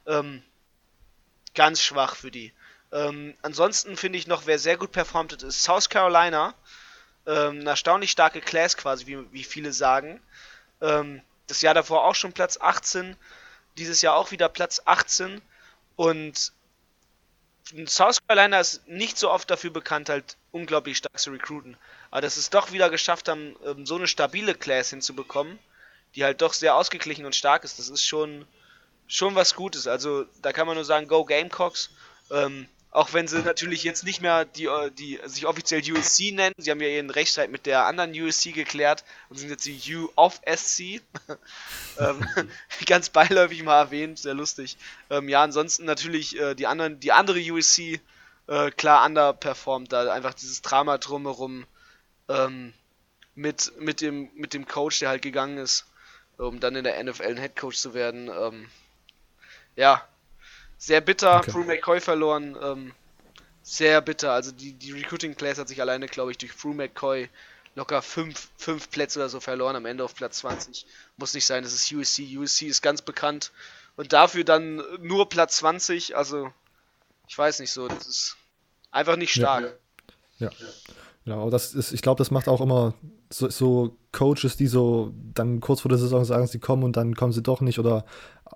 ähm, 0.08 0.42
ganz 1.54 1.82
schwach 1.82 2.16
für 2.16 2.32
die. 2.32 2.54
Ähm, 2.98 3.36
ansonsten 3.44 3.96
finde 3.96 4.18
ich 4.18 4.28
noch, 4.28 4.46
wer 4.48 4.58
sehr 4.58 4.78
gut 4.78 4.92
performt 4.92 5.32
hat, 5.32 5.44
ist 5.44 5.64
South 5.64 5.90
Carolina. 5.90 6.56
Ähm, 7.28 7.60
eine 7.60 7.70
erstaunlich 7.70 8.12
starke 8.12 8.42
Class 8.42 8.76
quasi, 8.76 9.06
wie, 9.06 9.32
wie 9.32 9.44
viele 9.44 9.72
sagen. 9.72 10.20
Ähm, 10.82 11.22
das 11.46 11.62
Jahr 11.62 11.74
davor 11.74 12.06
auch 12.06 12.16
schon 12.16 12.34
Platz 12.34 12.58
18, 12.60 13.16
dieses 13.78 14.02
Jahr 14.02 14.16
auch 14.16 14.32
wieder 14.32 14.50
Platz 14.50 14.82
18 14.86 15.42
und 15.96 16.52
South 17.86 18.26
Carolina 18.26 18.60
ist 18.60 18.88
nicht 18.88 19.18
so 19.18 19.30
oft 19.30 19.50
dafür 19.52 19.72
bekannt, 19.72 20.10
halt 20.10 20.38
unglaublich 20.52 20.98
stark 20.98 21.20
zu 21.20 21.32
recruiten. 21.32 21.78
Aber 22.10 22.22
dass 22.22 22.38
es 22.38 22.50
doch 22.50 22.72
wieder 22.72 22.90
geschafft 22.90 23.28
haben, 23.28 23.56
ähm, 23.66 23.86
so 23.86 23.96
eine 23.96 24.08
stabile 24.08 24.56
Class 24.56 24.90
hinzubekommen, 24.90 25.60
die 26.16 26.24
halt 26.24 26.42
doch 26.42 26.54
sehr 26.54 26.76
ausgeglichen 26.76 27.26
und 27.26 27.36
stark 27.36 27.64
ist, 27.64 27.78
das 27.78 27.90
ist 27.90 28.06
schon, 28.06 28.48
schon 29.08 29.36
was 29.36 29.54
Gutes. 29.54 29.86
Also 29.86 30.26
da 30.42 30.54
kann 30.54 30.66
man 30.66 30.76
nur 30.76 30.86
sagen, 30.86 31.08
go 31.08 31.26
Gamecocks. 31.26 31.90
Ähm, 32.32 32.68
auch 32.98 33.14
wenn 33.14 33.28
sie 33.28 33.44
natürlich 33.44 33.84
jetzt 33.84 34.04
nicht 34.04 34.22
mehr 34.22 34.44
die, 34.44 34.66
äh, 34.66 34.90
die 34.90 35.20
sich 35.26 35.46
offiziell 35.46 35.84
USC 35.94 36.32
nennen. 36.32 36.56
Sie 36.58 36.72
haben 36.72 36.82
ja 36.82 36.88
ihren 36.88 37.12
Rechtsstreit 37.12 37.52
mit 37.52 37.68
der 37.68 37.86
anderen 37.86 38.12
USC 38.12 38.54
geklärt 38.54 39.04
und 39.30 39.38
sind 39.38 39.52
jetzt 39.52 39.68
die 39.68 39.96
U 39.96 40.10
of 40.16 40.42
SC. 40.52 40.80
ähm, 42.00 42.28
ganz 42.88 43.10
beiläufig 43.10 43.62
mal 43.62 43.80
erwähnt, 43.80 44.18
sehr 44.18 44.34
lustig. 44.34 44.78
Ähm, 45.12 45.30
ja, 45.30 45.44
ansonsten 45.44 45.86
natürlich 45.86 46.40
äh, 46.40 46.56
die 46.56 46.66
anderen, 46.66 47.00
die 47.00 47.12
andere 47.12 47.40
USC 47.40 48.02
äh, 48.48 48.72
klar 48.72 49.06
underperformt, 49.06 49.94
da 49.94 50.12
einfach 50.12 50.34
dieses 50.34 50.64
Drama 50.64 50.98
drumherum 50.98 51.68
ähm, 52.30 52.74
mit, 53.36 53.74
mit, 53.80 54.02
dem, 54.02 54.32
mit 54.34 54.56
dem 54.56 54.68
Coach, 54.68 55.00
der 55.00 55.10
halt 55.10 55.22
gegangen 55.22 55.60
ist, 55.60 55.86
um 56.40 56.60
dann 56.60 56.76
in 56.76 56.84
der 56.84 57.04
NFL 57.04 57.28
ein 57.28 57.38
Headcoach 57.38 57.76
zu 57.76 57.94
werden. 57.94 58.28
Ähm, 58.28 58.72
ja, 59.76 60.04
sehr 60.78 61.02
bitter, 61.02 61.38
okay. 61.38 61.52
Drew 61.52 61.64
McCoy 61.64 62.00
verloren. 62.00 62.58
Ähm, 62.62 62.94
sehr 63.64 64.02
bitter. 64.02 64.32
Also 64.32 64.52
die, 64.52 64.74
die 64.74 64.92
Recruiting 64.94 65.36
Class 65.36 65.58
hat 65.58 65.68
sich 65.68 65.82
alleine, 65.82 66.08
glaube 66.08 66.32
ich, 66.32 66.38
durch 66.38 66.56
Drew 66.56 66.74
McCoy 66.74 67.30
locker 67.76 68.02
fünf, 68.02 68.50
fünf 68.58 68.90
Plätze 68.90 69.20
oder 69.20 69.30
so 69.30 69.40
verloren, 69.40 69.76
am 69.76 69.86
Ende 69.86 70.04
auf 70.04 70.16
Platz 70.16 70.40
20. 70.40 70.86
Muss 71.18 71.34
nicht 71.34 71.46
sein, 71.46 71.64
das 71.64 71.74
ist 71.74 71.92
USC. 71.92 72.38
USC 72.38 72.64
ist 72.64 72.82
ganz 72.82 73.02
bekannt. 73.02 73.52
Und 73.98 74.14
dafür 74.14 74.44
dann 74.44 74.82
nur 75.02 75.28
Platz 75.30 75.58
20, 75.58 76.16
also 76.16 76.52
ich 77.28 77.38
weiß 77.38 77.60
nicht 77.60 77.72
so, 77.72 77.88
das 77.88 78.08
ist 78.08 78.38
einfach 78.92 79.18
nicht 79.18 79.34
stark. 79.34 79.78
Ja. 80.40 80.50
ja. 80.50 80.68
Genau, 81.26 81.50
das 81.50 81.74
ist, 81.74 81.92
ich 81.92 82.02
glaube, 82.02 82.20
das 82.20 82.32
macht 82.32 82.48
auch 82.48 82.62
immer 82.62 82.94
so, 83.30 83.50
so, 83.50 83.98
Coaches, 84.14 84.56
die 84.56 84.68
so 84.68 85.14
dann 85.34 85.60
kurz 85.60 85.82
vor 85.82 85.90
der 85.90 85.98
Saison 85.98 86.24
sagen, 86.26 86.48
sie 86.48 86.60
kommen 86.60 86.84
und 86.84 86.96
dann 86.96 87.16
kommen 87.16 87.34
sie 87.34 87.44
doch 87.44 87.62
nicht 87.62 87.78
oder 87.78 88.06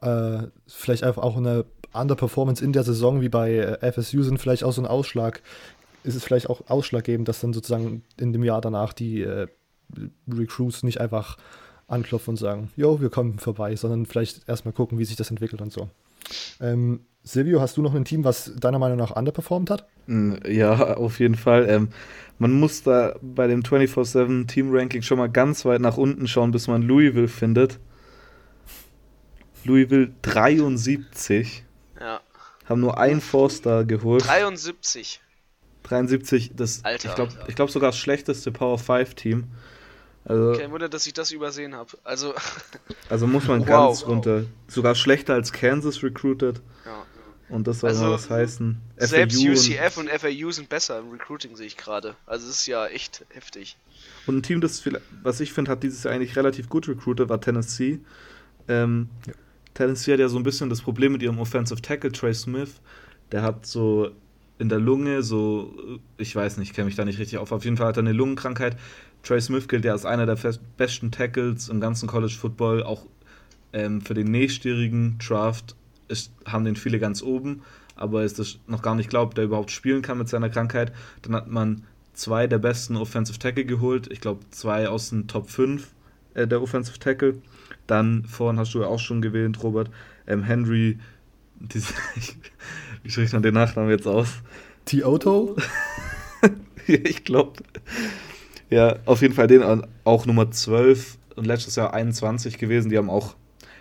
äh, 0.01 0.47
vielleicht 0.67 1.03
einfach 1.03 1.21
auch 1.21 1.37
eine 1.37 1.65
Underperformance 1.93 2.63
in 2.63 2.73
der 2.73 2.83
Saison 2.83 3.21
wie 3.21 3.29
bei 3.29 3.53
äh, 3.53 3.91
FSU 3.91 4.23
sind 4.23 4.39
vielleicht 4.39 4.63
auch 4.63 4.71
so 4.71 4.81
ein 4.81 4.87
Ausschlag, 4.87 5.41
ist 6.03 6.15
es 6.15 6.23
vielleicht 6.23 6.49
auch 6.49 6.61
ausschlaggebend, 6.67 7.27
dass 7.27 7.41
dann 7.41 7.53
sozusagen 7.53 8.03
in 8.19 8.33
dem 8.33 8.43
Jahr 8.43 8.61
danach 8.61 8.93
die 8.93 9.21
äh, 9.21 9.47
Recruits 10.27 10.83
nicht 10.83 11.01
einfach 11.01 11.37
anklopfen 11.87 12.31
und 12.31 12.37
sagen, 12.37 12.71
jo, 12.75 13.01
wir 13.01 13.09
kommen 13.09 13.37
vorbei, 13.37 13.75
sondern 13.75 14.05
vielleicht 14.05 14.47
erstmal 14.47 14.73
gucken, 14.73 14.97
wie 14.97 15.05
sich 15.05 15.17
das 15.17 15.29
entwickelt 15.29 15.61
und 15.61 15.73
so. 15.73 15.89
Ähm, 16.61 17.01
Silvio, 17.23 17.61
hast 17.61 17.77
du 17.77 17.81
noch 17.81 17.93
ein 17.93 18.05
Team, 18.05 18.23
was 18.23 18.53
deiner 18.55 18.79
Meinung 18.79 18.97
nach 18.97 19.15
underperformed 19.15 19.69
hat? 19.69 19.87
Mm, 20.07 20.35
ja, 20.47 20.95
auf 20.95 21.19
jeden 21.19 21.35
Fall. 21.35 21.69
Ähm, 21.69 21.89
man 22.39 22.51
muss 22.53 22.83
da 22.83 23.15
bei 23.21 23.47
dem 23.47 23.61
24-7 23.61 24.47
Team 24.47 24.69
Ranking 24.71 25.01
schon 25.01 25.19
mal 25.19 25.29
ganz 25.29 25.65
weit 25.65 25.81
nach 25.81 25.97
unten 25.97 26.27
schauen, 26.27 26.51
bis 26.51 26.67
man 26.67 26.81
Louisville 26.81 27.27
findet. 27.27 27.79
Louisville 29.63 30.11
73. 30.23 31.63
Ja. 32.01 32.19
Haben 32.67 32.81
nur 32.81 32.97
einen 32.97 33.21
Forster 33.21 33.85
geholt. 33.85 34.25
73. 34.25 35.21
73, 35.83 36.51
das, 36.55 36.83
Alter. 36.83 37.09
ich 37.09 37.15
glaube 37.15 37.33
ich 37.47 37.55
glaub 37.55 37.71
sogar 37.71 37.89
das 37.89 37.97
schlechteste 37.97 38.51
Power 38.51 38.77
5 38.77 39.15
Team. 39.15 39.45
Also, 40.23 40.59
Kein 40.59 40.71
Wunder, 40.71 40.87
dass 40.87 41.07
ich 41.07 41.13
das 41.13 41.31
übersehen 41.31 41.75
habe. 41.75 41.97
Also, 42.03 42.33
also 43.09 43.25
muss 43.27 43.47
man 43.47 43.61
wow, 43.61 43.67
ganz 43.67 44.05
runter. 44.05 44.45
Sogar 44.67 44.95
schlechter 44.95 45.33
als 45.33 45.51
Kansas 45.51 46.03
recruited. 46.03 46.61
Ja. 46.85 47.05
Und 47.49 47.67
das 47.67 47.79
soll 47.79 47.89
also, 47.89 48.03
mal 48.03 48.11
was 48.11 48.29
heißen. 48.29 48.79
Selbst 48.97 49.41
FAU 49.41 49.51
UCF 49.51 49.97
und, 49.97 50.09
und 50.09 50.19
FAU 50.19 50.51
sind 50.51 50.69
besser 50.69 50.99
im 50.99 51.11
Recruiting, 51.11 51.55
sehe 51.55 51.67
ich 51.67 51.75
gerade. 51.75 52.15
Also 52.25 52.47
es 52.47 52.59
ist 52.59 52.67
ja 52.67 52.85
echt 52.87 53.25
heftig. 53.29 53.77
Und 54.27 54.37
ein 54.37 54.43
Team, 54.43 54.61
das, 54.61 54.83
was 55.23 55.39
ich 55.39 55.51
finde, 55.51 55.71
hat 55.71 55.83
dieses 55.83 56.03
Jahr 56.03 56.13
eigentlich 56.13 56.35
relativ 56.35 56.69
gut 56.69 56.87
recruited, 56.87 57.27
war 57.27 57.41
Tennessee. 57.41 57.99
Ähm, 58.67 59.09
ja. 59.27 59.33
Tennessee 59.81 60.13
hat 60.13 60.19
ja 60.19 60.29
so 60.29 60.37
ein 60.37 60.43
bisschen 60.43 60.69
das 60.69 60.81
Problem 60.81 61.11
mit 61.11 61.23
ihrem 61.23 61.39
Offensive 61.39 61.81
Tackle, 61.81 62.11
Trey 62.11 62.35
Smith. 62.35 62.81
Der 63.31 63.41
hat 63.41 63.65
so 63.65 64.11
in 64.59 64.69
der 64.69 64.79
Lunge, 64.79 65.23
so, 65.23 65.73
ich 66.17 66.35
weiß 66.35 66.57
nicht, 66.57 66.75
kenne 66.75 66.85
mich 66.85 66.95
da 66.95 67.03
nicht 67.03 67.17
richtig 67.17 67.39
auf. 67.39 67.51
Auf 67.51 67.65
jeden 67.65 67.77
Fall 67.77 67.87
hat 67.87 67.97
er 67.97 68.03
eine 68.03 68.13
Lungenkrankheit. 68.13 68.77
Trey 69.23 69.41
Smith 69.41 69.67
gilt 69.67 69.83
ja 69.83 69.93
als 69.93 70.05
einer 70.05 70.27
der 70.27 70.37
besten 70.77 71.09
Tackles 71.09 71.67
im 71.69 71.79
ganzen 71.79 72.07
College 72.07 72.35
Football. 72.39 72.83
Auch 72.83 73.07
ähm, 73.73 74.01
für 74.01 74.13
den 74.13 74.27
nächstjährigen 74.27 75.17
Draft 75.17 75.75
ist, 76.09 76.31
haben 76.45 76.63
den 76.63 76.75
viele 76.75 76.99
ganz 76.99 77.23
oben, 77.23 77.63
aber 77.95 78.23
ist 78.23 78.37
das 78.37 78.59
noch 78.67 78.83
gar 78.83 78.93
nicht 78.93 79.09
glaubt, 79.09 79.35
der 79.37 79.45
überhaupt 79.45 79.71
spielen 79.71 80.03
kann 80.03 80.19
mit 80.19 80.29
seiner 80.29 80.49
Krankheit. 80.49 80.91
Dann 81.23 81.35
hat 81.35 81.47
man 81.47 81.85
zwei 82.13 82.45
der 82.45 82.59
besten 82.59 82.97
Offensive 82.97 83.39
Tackle 83.39 83.65
geholt. 83.65 84.11
Ich 84.11 84.21
glaube, 84.21 84.41
zwei 84.51 84.87
aus 84.89 85.09
den 85.09 85.27
Top 85.27 85.49
5 85.49 85.87
äh, 86.35 86.45
der 86.45 86.61
Offensive 86.61 86.99
Tackle. 86.99 87.41
Dann 87.91 88.23
vorhin 88.23 88.57
hast 88.57 88.73
du 88.73 88.79
ja 88.79 88.87
auch 88.87 88.99
schon 88.99 89.21
gewählt, 89.21 89.61
Robert, 89.63 89.91
ähm, 90.25 90.43
Henry, 90.43 90.97
diese, 91.59 91.93
wie 93.03 93.09
spricht 93.11 93.33
man 93.33 93.43
den 93.43 93.53
Nachnamen 93.53 93.89
jetzt 93.89 94.07
aus? 94.07 94.29
T-Auto? 94.85 95.57
ich 96.87 97.25
glaube. 97.25 97.61
Ja, 98.69 98.95
auf 99.05 99.21
jeden 99.21 99.33
Fall 99.33 99.47
den 99.47 99.83
auch 100.05 100.25
Nummer 100.25 100.49
12 100.49 101.17
und 101.35 101.45
letztes 101.45 101.75
Jahr 101.75 101.93
21 101.93 102.57
gewesen. 102.57 102.89
Die 102.89 102.97
haben 102.97 103.09
auch 103.09 103.35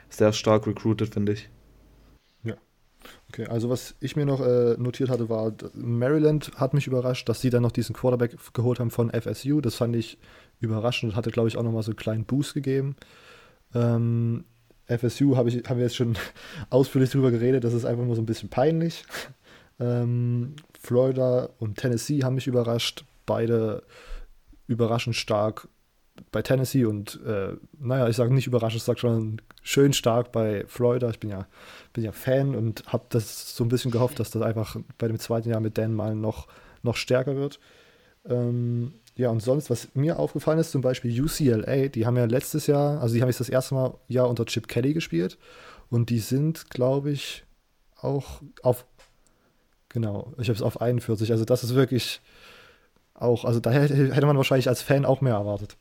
sehr 0.08 0.32
stark 0.32 0.66
recruited, 0.66 1.14
finde 1.14 1.34
ich. 1.34 1.48
Ja. 2.42 2.56
Okay, 3.28 3.46
also 3.46 3.70
was 3.70 3.94
ich 4.00 4.16
mir 4.16 4.26
noch 4.26 4.40
äh, 4.40 4.74
notiert 4.76 5.08
hatte, 5.08 5.28
war, 5.28 5.52
Maryland 5.74 6.50
hat 6.56 6.74
mich 6.74 6.88
überrascht, 6.88 7.28
dass 7.28 7.40
sie 7.40 7.50
dann 7.50 7.62
noch 7.62 7.70
diesen 7.70 7.94
Quarterback 7.94 8.36
geholt 8.54 8.80
haben 8.80 8.90
von 8.90 9.12
FSU. 9.12 9.60
Das 9.60 9.76
fand 9.76 9.94
ich 9.94 10.18
überraschend 10.58 11.12
und 11.12 11.16
hatte, 11.16 11.30
glaube 11.30 11.46
ich, 11.46 11.56
auch 11.56 11.62
nochmal 11.62 11.84
so 11.84 11.92
einen 11.92 11.96
kleinen 11.96 12.24
Boost 12.24 12.54
gegeben. 12.54 12.96
Ähm, 13.74 14.44
FSU 14.86 15.36
hab 15.36 15.46
ich, 15.46 15.68
haben 15.68 15.76
wir 15.76 15.84
jetzt 15.84 15.96
schon 15.96 16.16
ausführlich 16.70 17.10
drüber 17.10 17.30
geredet, 17.30 17.64
das 17.64 17.74
ist 17.74 17.84
einfach 17.84 18.04
nur 18.04 18.16
so 18.16 18.22
ein 18.22 18.26
bisschen 18.26 18.48
peinlich. 18.48 19.04
Ähm, 19.82 20.56
Florida 20.78 21.48
und 21.58 21.78
Tennessee 21.78 22.22
haben 22.22 22.34
mich 22.34 22.46
überrascht. 22.46 23.06
Beide 23.24 23.82
überraschend 24.66 25.16
stark 25.16 25.68
bei 26.32 26.42
Tennessee 26.42 26.84
und 26.84 27.18
äh, 27.24 27.56
naja, 27.78 28.08
ich 28.08 28.16
sage 28.16 28.34
nicht 28.34 28.46
überraschend, 28.46 28.80
ich 28.80 28.84
sage 28.84 28.98
schon 28.98 29.40
schön 29.62 29.92
stark 29.92 30.32
bei 30.32 30.64
Florida. 30.66 31.10
Ich 31.10 31.18
bin 31.18 31.30
ja, 31.30 31.46
bin 31.92 32.04
ja 32.04 32.12
Fan 32.12 32.54
und 32.54 32.84
habe 32.86 33.06
das 33.08 33.56
so 33.56 33.64
ein 33.64 33.68
bisschen 33.68 33.90
gehofft, 33.90 34.20
dass 34.20 34.30
das 34.30 34.42
einfach 34.42 34.76
bei 34.98 35.08
dem 35.08 35.18
zweiten 35.18 35.48
Jahr 35.48 35.60
mit 35.60 35.78
Dan 35.78 35.94
mal 35.94 36.14
noch, 36.14 36.46
noch 36.82 36.96
stärker 36.96 37.36
wird. 37.36 37.58
Ähm, 38.28 38.94
ja, 39.20 39.28
und 39.28 39.40
sonst, 39.40 39.68
was 39.68 39.88
mir 39.94 40.18
aufgefallen 40.18 40.58
ist, 40.58 40.70
zum 40.70 40.80
Beispiel 40.80 41.22
UCLA, 41.22 41.88
die 41.88 42.06
haben 42.06 42.16
ja 42.16 42.24
letztes 42.24 42.66
Jahr, 42.66 43.00
also 43.02 43.14
die 43.14 43.20
haben 43.20 43.28
jetzt 43.28 43.40
das 43.40 43.50
erste 43.50 43.74
Mal 43.74 43.94
Jahr 44.08 44.28
unter 44.28 44.46
Chip 44.46 44.66
Kelly 44.66 44.94
gespielt 44.94 45.36
und 45.90 46.08
die 46.08 46.20
sind, 46.20 46.70
glaube 46.70 47.10
ich, 47.10 47.44
auch 48.00 48.40
auf, 48.62 48.86
genau, 49.90 50.32
ich 50.38 50.48
habe 50.48 50.56
es 50.56 50.62
auf 50.62 50.80
41, 50.80 51.32
also 51.32 51.44
das 51.44 51.62
ist 51.62 51.74
wirklich 51.74 52.22
auch, 53.12 53.44
also 53.44 53.60
da 53.60 53.70
hätte 53.70 54.26
man 54.26 54.38
wahrscheinlich 54.38 54.68
als 54.68 54.80
Fan 54.80 55.04
auch 55.04 55.20
mehr 55.20 55.34
erwartet. 55.34 55.76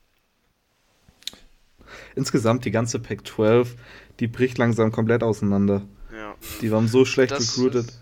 Insgesamt 2.14 2.66
die 2.66 2.70
ganze 2.70 2.98
Pack 2.98 3.26
12, 3.26 3.74
die 4.20 4.26
bricht 4.26 4.58
langsam 4.58 4.92
komplett 4.92 5.22
auseinander. 5.22 5.80
Ja. 6.14 6.34
Die 6.60 6.70
waren 6.70 6.88
so 6.88 7.06
schlecht 7.06 7.30
das 7.30 7.56
recruited. 7.56 7.88
Ist, 7.88 7.99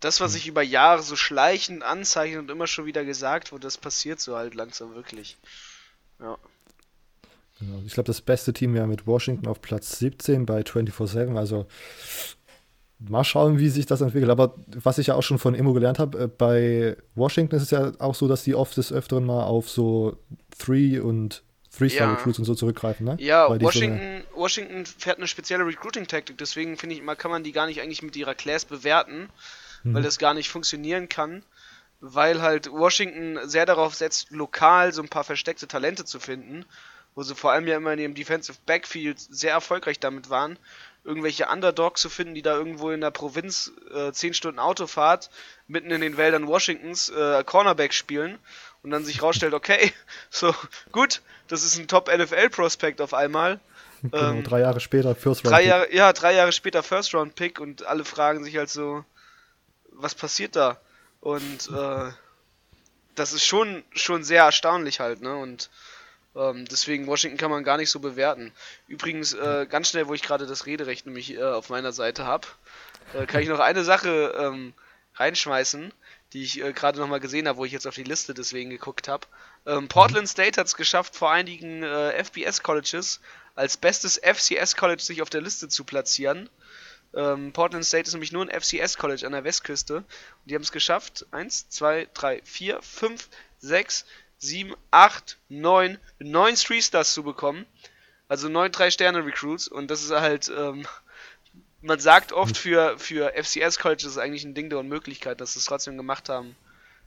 das, 0.00 0.20
was 0.20 0.32
sich 0.32 0.46
über 0.46 0.62
Jahre 0.62 1.02
so 1.02 1.14
schleichend 1.14 1.82
anzeichnet 1.82 2.40
und 2.40 2.50
immer 2.50 2.66
schon 2.66 2.86
wieder 2.86 3.04
gesagt 3.04 3.52
wurde, 3.52 3.62
das 3.62 3.76
passiert 3.76 4.20
so 4.20 4.36
halt 4.36 4.54
langsam 4.54 4.94
wirklich. 4.94 5.36
Ja. 6.18 6.38
Genau. 7.60 7.82
Ich 7.86 7.92
glaube, 7.92 8.06
das 8.06 8.22
beste 8.22 8.54
Team 8.54 8.72
wäre 8.74 8.86
mit 8.86 9.06
Washington 9.06 9.46
auf 9.46 9.60
Platz 9.60 9.98
17 9.98 10.46
bei 10.46 10.62
24-7. 10.62 11.36
Also 11.36 11.66
mal 12.98 13.24
schauen, 13.24 13.58
wie 13.58 13.68
sich 13.68 13.84
das 13.84 14.00
entwickelt. 14.00 14.30
Aber 14.30 14.54
was 14.68 14.96
ich 14.96 15.08
ja 15.08 15.14
auch 15.14 15.22
schon 15.22 15.38
von 15.38 15.54
Immo 15.54 15.74
gelernt 15.74 15.98
habe, 15.98 16.18
äh, 16.18 16.28
bei 16.28 16.96
Washington 17.14 17.56
ist 17.56 17.62
es 17.64 17.70
ja 17.70 17.92
auch 17.98 18.14
so, 18.14 18.28
dass 18.28 18.44
die 18.44 18.54
oft 18.54 18.76
des 18.78 18.92
Öfteren 18.92 19.24
mal 19.24 19.44
auf 19.44 19.68
so 19.68 20.16
Three 20.58 20.98
und 20.98 21.42
Three-Star-Recruits 21.76 22.38
ja. 22.38 22.40
und 22.40 22.44
so 22.46 22.54
zurückgreifen, 22.54 23.06
ne? 23.06 23.16
Ja, 23.20 23.48
Washington, 23.60 24.22
so 24.30 24.40
Washington 24.40 24.86
fährt 24.86 25.18
eine 25.18 25.28
spezielle 25.28 25.64
Recruiting-Taktik, 25.64 26.36
deswegen 26.36 26.76
finde 26.76 26.96
ich 26.96 27.00
immer, 27.00 27.14
kann 27.14 27.30
man 27.30 27.44
die 27.44 27.52
gar 27.52 27.66
nicht 27.66 27.80
eigentlich 27.80 28.02
mit 28.02 28.16
ihrer 28.16 28.34
Class 28.34 28.64
bewerten 28.64 29.28
mhm. 29.82 29.94
weil 29.94 30.02
das 30.02 30.18
gar 30.18 30.34
nicht 30.34 30.50
funktionieren 30.50 31.08
kann, 31.08 31.42
weil 32.00 32.42
halt 32.42 32.70
Washington 32.70 33.38
sehr 33.48 33.66
darauf 33.66 33.94
setzt, 33.94 34.30
lokal 34.30 34.92
so 34.92 35.02
ein 35.02 35.08
paar 35.08 35.24
versteckte 35.24 35.68
Talente 35.68 36.04
zu 36.04 36.18
finden, 36.18 36.64
wo 37.14 37.22
sie 37.22 37.34
vor 37.34 37.52
allem 37.52 37.66
ja 37.66 37.76
immer 37.76 37.92
in 37.92 37.98
ihrem 37.98 38.14
Defensive 38.14 38.58
Backfield 38.66 39.18
sehr 39.18 39.52
erfolgreich 39.52 40.00
damit 40.00 40.30
waren, 40.30 40.58
irgendwelche 41.04 41.46
Underdogs 41.46 42.00
zu 42.00 42.08
finden, 42.08 42.34
die 42.34 42.42
da 42.42 42.56
irgendwo 42.56 42.90
in 42.90 43.00
der 43.00 43.10
Provinz 43.10 43.72
äh, 43.92 44.12
10 44.12 44.34
Stunden 44.34 44.58
Autofahrt 44.58 45.30
mitten 45.66 45.90
in 45.90 46.00
den 46.00 46.16
Wäldern 46.16 46.46
Washingtons 46.46 47.08
äh, 47.10 47.42
Cornerback 47.44 47.92
spielen 47.92 48.38
und 48.82 48.90
dann 48.90 49.04
sich 49.04 49.22
rausstellt, 49.22 49.54
okay, 49.54 49.92
so 50.30 50.54
gut, 50.92 51.22
das 51.48 51.64
ist 51.64 51.78
ein 51.78 51.88
Top 51.88 52.08
NFL 52.08 52.50
Prospect 52.50 53.00
auf 53.00 53.14
einmal. 53.14 53.60
Genau, 54.02 54.30
ähm, 54.30 54.44
drei 54.44 54.60
Jahre 54.60 54.80
später 54.80 55.14
First 55.14 55.44
Round. 55.44 55.54
Drei 55.54 55.64
Jahre, 55.64 55.94
ja, 55.94 56.12
drei 56.12 56.32
Jahre 56.34 56.52
später 56.52 56.82
First 56.82 57.14
Round 57.14 57.34
Pick 57.34 57.60
und 57.60 57.84
alle 57.86 58.04
fragen 58.04 58.42
sich 58.44 58.56
halt 58.56 58.70
so, 58.70 59.04
was 60.02 60.14
passiert 60.14 60.56
da? 60.56 60.80
Und 61.20 61.70
äh, 61.70 62.12
das 63.14 63.32
ist 63.32 63.44
schon, 63.44 63.84
schon 63.92 64.24
sehr 64.24 64.44
erstaunlich 64.44 65.00
halt, 65.00 65.20
ne? 65.20 65.36
Und 65.36 65.70
ähm, 66.34 66.64
deswegen 66.66 67.06
Washington 67.06 67.38
kann 67.38 67.50
man 67.50 67.64
gar 67.64 67.76
nicht 67.76 67.90
so 67.90 68.00
bewerten. 68.00 68.52
Übrigens, 68.86 69.32
äh, 69.34 69.66
ganz 69.68 69.88
schnell, 69.88 70.08
wo 70.08 70.14
ich 70.14 70.22
gerade 70.22 70.46
das 70.46 70.66
Rederecht 70.66 71.06
nämlich 71.06 71.34
äh, 71.34 71.42
auf 71.42 71.70
meiner 71.70 71.92
Seite 71.92 72.24
habe, 72.24 72.46
äh, 73.14 73.26
kann 73.26 73.42
ich 73.42 73.48
noch 73.48 73.58
eine 73.58 73.84
Sache 73.84 74.34
ähm, 74.38 74.72
reinschmeißen, 75.16 75.92
die 76.32 76.42
ich 76.42 76.62
äh, 76.62 76.72
gerade 76.72 77.00
nochmal 77.00 77.20
gesehen 77.20 77.48
habe, 77.48 77.58
wo 77.58 77.64
ich 77.64 77.72
jetzt 77.72 77.86
auf 77.86 77.96
die 77.96 78.04
Liste 78.04 78.32
deswegen 78.32 78.70
geguckt 78.70 79.08
habe. 79.08 79.26
Ähm, 79.66 79.88
Portland 79.88 80.28
State 80.28 80.58
hat 80.60 80.68
es 80.68 80.76
geschafft, 80.76 81.16
vor 81.16 81.32
einigen 81.32 81.82
äh, 81.82 82.24
FBS-Colleges 82.24 83.20
als 83.56 83.76
bestes 83.76 84.18
FCS-College 84.18 85.02
sich 85.02 85.22
auf 85.22 85.30
der 85.30 85.42
Liste 85.42 85.68
zu 85.68 85.84
platzieren. 85.84 86.48
Ähm, 87.14 87.52
Portland 87.52 87.84
State 87.84 88.06
ist 88.06 88.12
nämlich 88.12 88.32
nur 88.32 88.48
ein 88.48 88.60
FCS-College 88.60 89.26
an 89.26 89.32
der 89.32 89.44
Westküste. 89.44 89.96
Und 89.96 90.06
die 90.44 90.54
haben 90.54 90.62
es 90.62 90.72
geschafft, 90.72 91.26
1, 91.32 91.68
2, 91.68 92.08
3, 92.14 92.42
4, 92.44 92.82
5, 92.82 93.28
6, 93.58 94.04
7, 94.38 94.74
8, 94.90 95.38
9, 95.48 95.98
9 96.18 96.54
Three-Stars 96.54 97.12
zu 97.12 97.22
bekommen. 97.22 97.66
Also 98.28 98.48
9 98.48 98.70
3-Sterne-Recruits. 98.70 99.68
Und 99.68 99.90
das 99.90 100.02
ist 100.02 100.12
halt, 100.12 100.50
ähm, 100.56 100.86
man 101.82 101.98
sagt 101.98 102.32
oft 102.32 102.56
für, 102.56 102.98
für 102.98 103.32
FCS-Colleges 103.34 104.04
ist 104.04 104.18
eigentlich 104.18 104.44
ein 104.44 104.54
Ding 104.54 104.70
der 104.70 104.78
Unmöglichkeit, 104.78 105.40
dass 105.40 105.54
sie 105.54 105.58
es 105.58 105.64
trotzdem 105.64 105.96
gemacht 105.96 106.28
haben. 106.28 106.54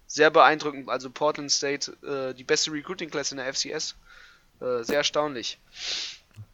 Sehr 0.06 0.30
beeindruckend. 0.30 0.90
Also 0.90 1.10
Portland 1.10 1.52
State, 1.52 1.92
äh, 2.06 2.34
die 2.34 2.44
beste 2.44 2.72
Recruiting-Class 2.72 3.32
in 3.32 3.38
der 3.38 3.54
FCS. 3.54 3.96
Äh, 4.60 4.84
sehr 4.84 4.98
erstaunlich. 4.98 5.60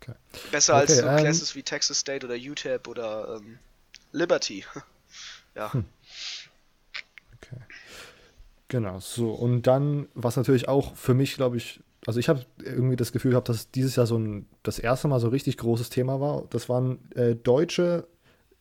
Okay. 0.01 0.13
Besser 0.51 0.73
okay, 0.73 0.81
als 0.81 0.97
so 0.97 1.05
ähm, 1.05 1.17
Classes 1.17 1.55
wie 1.55 1.63
Texas 1.63 1.99
State 1.99 2.25
oder 2.25 2.35
UTEP 2.35 2.87
oder 2.87 3.37
ähm, 3.37 3.59
Liberty. 4.11 4.65
ja. 5.55 5.73
Hm. 5.73 5.85
Okay. 7.37 7.61
Genau, 8.67 8.99
so. 8.99 9.31
Und 9.31 9.63
dann, 9.63 10.07
was 10.13 10.35
natürlich 10.35 10.67
auch 10.67 10.95
für 10.95 11.13
mich, 11.13 11.35
glaube 11.35 11.57
ich, 11.57 11.79
also 12.05 12.19
ich 12.19 12.29
habe 12.29 12.45
irgendwie 12.63 12.95
das 12.95 13.11
Gefühl 13.11 13.31
gehabt, 13.31 13.49
dass 13.49 13.71
dieses 13.71 13.95
Jahr 13.95 14.07
so 14.07 14.17
ein, 14.17 14.47
das 14.63 14.79
erste 14.79 15.07
Mal 15.07 15.19
so 15.19 15.29
richtig 15.29 15.57
großes 15.57 15.89
Thema 15.89 16.21
war. 16.21 16.43
Das 16.49 16.69
waren 16.69 16.99
äh, 17.15 17.35
Deutsche 17.35 18.07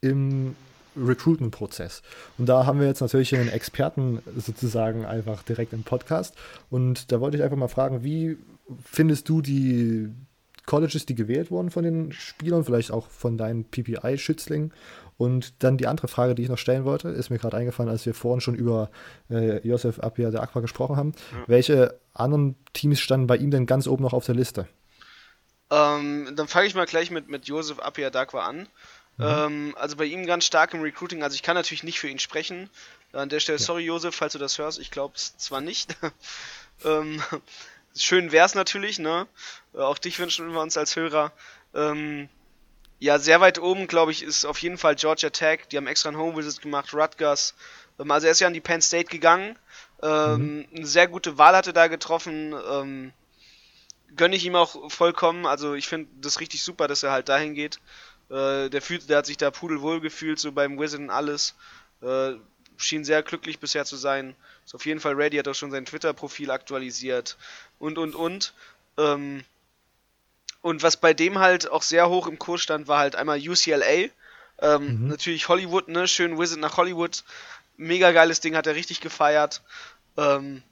im 0.00 0.56
Recruitment-Prozess. 0.96 2.02
Und 2.36 2.48
da 2.48 2.66
haben 2.66 2.80
wir 2.80 2.86
jetzt 2.86 3.00
natürlich 3.00 3.34
einen 3.34 3.48
Experten 3.48 4.20
sozusagen 4.36 5.04
einfach 5.04 5.42
direkt 5.42 5.72
im 5.72 5.82
Podcast. 5.82 6.34
Und 6.70 7.12
da 7.12 7.20
wollte 7.20 7.36
ich 7.36 7.42
einfach 7.42 7.56
mal 7.56 7.68
fragen, 7.68 8.02
wie 8.02 8.36
findest 8.84 9.28
du 9.28 9.40
die, 9.40 10.08
Colleges, 10.68 11.06
die 11.06 11.14
gewählt 11.14 11.50
wurden 11.50 11.70
von 11.70 11.82
den 11.82 12.12
Spielern, 12.12 12.62
vielleicht 12.62 12.92
auch 12.92 13.08
von 13.08 13.38
deinen 13.38 13.64
PPI-Schützlingen. 13.64 14.72
Und 15.16 15.64
dann 15.64 15.78
die 15.78 15.86
andere 15.86 16.08
Frage, 16.08 16.34
die 16.34 16.42
ich 16.42 16.48
noch 16.50 16.58
stellen 16.58 16.84
wollte, 16.84 17.08
ist 17.08 17.30
mir 17.30 17.38
gerade 17.38 17.56
eingefallen, 17.56 17.90
als 17.90 18.04
wir 18.04 18.12
vorhin 18.12 18.42
schon 18.42 18.54
über 18.54 18.90
äh, 19.30 19.66
Josef 19.66 19.98
Apia 19.98 20.30
der 20.30 20.42
Aqua 20.42 20.60
gesprochen 20.60 20.96
haben. 20.96 21.14
Ja. 21.32 21.44
Welche 21.46 21.98
anderen 22.12 22.54
Teams 22.74 23.00
standen 23.00 23.26
bei 23.26 23.36
ihm 23.36 23.50
denn 23.50 23.64
ganz 23.64 23.88
oben 23.88 24.04
noch 24.04 24.12
auf 24.12 24.26
der 24.26 24.34
Liste? 24.34 24.68
Ähm, 25.70 26.32
dann 26.36 26.48
fange 26.48 26.66
ich 26.66 26.74
mal 26.74 26.86
gleich 26.86 27.10
mit, 27.10 27.28
mit 27.28 27.46
Josef 27.46 27.78
Apia 27.80 28.10
Dakwa 28.10 28.46
an. 28.46 28.68
Mhm. 29.16 29.24
Ähm, 29.24 29.74
also 29.78 29.96
bei 29.96 30.04
ihm 30.04 30.26
ganz 30.26 30.44
stark 30.44 30.74
im 30.74 30.82
Recruiting. 30.82 31.22
Also 31.22 31.34
ich 31.34 31.42
kann 31.42 31.56
natürlich 31.56 31.82
nicht 31.82 31.98
für 31.98 32.08
ihn 32.08 32.18
sprechen. 32.18 32.68
An 33.12 33.30
der 33.30 33.40
Stelle, 33.40 33.58
ja. 33.58 33.64
sorry 33.64 33.84
Josef, 33.84 34.14
falls 34.14 34.34
du 34.34 34.38
das 34.38 34.58
hörst. 34.58 34.78
Ich 34.78 34.90
glaube 34.90 35.14
es 35.16 35.34
zwar 35.38 35.62
nicht. 35.62 35.96
ähm, 36.84 37.22
schön 37.96 38.32
wäre 38.32 38.46
es 38.46 38.54
natürlich, 38.54 38.98
ne? 38.98 39.26
Äh, 39.78 39.82
auch 39.82 39.98
dich 39.98 40.18
wünschen 40.18 40.52
wir 40.52 40.60
uns 40.60 40.76
als 40.76 40.96
Hörer. 40.96 41.32
Ähm, 41.74 42.28
ja, 42.98 43.18
sehr 43.18 43.40
weit 43.40 43.60
oben, 43.60 43.86
glaube 43.86 44.10
ich, 44.10 44.22
ist 44.22 44.44
auf 44.44 44.58
jeden 44.58 44.76
Fall 44.76 44.96
Georgia 44.96 45.30
Tech. 45.30 45.60
Die 45.70 45.76
haben 45.76 45.86
extra 45.86 46.08
einen 46.08 46.18
Home 46.18 46.36
Visit 46.36 46.60
gemacht, 46.60 46.92
Rutgers. 46.92 47.54
Ähm, 47.98 48.10
also 48.10 48.26
er 48.26 48.32
ist 48.32 48.40
ja 48.40 48.48
an 48.48 48.54
die 48.54 48.60
Penn 48.60 48.82
State 48.82 49.08
gegangen. 49.08 49.56
Ähm, 50.02 50.58
mhm. 50.58 50.66
Eine 50.74 50.86
sehr 50.86 51.06
gute 51.06 51.38
Wahl 51.38 51.56
hatte 51.56 51.72
da 51.72 51.86
getroffen. 51.86 52.54
Ähm, 52.70 53.12
gönne 54.16 54.36
ich 54.36 54.44
ihm 54.44 54.56
auch 54.56 54.90
vollkommen. 54.90 55.46
Also 55.46 55.74
ich 55.74 55.86
finde 55.86 56.10
das 56.20 56.40
richtig 56.40 56.62
super, 56.62 56.88
dass 56.88 57.04
er 57.04 57.12
halt 57.12 57.28
dahin 57.28 57.54
geht. 57.54 57.78
Äh, 58.30 58.68
der 58.68 58.82
fühlt, 58.82 59.08
der 59.08 59.18
hat 59.18 59.26
sich 59.26 59.36
da 59.36 59.50
pudelwohl 59.50 60.00
gefühlt, 60.00 60.40
so 60.40 60.50
beim 60.52 60.78
Wizard 60.78 61.00
und 61.00 61.10
alles. 61.10 61.54
Äh, 62.02 62.32
schien 62.76 63.04
sehr 63.04 63.22
glücklich 63.22 63.58
bisher 63.58 63.84
zu 63.84 63.96
sein. 63.96 64.34
Ist 64.64 64.74
auf 64.74 64.86
jeden 64.86 65.00
Fall 65.00 65.14
ready, 65.14 65.36
hat 65.36 65.48
auch 65.48 65.54
schon 65.54 65.70
sein 65.70 65.84
Twitter-Profil 65.84 66.50
aktualisiert 66.50 67.36
und 67.78 67.98
und 67.98 68.14
und. 68.14 68.54
Ähm, 68.96 69.44
und 70.60 70.82
was 70.82 70.96
bei 70.96 71.14
dem 71.14 71.38
halt 71.38 71.70
auch 71.70 71.82
sehr 71.82 72.08
hoch 72.08 72.26
im 72.26 72.38
Kurs 72.38 72.60
stand, 72.60 72.88
war 72.88 72.98
halt 72.98 73.16
einmal 73.16 73.38
UCLA. 73.38 74.08
Ähm, 74.60 75.02
mhm. 75.02 75.08
Natürlich 75.08 75.48
Hollywood, 75.48 75.88
ne? 75.88 76.08
Schön 76.08 76.38
Wizard 76.38 76.60
nach 76.60 76.76
Hollywood. 76.76 77.22
Mega 77.76 78.10
geiles 78.10 78.40
Ding, 78.40 78.56
hat 78.56 78.66
er 78.66 78.74
richtig 78.74 79.00
gefeiert. 79.00 79.62
Ähm, 80.16 80.62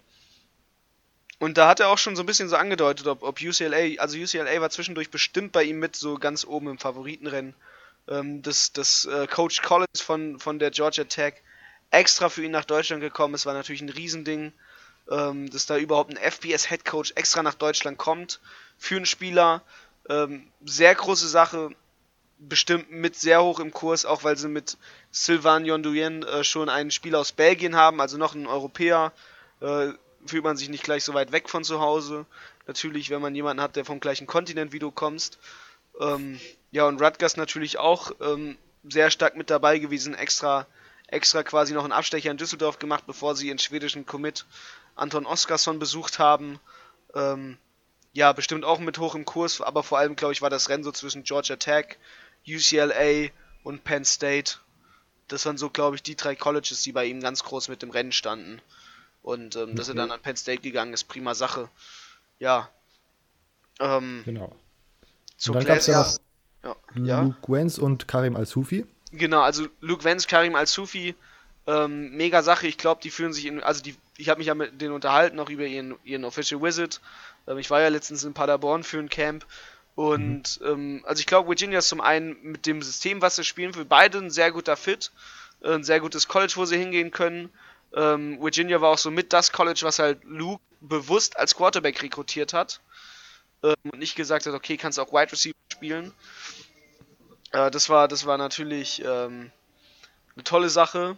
und 1.38 1.58
da 1.58 1.68
hat 1.68 1.80
er 1.80 1.88
auch 1.88 1.98
schon 1.98 2.16
so 2.16 2.22
ein 2.22 2.26
bisschen 2.26 2.48
so 2.48 2.56
angedeutet, 2.56 3.06
ob, 3.06 3.22
ob 3.22 3.40
UCLA, 3.40 4.00
also 4.00 4.18
UCLA 4.18 4.60
war 4.60 4.70
zwischendurch 4.70 5.10
bestimmt 5.10 5.52
bei 5.52 5.62
ihm 5.62 5.78
mit 5.78 5.94
so 5.94 6.16
ganz 6.18 6.44
oben 6.44 6.68
im 6.68 6.78
Favoritenrennen. 6.78 7.54
Ähm, 8.08 8.42
das 8.42 8.72
das 8.72 9.04
äh, 9.04 9.26
Coach 9.26 9.62
Collins 9.62 10.00
von, 10.00 10.40
von 10.40 10.58
der 10.58 10.70
Georgia 10.70 11.04
Tech 11.04 11.34
extra 11.90 12.28
für 12.28 12.44
ihn 12.44 12.50
nach 12.50 12.64
Deutschland 12.64 13.02
gekommen 13.02 13.34
ist, 13.34 13.46
war 13.46 13.54
natürlich 13.54 13.82
ein 13.82 13.88
Riesending, 13.90 14.52
ähm, 15.10 15.50
dass 15.50 15.66
da 15.66 15.76
überhaupt 15.76 16.10
ein 16.10 16.30
FBS-Headcoach 16.32 17.12
extra 17.14 17.42
nach 17.42 17.54
Deutschland 17.54 17.98
kommt 17.98 18.40
für 18.78 18.96
einen 18.96 19.06
Spieler. 19.06 19.62
Ähm, 20.08 20.46
sehr 20.64 20.94
große 20.94 21.28
Sache. 21.28 21.70
bestimmt 22.38 22.90
mit 22.90 23.16
sehr 23.16 23.42
hoch 23.42 23.60
im 23.60 23.72
Kurs, 23.72 24.04
auch 24.04 24.22
weil 24.22 24.36
sie 24.36 24.48
mit 24.48 24.76
Sylvain 25.10 25.64
Yonduyen 25.64 26.22
äh, 26.22 26.44
schon 26.44 26.68
einen 26.68 26.90
Spieler 26.90 27.18
aus 27.20 27.32
Belgien 27.32 27.76
haben, 27.76 27.98
also 27.98 28.18
noch 28.18 28.34
einen 28.34 28.46
Europäer. 28.46 29.12
Äh, 29.60 29.92
fühlt 30.26 30.44
man 30.44 30.56
sich 30.56 30.68
nicht 30.68 30.84
gleich 30.84 31.04
so 31.04 31.14
weit 31.14 31.32
weg 31.32 31.48
von 31.48 31.64
zu 31.64 31.80
Hause. 31.80 32.26
Natürlich, 32.66 33.10
wenn 33.10 33.22
man 33.22 33.34
jemanden 33.34 33.62
hat, 33.62 33.76
der 33.76 33.84
vom 33.84 34.00
gleichen 34.00 34.26
Kontinent 34.26 34.72
wie 34.72 34.78
du 34.78 34.90
kommst. 34.90 35.38
Ähm, 36.00 36.40
ja, 36.72 36.86
und 36.86 37.00
Rutgers 37.00 37.36
natürlich 37.36 37.78
auch 37.78 38.12
ähm, 38.20 38.58
sehr 38.88 39.10
stark 39.10 39.36
mit 39.36 39.50
dabei 39.50 39.78
gewesen, 39.78 40.14
extra, 40.14 40.66
extra 41.06 41.42
quasi 41.42 41.72
noch 41.74 41.84
einen 41.84 41.92
Abstecher 41.92 42.30
in 42.30 42.36
Düsseldorf 42.36 42.78
gemacht, 42.78 43.04
bevor 43.06 43.34
sie 43.34 43.48
ihren 43.48 43.58
schwedischen 43.58 44.04
Commit 44.04 44.44
Anton 44.96 45.26
Oskarsson 45.26 45.78
besucht 45.78 46.18
haben. 46.18 46.58
Ähm, 47.14 47.58
ja, 48.12 48.32
bestimmt 48.32 48.64
auch 48.64 48.78
mit 48.78 48.98
hoch 48.98 49.14
im 49.14 49.24
Kurs, 49.24 49.60
aber 49.60 49.82
vor 49.82 49.98
allem, 49.98 50.16
glaube 50.16 50.32
ich, 50.32 50.42
war 50.42 50.50
das 50.50 50.68
Rennen 50.68 50.84
so 50.84 50.90
zwischen 50.90 51.22
Georgia 51.22 51.56
Tech, 51.56 51.98
UCLA 52.46 53.30
und 53.62 53.84
Penn 53.84 54.04
State. 54.04 54.56
Das 55.28 55.44
waren 55.44 55.58
so, 55.58 55.70
glaube 55.70 55.96
ich, 55.96 56.02
die 56.02 56.16
drei 56.16 56.34
Colleges, 56.34 56.82
die 56.82 56.92
bei 56.92 57.04
ihm 57.04 57.20
ganz 57.20 57.44
groß 57.44 57.68
mit 57.68 57.82
dem 57.82 57.90
Rennen 57.90 58.12
standen. 58.12 58.60
Und 59.22 59.56
ähm, 59.56 59.62
okay. 59.62 59.74
dass 59.74 59.88
er 59.88 59.94
dann 59.94 60.10
an 60.10 60.22
Penn 60.22 60.36
State 60.36 60.62
gegangen 60.62 60.94
ist, 60.94 61.04
prima 61.04 61.34
Sache. 61.34 61.68
Ja. 62.38 62.70
Ähm, 63.80 64.22
genau. 64.24 64.56
Und 65.46 65.54
dann 65.54 65.64
gab 65.64 65.78
es 65.78 65.86
ja 65.86 66.00
noch 66.00 66.18
ja, 66.96 67.22
Luke 67.22 67.36
ja. 67.42 67.48
Wenz 67.48 67.78
und 67.78 68.08
Karim 68.08 68.36
Al-Sufi. 68.36 68.86
Genau, 69.12 69.42
also 69.42 69.66
Luke 69.80 70.04
Wenz, 70.04 70.26
Karim 70.26 70.54
Al-Sufi, 70.54 71.14
ähm, 71.66 72.10
mega 72.16 72.42
Sache. 72.42 72.66
Ich 72.66 72.78
glaube, 72.78 73.00
die 73.02 73.10
fühlen 73.10 73.32
sich 73.32 73.46
in, 73.46 73.62
also 73.62 73.82
die, 73.82 73.96
ich 74.16 74.28
habe 74.28 74.38
mich 74.38 74.46
ja 74.46 74.54
mit 74.54 74.80
denen 74.80 74.94
unterhalten, 74.94 75.38
auch 75.40 75.50
über 75.50 75.64
ihren, 75.64 75.96
ihren 76.04 76.24
Official 76.24 76.62
Visit. 76.62 77.00
Ähm, 77.46 77.58
ich 77.58 77.70
war 77.70 77.80
ja 77.80 77.88
letztens 77.88 78.24
in 78.24 78.34
Paderborn 78.34 78.84
für 78.84 78.98
ein 78.98 79.08
Camp 79.08 79.46
und 79.94 80.60
mhm. 80.60 80.66
ähm, 80.66 81.04
also 81.06 81.20
ich 81.20 81.26
glaube, 81.26 81.48
Virginia 81.48 81.78
ist 81.78 81.88
zum 81.88 82.00
einen 82.00 82.36
mit 82.42 82.66
dem 82.66 82.82
System, 82.82 83.22
was 83.22 83.36
sie 83.36 83.44
spielen, 83.44 83.72
für 83.72 83.84
beide 83.84 84.18
ein 84.18 84.30
sehr 84.30 84.52
guter 84.52 84.76
Fit. 84.76 85.10
Äh, 85.62 85.74
ein 85.74 85.84
sehr 85.84 86.00
gutes 86.00 86.28
College, 86.28 86.52
wo 86.56 86.64
sie 86.64 86.78
hingehen 86.78 87.10
können. 87.10 87.50
Ähm, 87.94 88.40
Virginia 88.40 88.80
war 88.80 88.90
auch 88.90 88.98
so 88.98 89.10
mit 89.10 89.32
das 89.32 89.52
College, 89.52 89.80
was 89.82 89.98
halt 89.98 90.22
Luke 90.24 90.62
bewusst 90.80 91.38
als 91.38 91.56
Quarterback 91.56 92.02
rekrutiert 92.02 92.52
hat. 92.52 92.80
Ähm, 93.62 93.74
und 93.84 93.98
nicht 93.98 94.16
gesagt 94.16 94.46
hat, 94.46 94.54
okay, 94.54 94.76
kannst 94.76 94.98
auch 94.98 95.12
Wide 95.12 95.32
Receiver 95.32 95.54
spielen. 95.72 96.12
Äh, 97.52 97.70
das 97.70 97.88
war, 97.88 98.08
das 98.08 98.26
war 98.26 98.38
natürlich 98.38 99.02
ähm, 99.04 99.50
eine 100.34 100.44
tolle 100.44 100.68
Sache. 100.68 101.16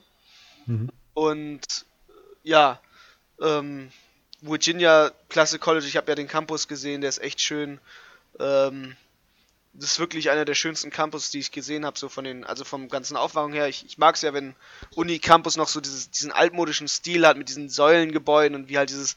Mhm. 0.68 0.90
Und 1.14 1.86
ja, 2.44 2.80
ähm, 3.40 3.90
Virginia, 4.40 5.10
Klasse 5.28 5.58
College, 5.58 5.86
ich 5.86 5.96
habe 5.96 6.10
ja 6.10 6.14
den 6.14 6.28
Campus 6.28 6.68
gesehen, 6.68 7.00
der 7.00 7.10
ist 7.10 7.20
echt 7.20 7.40
schön. 7.40 7.80
Ähm, 8.38 8.94
das 9.72 9.92
ist 9.92 9.98
wirklich 9.98 10.30
einer 10.30 10.44
der 10.44 10.54
schönsten 10.54 10.90
Campus, 10.90 11.30
die 11.30 11.38
ich 11.38 11.50
gesehen 11.50 11.84
habe, 11.84 11.98
so 11.98 12.08
von 12.08 12.24
den, 12.24 12.44
also 12.44 12.64
vom 12.64 12.88
ganzen 12.88 13.16
Aufwachung 13.16 13.52
her. 13.52 13.68
Ich, 13.68 13.84
ich 13.86 13.98
mag 13.98 14.14
es 14.14 14.22
ja, 14.22 14.32
wenn 14.32 14.54
Uni-Campus 14.94 15.56
noch 15.56 15.68
so 15.68 15.80
dieses, 15.80 16.10
diesen 16.10 16.32
altmodischen 16.32 16.88
Stil 16.88 17.26
hat 17.26 17.36
mit 17.36 17.48
diesen 17.48 17.68
Säulengebäuden 17.68 18.54
und 18.54 18.68
wie 18.68 18.78
halt 18.78 18.90
dieses, 18.90 19.16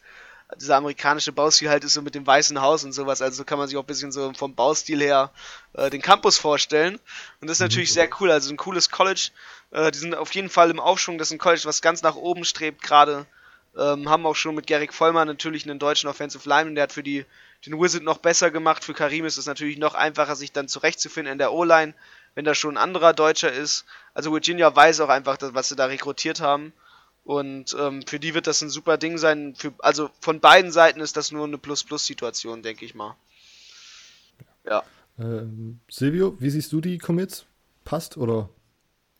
dieser 0.60 0.78
amerikanische 0.78 1.32
Baustil 1.32 1.70
halt 1.70 1.84
ist 1.84 1.94
so 1.94 2.02
mit 2.02 2.16
dem 2.16 2.26
weißen 2.26 2.62
Haus 2.62 2.84
und 2.84 2.94
sowas. 2.94 3.22
Also 3.22 3.38
so 3.38 3.44
kann 3.44 3.58
man 3.58 3.68
sich 3.68 3.78
auch 3.78 3.84
ein 3.84 3.88
bisschen 3.88 4.12
so 4.12 4.32
vom 4.34 4.56
Baustil 4.56 5.02
her 5.02 5.32
äh, 5.74 5.90
den 5.90 6.02
Campus 6.02 6.38
vorstellen. 6.38 7.00
Und 7.40 7.50
das 7.50 7.58
ist 7.58 7.62
natürlich 7.62 7.90
mhm. 7.92 7.96
sehr 7.96 8.10
cool. 8.20 8.32
Also 8.32 8.52
ein 8.52 8.58
cooles 8.58 8.90
College. 8.90 9.30
Äh, 9.72 9.92
die 9.92 10.00
sind 10.00 10.16
auf 10.16 10.34
jeden 10.34 10.50
Fall 10.50 10.70
im 10.70 10.80
Aufschwung. 10.80 11.18
Das 11.18 11.30
ist 11.30 11.34
ein 11.34 11.40
College, 11.40 11.64
was 11.66 11.82
ganz 11.82 12.02
nach 12.02 12.16
oben 12.16 12.46
strebt 12.46 12.82
gerade. 12.82 13.26
Ähm, 13.78 14.10
haben 14.10 14.26
auch 14.26 14.36
schon 14.36 14.56
mit 14.56 14.68
Gerrit 14.68 14.94
Vollmann 14.94 15.28
natürlich 15.28 15.64
einen 15.66 15.80
deutschen 15.80 16.10
Offensive 16.10 16.48
Lineman, 16.48 16.76
der 16.76 16.84
hat 16.84 16.92
für 16.92 17.04
die, 17.04 17.26
den 17.66 17.80
Wizard 17.80 18.04
noch 18.04 18.18
besser 18.18 18.52
gemacht. 18.52 18.84
Für 18.84 18.94
Karim 18.94 19.24
ist 19.24 19.38
es 19.38 19.46
natürlich 19.46 19.78
noch 19.78 19.94
einfacher, 19.94 20.36
sich 20.36 20.52
dann 20.52 20.68
zurechtzufinden 20.68 21.32
in 21.32 21.38
der 21.38 21.54
O-Line, 21.54 21.94
wenn 22.36 22.44
da 22.44 22.54
schon 22.54 22.76
ein 22.76 22.84
anderer 22.84 23.14
Deutscher 23.14 23.52
ist. 23.52 23.86
Also 24.14 24.34
Virginia 24.34 24.76
weiß 24.76 25.00
auch 25.00 25.10
einfach, 25.10 25.38
was 25.40 25.70
sie 25.70 25.78
da 25.78 25.86
rekrutiert 25.86 26.42
haben. 26.42 26.74
Und 27.24 27.76
ähm, 27.80 28.02
für 28.06 28.20
die 28.20 28.34
wird 28.34 28.48
das 28.48 28.62
ein 28.62 28.70
super 28.70 28.98
Ding 28.98 29.18
sein. 29.18 29.54
Für, 29.56 29.74
also 29.80 30.10
von 30.20 30.40
beiden 30.40 30.72
Seiten 30.72 31.02
ist 31.02 31.18
das 31.18 31.32
nur 31.32 31.46
eine 31.46 31.58
Plus-Plus-Situation, 31.58 32.64
denke 32.64 32.86
ich 32.86 32.96
mal. 32.96 33.16
Ja. 34.66 34.84
Ähm, 35.20 35.80
Silvio, 35.90 36.36
wie 36.40 36.50
siehst 36.50 36.72
du 36.72 36.82
die 36.82 36.98
Commits? 36.98 37.46
Passt 37.84 38.18
oder 38.18 38.50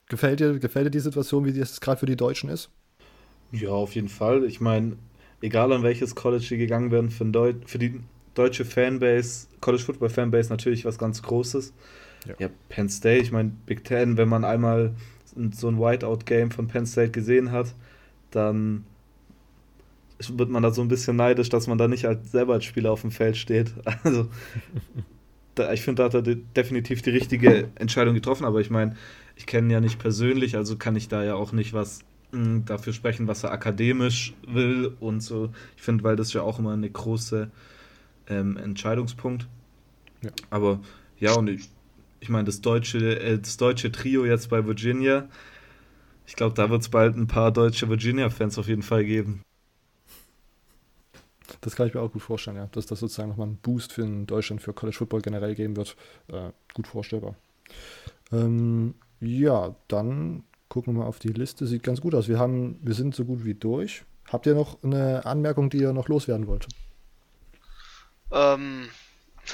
gefällt 0.08 0.40
dir, 0.40 0.60
gefällt 0.60 0.88
dir 0.88 0.92
die 0.92 1.00
Situation, 1.00 1.46
wie 1.46 1.54
das 1.54 1.82
gerade 1.82 2.00
für 2.00 2.06
die 2.06 2.16
Deutschen 2.16 2.50
ist? 2.50 2.70
Ja, 3.52 3.70
auf 3.70 3.96
jeden 3.96 4.10
Fall. 4.10 4.46
Ich 4.46 4.62
meine, 4.62 4.98
egal 5.42 5.72
an 5.74 5.84
welches 5.84 6.16
College 6.16 6.46
die 6.50 6.58
gegangen 6.58 6.92
werden, 6.92 7.10
für, 7.10 7.26
Deu 7.26 7.54
für 7.66 7.80
die 7.80 8.02
deutsche 8.34 8.66
Fanbase, 8.66 9.48
College 9.60 9.84
Football 9.84 10.10
Fanbase 10.10 10.50
natürlich 10.50 10.86
was 10.86 10.98
ganz 10.98 11.22
Großes. 11.22 11.74
Ja, 12.28 12.36
ja 12.40 12.50
Penn 12.70 12.90
State, 12.90 13.24
ich 13.24 13.32
meine, 13.32 13.52
Big 13.66 13.84
Ten, 13.84 14.18
wenn 14.18 14.30
man 14.30 14.46
einmal 14.46 14.96
so 15.54 15.68
ein 15.68 15.80
Whiteout-Game 15.80 16.52
von 16.52 16.68
Penn 16.68 16.86
State 16.86 17.12
gesehen 17.12 17.52
hat, 17.52 17.74
dann 18.32 18.86
wird 20.30 20.50
man 20.50 20.64
da 20.64 20.72
so 20.72 20.82
ein 20.82 20.88
bisschen 20.88 21.16
neidisch, 21.16 21.50
dass 21.50 21.68
man 21.68 21.78
da 21.78 21.88
nicht 21.88 22.06
als, 22.06 22.32
selber 22.32 22.54
als 22.54 22.66
Spieler 22.66 22.92
auf 22.92 23.02
dem 23.02 23.12
Feld 23.12 23.38
steht. 23.38 23.74
Also, 24.04 24.30
da, 25.56 25.74
ich 25.74 25.82
finde, 25.82 26.02
da 26.02 26.06
hat 26.06 26.28
er 26.28 26.36
definitiv 26.36 27.02
die 27.02 27.10
richtige 27.10 27.70
Entscheidung 27.76 28.14
getroffen, 28.14 28.46
aber 28.46 28.62
ich 28.62 28.70
meine, 28.70 28.96
ich 29.36 29.46
kenne 29.46 29.68
ihn 29.68 29.72
ja 29.72 29.82
nicht 29.82 30.00
persönlich, 30.00 30.56
also 30.56 30.78
kann 30.78 30.96
ich 30.96 31.10
da 31.10 31.24
ja 31.24 31.36
auch 31.36 31.52
nicht 31.52 31.74
was 31.74 32.00
dafür 32.32 32.94
sprechen, 32.94 33.28
was 33.28 33.44
er 33.44 33.52
akademisch 33.52 34.34
will 34.48 34.96
und 35.00 35.22
so. 35.22 35.50
Ich 35.76 35.84
finde, 35.84 36.04
weil 36.04 36.16
das 36.16 36.32
ja 36.34 36.42
auch 36.42 36.60
immer 36.60 36.74
eine 36.74 36.90
große 36.90 37.52
ähm, 38.30 38.58
Entscheidungspunkt. 38.58 39.48
Ja. 40.22 40.30
Aber 40.50 40.80
ja, 41.20 41.34
und 41.34 41.50
ich, 41.50 41.70
ich 42.20 42.30
meine, 42.30 42.46
das 42.46 42.62
deutsche, 42.62 43.20
äh, 43.20 43.38
das 43.38 43.58
deutsche 43.58 43.92
Trio 43.92 44.26
jetzt 44.26 44.50
bei 44.50 44.66
Virginia, 44.66 45.28
ich 46.26 46.36
glaube, 46.36 46.56
da 46.56 46.70
wird 46.70 46.82
es 46.82 46.90
bald 46.90 47.16
ein 47.16 47.28
paar 47.28 47.52
deutsche 47.52 47.90
Virginia-Fans 47.90 48.58
auf 48.58 48.68
jeden 48.68 48.84
Fall 48.84 49.06
geben. 49.06 49.44
Das 51.62 51.76
kann 51.76 51.88
ich 51.88 51.94
mir 51.94 52.02
auch 52.02 52.12
gut 52.12 52.22
vorstellen, 52.22 52.58
ja. 52.58 52.68
Dass 52.72 52.86
das 52.86 53.00
sozusagen 53.00 53.30
nochmal 53.30 53.48
einen 53.48 53.58
Boost 53.58 53.94
für 53.94 54.06
Deutschland, 54.06 54.62
für 54.62 54.74
College 54.74 54.98
Football 54.98 55.22
generell 55.22 55.56
geben 55.56 55.76
wird. 55.76 55.96
Äh, 56.28 56.52
gut 56.74 56.88
vorstellbar. 56.88 57.36
Ähm, 58.32 58.96
ja, 59.20 59.76
dann 59.88 60.44
Gucken 60.72 60.94
wir 60.94 61.02
mal 61.02 61.08
auf 61.08 61.20
die 61.20 61.34
Liste. 61.34 61.68
Sieht 61.68 61.84
ganz 61.84 62.00
gut 62.00 62.16
aus. 62.16 62.30
Wir, 62.30 62.40
haben, 62.40 62.80
wir 62.82 62.94
sind 62.94 63.14
so 63.14 63.26
gut 63.26 63.44
wie 63.44 63.56
durch. 63.56 64.06
Habt 64.32 64.46
ihr 64.46 64.56
noch 64.56 64.82
eine 64.84 65.26
Anmerkung, 65.26 65.70
die 65.70 65.80
ihr 65.80 65.92
noch 65.92 66.08
loswerden 66.08 66.48
wollt? 66.48 66.66
Ähm, 68.32 68.88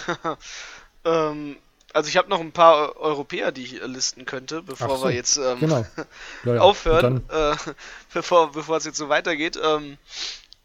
ähm, 1.05 1.55
also 1.98 2.10
ich 2.10 2.18
habe 2.18 2.30
noch 2.30 2.39
ein 2.39 2.52
paar 2.52 2.95
Europäer, 2.98 3.52
die 3.52 3.64
ich 3.64 3.82
listen 3.84 4.26
könnte, 4.26 4.62
bevor 4.62 5.00
so, 5.00 5.06
wir 5.06 5.16
jetzt 5.16 5.38
ähm, 5.38 5.60
genau. 5.60 5.84
ja, 6.45 6.56
ja. 6.56 6.62
aufhören, 6.62 7.28
äh, 7.30 7.56
bevor, 8.14 8.52
bevor 8.52 8.78
es 8.78 8.86
jetzt 8.86 8.98
so 8.98 9.10
weitergeht. 9.10 9.60
Ähm, 9.62 9.98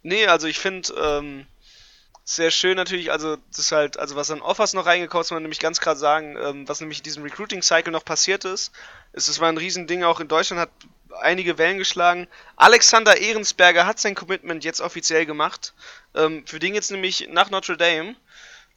nee, 0.03 0.26
also 0.26 0.47
ich 0.47 0.59
finde, 0.59 0.93
ähm, 0.93 1.47
sehr 2.22 2.51
schön 2.51 2.76
natürlich, 2.76 3.11
also 3.11 3.37
das 3.49 3.59
ist 3.59 3.72
halt, 3.72 3.99
also 3.99 4.14
was 4.14 4.30
an 4.30 4.43
Offers 4.43 4.74
noch 4.74 4.85
reingekommen 4.85 5.22
ist, 5.22 5.30
muss 5.30 5.37
man 5.37 5.43
nämlich 5.43 5.59
ganz 5.59 5.80
klar 5.80 5.97
sagen, 5.97 6.37
ähm, 6.37 6.68
was 6.68 6.80
nämlich 6.80 6.99
in 6.99 7.05
diesem 7.05 7.22
Recruiting-Cycle 7.22 7.93
noch 7.93 8.05
passiert 8.05 8.45
ist, 8.45 8.70
ist, 9.14 9.28
es 9.28 9.41
war 9.41 9.49
ein 9.49 9.57
Riesending 9.57 10.05
auch 10.05 10.20
in 10.20 10.28
Deutschland, 10.28 10.61
hat 10.61 10.70
einige 11.22 11.57
Wellen 11.57 11.78
geschlagen. 11.78 12.28
Alexander 12.57 13.16
Ehrensberger 13.16 13.87
hat 13.87 13.99
sein 13.99 14.14
Commitment 14.14 14.64
jetzt 14.64 14.83
offiziell 14.83 15.24
gemacht. 15.24 15.72
Ähm, 16.14 16.45
für 16.47 16.59
den 16.59 16.74
jetzt 16.74 16.91
nämlich 16.91 17.28
nach 17.30 17.49
Notre 17.49 17.78
Dame, 17.78 18.16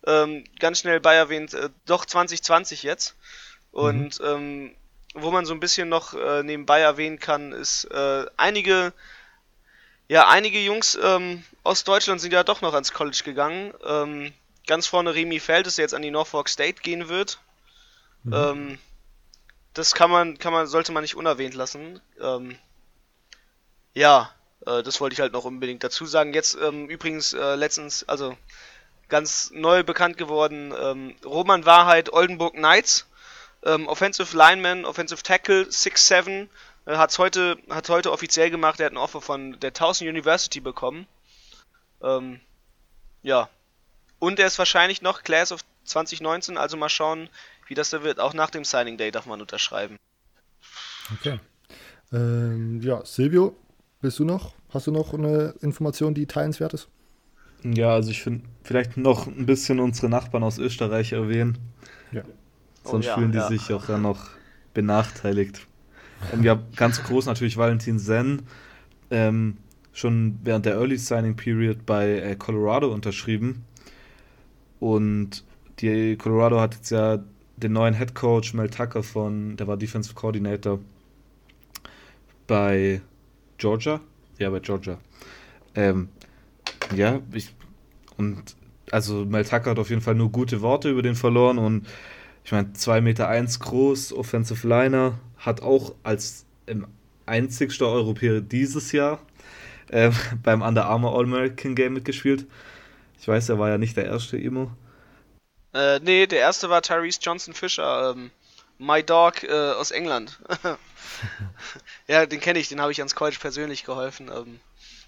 ähm, 0.05 0.43
ganz 0.59 0.79
schnell 0.79 0.99
bei 0.99 1.15
erwähnt, 1.15 1.53
äh, 1.53 1.69
doch 1.85 2.05
2020 2.05 2.83
jetzt. 2.83 3.15
Und 3.71 4.19
mhm. 4.19 4.25
ähm, 4.25 4.75
wo 5.13 5.31
man 5.31 5.45
so 5.45 5.53
ein 5.53 5.59
bisschen 5.59 5.89
noch 5.89 6.13
äh, 6.13 6.43
nebenbei 6.43 6.81
erwähnen 6.81 7.19
kann, 7.19 7.51
ist 7.51 7.85
äh, 7.85 8.25
einige 8.37 8.93
ja, 10.07 10.27
einige 10.27 10.59
Jungs 10.59 10.97
ähm, 11.01 11.43
aus 11.63 11.83
Deutschland 11.83 12.21
sind 12.21 12.31
ja 12.31 12.43
doch 12.43 12.61
noch 12.61 12.73
ans 12.73 12.93
College 12.93 13.21
gegangen. 13.25 13.73
Ähm, 13.83 14.33
ganz 14.67 14.85
vorne 14.87 15.15
Remy 15.15 15.39
Feldes, 15.39 15.75
der 15.75 15.83
jetzt 15.83 15.95
an 15.95 16.03
die 16.03 16.11
Norfolk 16.11 16.47
State 16.47 16.81
gehen 16.81 17.09
wird. 17.09 17.39
Mhm. 18.23 18.33
Ähm, 18.33 18.79
das 19.73 19.93
kann 19.93 20.11
man, 20.11 20.37
kann 20.37 20.53
man, 20.53 20.67
sollte 20.67 20.91
man 20.91 21.01
nicht 21.01 21.15
unerwähnt 21.15 21.55
lassen. 21.55 21.99
Ähm, 22.21 22.57
ja, 23.93 24.31
äh, 24.65 24.83
das 24.83 25.01
wollte 25.01 25.13
ich 25.13 25.19
halt 25.19 25.33
noch 25.33 25.45
unbedingt 25.45 25.83
dazu 25.83 26.05
sagen. 26.05 26.33
Jetzt 26.33 26.55
ähm, 26.61 26.87
übrigens 26.87 27.33
äh, 27.33 27.55
letztens, 27.55 28.07
also 28.07 28.37
ganz 29.09 29.51
neu 29.51 29.83
bekannt 29.83 30.17
geworden, 30.17 30.73
ähm, 30.79 31.15
Roman 31.23 31.65
Wahrheit, 31.65 32.11
Oldenburg 32.11 32.53
Knights, 32.55 33.07
Offensive 33.61 34.37
Lineman, 34.37 34.85
Offensive 34.85 35.23
Tackle, 35.23 35.63
6'7", 35.63 36.49
äh, 36.85 36.97
hat's 36.97 37.17
heute, 37.17 37.57
hat 37.69 37.89
heute 37.89 38.11
offiziell 38.11 38.49
gemacht, 38.49 38.79
er 38.79 38.87
hat 38.87 38.93
ein 38.93 38.97
Offer 38.97 39.21
von 39.21 39.59
der 39.59 39.73
Towson 39.73 40.07
University 40.07 40.59
bekommen. 40.59 41.07
Ähm, 42.01 42.39
ja. 43.23 43.49
Und 44.19 44.39
er 44.39 44.47
ist 44.47 44.59
wahrscheinlich 44.59 45.01
noch 45.01 45.23
Class 45.23 45.51
of 45.51 45.61
2019, 45.85 46.57
also 46.57 46.77
mal 46.77 46.89
schauen, 46.89 47.29
wie 47.67 47.73
das 47.73 47.89
da 47.89 48.03
wird. 48.03 48.19
Auch 48.19 48.33
nach 48.33 48.49
dem 48.49 48.63
Signing 48.63 48.97
Day 48.97 49.11
darf 49.11 49.25
man 49.25 49.41
unterschreiben. 49.41 49.97
Okay. 51.13 51.39
Ähm, 52.11 52.81
ja, 52.81 53.03
Silvio, 53.05 53.55
bist 54.01 54.19
du 54.19 54.25
noch? 54.25 54.53
Hast 54.69 54.87
du 54.87 54.91
noch 54.91 55.13
eine 55.13 55.55
Information, 55.61 56.13
die 56.13 56.27
teilenswert 56.27 56.73
ist? 56.73 56.87
Ja, 57.73 57.93
also 57.93 58.11
ich 58.11 58.21
finde, 58.21 58.43
vielleicht 58.63 58.95
noch 58.97 59.27
ein 59.27 59.45
bisschen 59.45 59.79
unsere 59.79 60.09
Nachbarn 60.09 60.43
aus 60.43 60.59
Österreich 60.59 61.13
erwähnen. 61.13 61.57
Ja. 62.11 62.23
Sonst 62.83 63.05
oh, 63.05 63.09
ja, 63.09 63.15
fühlen 63.15 63.31
die 63.31 63.39
ja. 63.39 63.47
sich 63.47 63.73
auch 63.73 63.85
dann 63.85 64.03
noch 64.03 64.29
benachteiligt. 64.73 65.65
Ähm, 66.33 66.43
ja, 66.43 66.59
ganz 66.75 67.01
groß 67.03 67.25
natürlich 67.25 67.57
Valentin 67.57 67.97
Zen. 67.97 68.43
Ähm, 69.09 69.57
schon 69.93 70.39
während 70.43 70.65
der 70.65 70.75
Early 70.75 70.97
Signing 70.97 71.35
Period 71.35 71.85
bei 71.85 72.19
äh, 72.19 72.35
Colorado 72.35 72.93
unterschrieben. 72.93 73.63
Und 74.79 75.43
die 75.79 76.17
Colorado 76.17 76.59
hat 76.59 76.75
jetzt 76.75 76.91
ja 76.91 77.23
den 77.57 77.73
neuen 77.73 77.95
Head 77.95 78.13
Coach 78.13 78.53
Mel 78.53 78.69
Tucker 78.69 79.01
von, 79.01 79.57
der 79.57 79.67
war 79.67 79.77
Defensive 79.77 80.13
Coordinator 80.13 80.79
bei 82.45 83.01
Georgia. 83.57 84.01
Ja, 84.37 84.49
bei 84.49 84.59
Georgia. 84.59 84.99
Ähm, 85.73 86.09
ja, 86.93 87.21
ich, 87.31 87.53
und 88.17 88.55
also 88.91 89.25
Tucker 89.25 89.71
hat 89.71 89.79
auf 89.79 89.89
jeden 89.89 90.01
Fall 90.01 90.15
nur 90.15 90.31
gute 90.31 90.61
Worte 90.61 90.89
über 90.89 91.01
den 91.01 91.15
verloren 91.15 91.57
und 91.57 91.87
ich 92.43 92.51
meine, 92.51 92.69
2,1 92.69 93.01
Meter 93.01 93.27
eins 93.27 93.59
groß, 93.59 94.13
Offensive 94.13 94.67
Liner, 94.67 95.19
hat 95.37 95.61
auch 95.61 95.95
als 96.03 96.45
im 96.67 96.87
einzigster 97.25 97.87
Europäer 97.87 98.41
dieses 98.41 98.91
Jahr 98.91 99.19
äh, 99.89 100.11
beim 100.43 100.61
Under 100.61 100.85
Armour 100.85 101.17
All-American 101.17 101.75
Game 101.75 101.93
mitgespielt. 101.93 102.45
Ich 103.19 103.27
weiß, 103.27 103.49
er 103.49 103.57
war 103.57 103.69
ja 103.69 103.77
nicht 103.77 103.97
der 103.97 104.05
erste 104.05 104.37
Imo. 104.37 104.71
Äh, 105.73 105.99
nee, 105.99 106.27
der 106.27 106.39
erste 106.39 106.69
war 106.69 106.81
Tyrese 106.81 107.19
Johnson 107.21 107.53
Fisher, 107.53 108.13
ähm, 108.15 108.31
My 108.77 109.01
Dog 109.03 109.43
äh, 109.43 109.71
aus 109.71 109.91
England. 109.91 110.39
ja, 112.07 112.25
den 112.25 112.39
kenne 112.39 112.59
ich, 112.59 112.69
den 112.69 112.79
habe 112.79 112.91
ich 112.91 112.99
ans 112.99 113.15
College 113.15 113.37
persönlich 113.39 113.83
geholfen. 113.85 114.29
Ähm, 114.29 114.59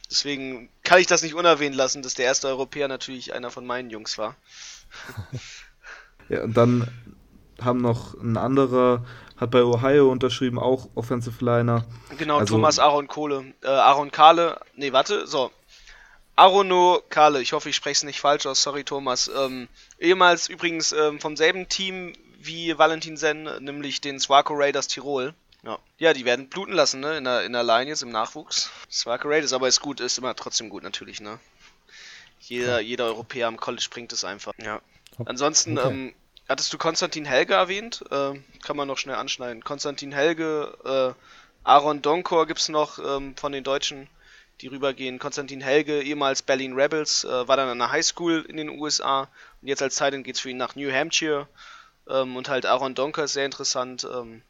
deswegen 0.10 0.70
kann 0.84 1.00
ich 1.00 1.08
das 1.08 1.24
nicht 1.24 1.36
unerwähnt 1.36 1.76
lassen, 1.76 2.02
dass 2.02 2.14
der 2.14 2.26
erste 2.26 2.48
Europäer 2.48 2.88
natürlich 2.88 3.34
einer 3.34 3.52
von 3.52 3.66
meinen 3.66 3.90
Jungs 3.90 4.18
war. 4.18 4.36
ja, 6.30 6.44
und 6.44 6.56
dann 6.56 6.88
haben 7.62 7.82
noch 7.82 8.14
ein 8.16 8.38
anderer, 8.38 9.06
hat 9.36 9.52
bei 9.52 9.64
Ohio 9.64 10.12
unterschrieben, 10.12 10.60
auch 10.60 10.90
Offensive 10.96 11.44
Liner. 11.44 11.86
Genau, 12.18 12.40
also, 12.40 12.56
Thomas 12.56 12.80
Aaron 12.80 13.08
Kohle. 13.08 13.54
Äh, 13.64 13.68
Aaron 13.68 14.12
Kahle, 14.12 14.60
nee, 14.76 14.92
warte, 14.92 15.28
so. 15.28 15.52
Arono 16.36 17.02
Kahle, 17.10 17.42
ich 17.42 17.54
hoffe, 17.54 17.70
ich 17.70 17.76
spreche 17.76 17.94
es 17.94 18.04
nicht 18.04 18.20
falsch 18.20 18.46
aus, 18.46 18.62
sorry 18.62 18.84
Thomas. 18.84 19.30
Ähm, 19.36 19.68
ehemals 19.98 20.48
übrigens 20.50 20.92
ähm, 20.92 21.20
vom 21.20 21.36
selben 21.36 21.68
Team 21.68 22.14
wie 22.40 22.78
Valentin 22.78 23.18
Sen, 23.18 23.50
nämlich 23.60 24.02
den 24.02 24.20
Swaco 24.20 24.54
Raiders 24.54 24.88
Tirol. 24.88 25.34
Ja. 25.68 25.80
ja, 25.98 26.14
die 26.14 26.24
werden 26.24 26.48
bluten 26.48 26.72
lassen, 26.72 27.02
ne, 27.02 27.18
in 27.18 27.26
der, 27.26 27.44
in 27.44 27.52
der 27.52 27.64
Line 27.64 27.90
jetzt 27.90 28.02
im 28.02 28.10
Nachwuchs. 28.10 28.72
Swaco 28.90 29.28
Raiders, 29.28 29.52
aber 29.52 29.68
ist 29.68 29.82
gut, 29.82 30.00
ist 30.00 30.18
immer 30.18 30.34
trotzdem 30.34 30.70
gut 30.70 30.82
natürlich, 30.84 31.20
ne. 31.20 31.40
Jeder, 32.40 32.80
jeder 32.80 33.06
Europäer 33.06 33.48
am 33.48 33.58
College 33.58 33.88
bringt 33.92 34.14
es 34.14 34.24
einfach. 34.24 34.54
Ja. 34.58 34.82
Ansonsten, 35.26 35.78
okay. 35.78 35.90
ähm, 35.90 36.14
Hattest 36.48 36.72
du 36.72 36.78
Konstantin 36.78 37.26
Helge 37.26 37.56
erwähnt? 37.56 38.06
Äh, 38.10 38.40
kann 38.64 38.78
man 38.78 38.88
noch 38.88 38.98
schnell 38.98 39.16
anschneiden. 39.16 39.64
Konstantin 39.66 40.14
Helge, 40.14 40.78
äh, 40.86 41.14
Aaron 41.66 42.02
Donkor 42.02 42.48
gibt 42.48 42.62
es 42.62 42.70
noch 42.70 43.00
ähm, 43.00 43.36
von 43.36 43.52
den 43.52 43.66
Deutschen, 43.66 44.08
die 44.62 44.68
rübergehen. 44.68 45.20
Konstantin 45.20 45.60
Helge, 45.60 46.02
ehemals 46.02 46.42
Berlin 46.42 46.74
Rebels, 46.74 47.26
äh, 47.26 47.48
war 47.50 47.58
dann 47.58 47.68
an 47.68 47.80
der 47.80 47.92
Highschool 47.92 48.46
in 48.48 48.56
den 48.56 48.70
USA 48.70 49.28
und 49.62 49.68
jetzt 49.68 49.82
als 49.82 49.98
Titan 49.98 50.24
geht 50.24 50.36
es 50.36 50.42
für 50.42 50.50
ihn 50.50 50.58
nach 50.58 50.76
New 50.78 50.90
Hampshire. 50.90 51.50
Ähm, 52.10 52.38
und 52.38 52.48
halt 52.48 52.66
Aaron 52.66 52.96
Donker 52.96 53.26
ist 53.26 53.34
sehr 53.34 53.46
interessant. 53.46 54.08
Ähm, 54.10 54.42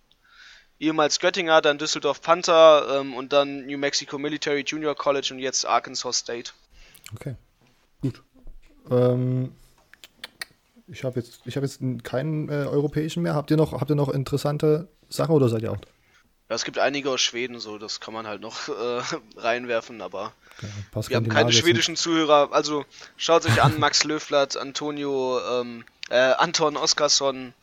ehemals 0.80 1.19
Göttinger, 1.19 1.61
dann 1.61 1.78
Düsseldorf 1.78 2.21
Panther 2.21 2.99
ähm, 2.99 3.13
und 3.13 3.34
dann 3.34 3.65
New 3.65 3.78
Mexico 3.78 4.17
Military 4.17 4.63
Junior 4.65 4.95
College 4.95 5.30
und 5.32 5.39
jetzt 5.39 5.65
Arkansas 5.65 6.17
State. 6.17 6.51
Okay, 7.15 7.36
gut. 8.01 8.21
Ähm, 8.89 9.51
ich 10.88 11.03
habe 11.03 11.19
jetzt, 11.19 11.41
hab 11.45 11.63
jetzt 11.63 11.82
keinen 12.03 12.49
äh, 12.49 12.65
europäischen 12.65 13.23
mehr. 13.23 13.36
Habt 13.36 13.51
ihr, 13.51 13.57
noch, 13.57 13.73
habt 13.73 13.89
ihr 13.89 13.95
noch 13.95 14.09
interessante 14.09 14.88
Sachen 15.09 15.36
oder 15.36 15.49
seid 15.49 15.61
ihr 15.61 15.71
auch? 15.71 15.82
Ja, 16.49 16.55
es 16.55 16.63
gibt 16.63 16.80
einige 16.80 17.09
aus 17.09 17.19
Schweden, 17.19 17.59
so 17.59 17.78
das 17.78 17.99
kann 17.99 18.13
man 18.13 18.25
halt 18.25 18.41
noch 18.41 18.69
äh, 18.69 19.01
reinwerfen, 19.36 20.01
aber 20.01 20.34
ja, 20.93 21.09
wir 21.09 21.15
haben 21.17 21.30
keine 21.30 21.51
schwedischen 21.51 21.95
Zuhörer. 21.95 22.49
Also 22.51 22.86
schaut 23.17 23.45
euch 23.45 23.61
an, 23.61 23.80
Max 23.80 24.03
Löflatt, 24.05 24.55
Antonio, 24.55 25.39
ähm, 25.59 25.84
äh, 26.09 26.15
Anton 26.15 26.78
Oskarsson, 26.78 27.53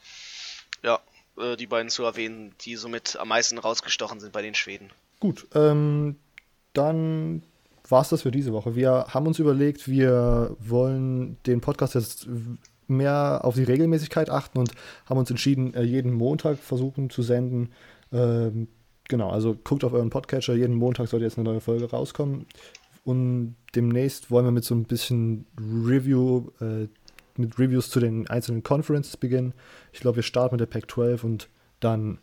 ja, 0.82 1.00
äh, 1.39 1.57
die 1.57 1.66
beiden 1.66 1.91
zu 1.91 2.05
erwähnen, 2.05 2.55
die 2.62 2.76
somit 2.76 3.16
am 3.16 3.28
meisten 3.28 3.59
rausgestochen 3.59 4.20
sind 4.20 4.32
bei 4.32 4.43
den 4.43 4.55
Schweden. 4.55 4.91
Gut, 5.20 5.47
ähm, 5.55 6.16
dann 6.72 7.43
war 7.89 8.03
es 8.03 8.09
das 8.09 8.22
für 8.22 8.30
diese 8.30 8.53
Woche. 8.53 8.76
Wir 8.76 9.07
haben 9.09 9.26
uns 9.26 9.39
überlegt, 9.39 9.89
wir 9.89 10.57
wollen 10.59 11.37
den 11.47 11.61
Podcast 11.61 11.95
jetzt 11.95 12.26
mehr 12.87 13.41
auf 13.43 13.55
die 13.55 13.64
Regelmäßigkeit 13.64 14.30
achten 14.30 14.59
und 14.59 14.72
haben 15.07 15.18
uns 15.18 15.30
entschieden, 15.30 15.74
äh, 15.74 15.82
jeden 15.82 16.12
Montag 16.12 16.59
versuchen 16.59 17.11
zu 17.11 17.22
senden. 17.22 17.70
Ähm, 18.12 18.68
genau, 19.09 19.30
also 19.30 19.55
guckt 19.55 19.85
auf 19.85 19.93
euren 19.93 20.11
Podcatcher, 20.11 20.55
jeden 20.55 20.76
Montag 20.76 21.09
sollte 21.09 21.24
jetzt 21.24 21.39
eine 21.39 21.49
neue 21.49 21.61
Folge 21.61 21.91
rauskommen. 21.91 22.47
Und 23.05 23.57
demnächst 23.74 24.30
wollen 24.30 24.47
wir 24.47 24.53
mit 24.53 24.64
so 24.64 24.74
ein 24.74 24.85
bisschen 24.85 25.47
Review, 25.59 26.49
äh, 26.61 26.89
mit 27.39 27.59
Reviews 27.59 27.91
zu 27.91 28.01
den 28.01 28.28
einzelnen 28.28 28.62
Conferences 28.62 29.16
beginnen. 29.16 29.55
Ich 29.93 30.01
glaube, 30.01 30.16
wir 30.16 30.22
starten 30.22 30.55
mit 30.55 30.61
der 30.61 30.66
Pac 30.66 30.91
12 30.91 31.24
und 31.24 31.49
dann 31.80 32.18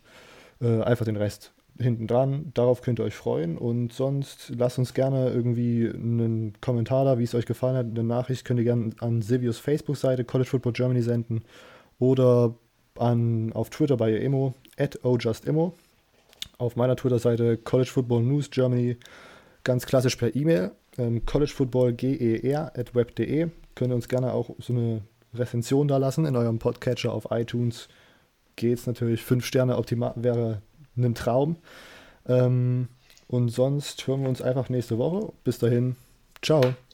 äh, 0.60 0.82
einfach 0.82 1.04
den 1.04 1.16
Rest 1.16 1.52
hinten 1.78 2.06
dran. 2.06 2.50
Darauf 2.54 2.82
könnt 2.82 2.98
ihr 2.98 3.04
euch 3.04 3.14
freuen. 3.14 3.56
Und 3.58 3.92
sonst 3.92 4.52
lasst 4.56 4.78
uns 4.78 4.94
gerne 4.94 5.30
irgendwie 5.30 5.88
einen 5.88 6.54
Kommentar 6.60 7.04
da, 7.04 7.18
wie 7.18 7.24
es 7.24 7.34
euch 7.34 7.46
gefallen 7.46 7.76
hat. 7.76 7.86
Eine 7.86 8.04
Nachricht 8.04 8.44
könnt 8.44 8.60
ihr 8.60 8.64
gerne 8.64 8.90
an 9.00 9.22
Silvius 9.22 9.58
Facebook-Seite 9.58 10.24
College 10.24 10.50
Football 10.50 10.72
Germany 10.72 11.02
senden 11.02 11.42
oder 11.98 12.54
an, 12.98 13.52
auf 13.52 13.70
Twitter 13.70 13.96
bei 13.96 14.16
Emo, 14.16 14.54
at 14.78 15.04
ojustimo. 15.04 15.74
Auf 16.58 16.76
meiner 16.76 16.96
Twitter-Seite 16.96 17.56
College 17.56 17.90
Football 17.90 18.22
News 18.22 18.50
Germany, 18.50 18.96
ganz 19.64 19.86
klassisch 19.86 20.16
per 20.16 20.34
E-Mail. 20.36 20.72
Ähm, 20.98 21.24
collegefootballger 21.24 22.72
web.de. 22.92 23.48
Könnt 23.74 23.92
ihr 23.92 23.94
uns 23.94 24.08
gerne 24.08 24.32
auch 24.32 24.50
so 24.58 24.72
eine 24.72 25.02
Rezension 25.34 25.88
da 25.88 25.96
lassen 25.96 26.26
in 26.26 26.36
eurem 26.36 26.58
Podcatcher 26.58 27.12
auf 27.12 27.28
iTunes. 27.30 27.88
Geht's 28.56 28.86
natürlich. 28.86 29.22
Fünf 29.22 29.46
Sterne 29.46 29.78
optimal 29.78 30.12
wäre 30.16 30.60
einem 30.96 31.14
Traum. 31.14 31.56
Ähm, 32.26 32.88
und 33.28 33.48
sonst 33.48 34.06
hören 34.06 34.22
wir 34.22 34.28
uns 34.28 34.42
einfach 34.42 34.68
nächste 34.68 34.98
Woche. 34.98 35.32
Bis 35.44 35.58
dahin, 35.58 35.96
ciao. 36.42 36.74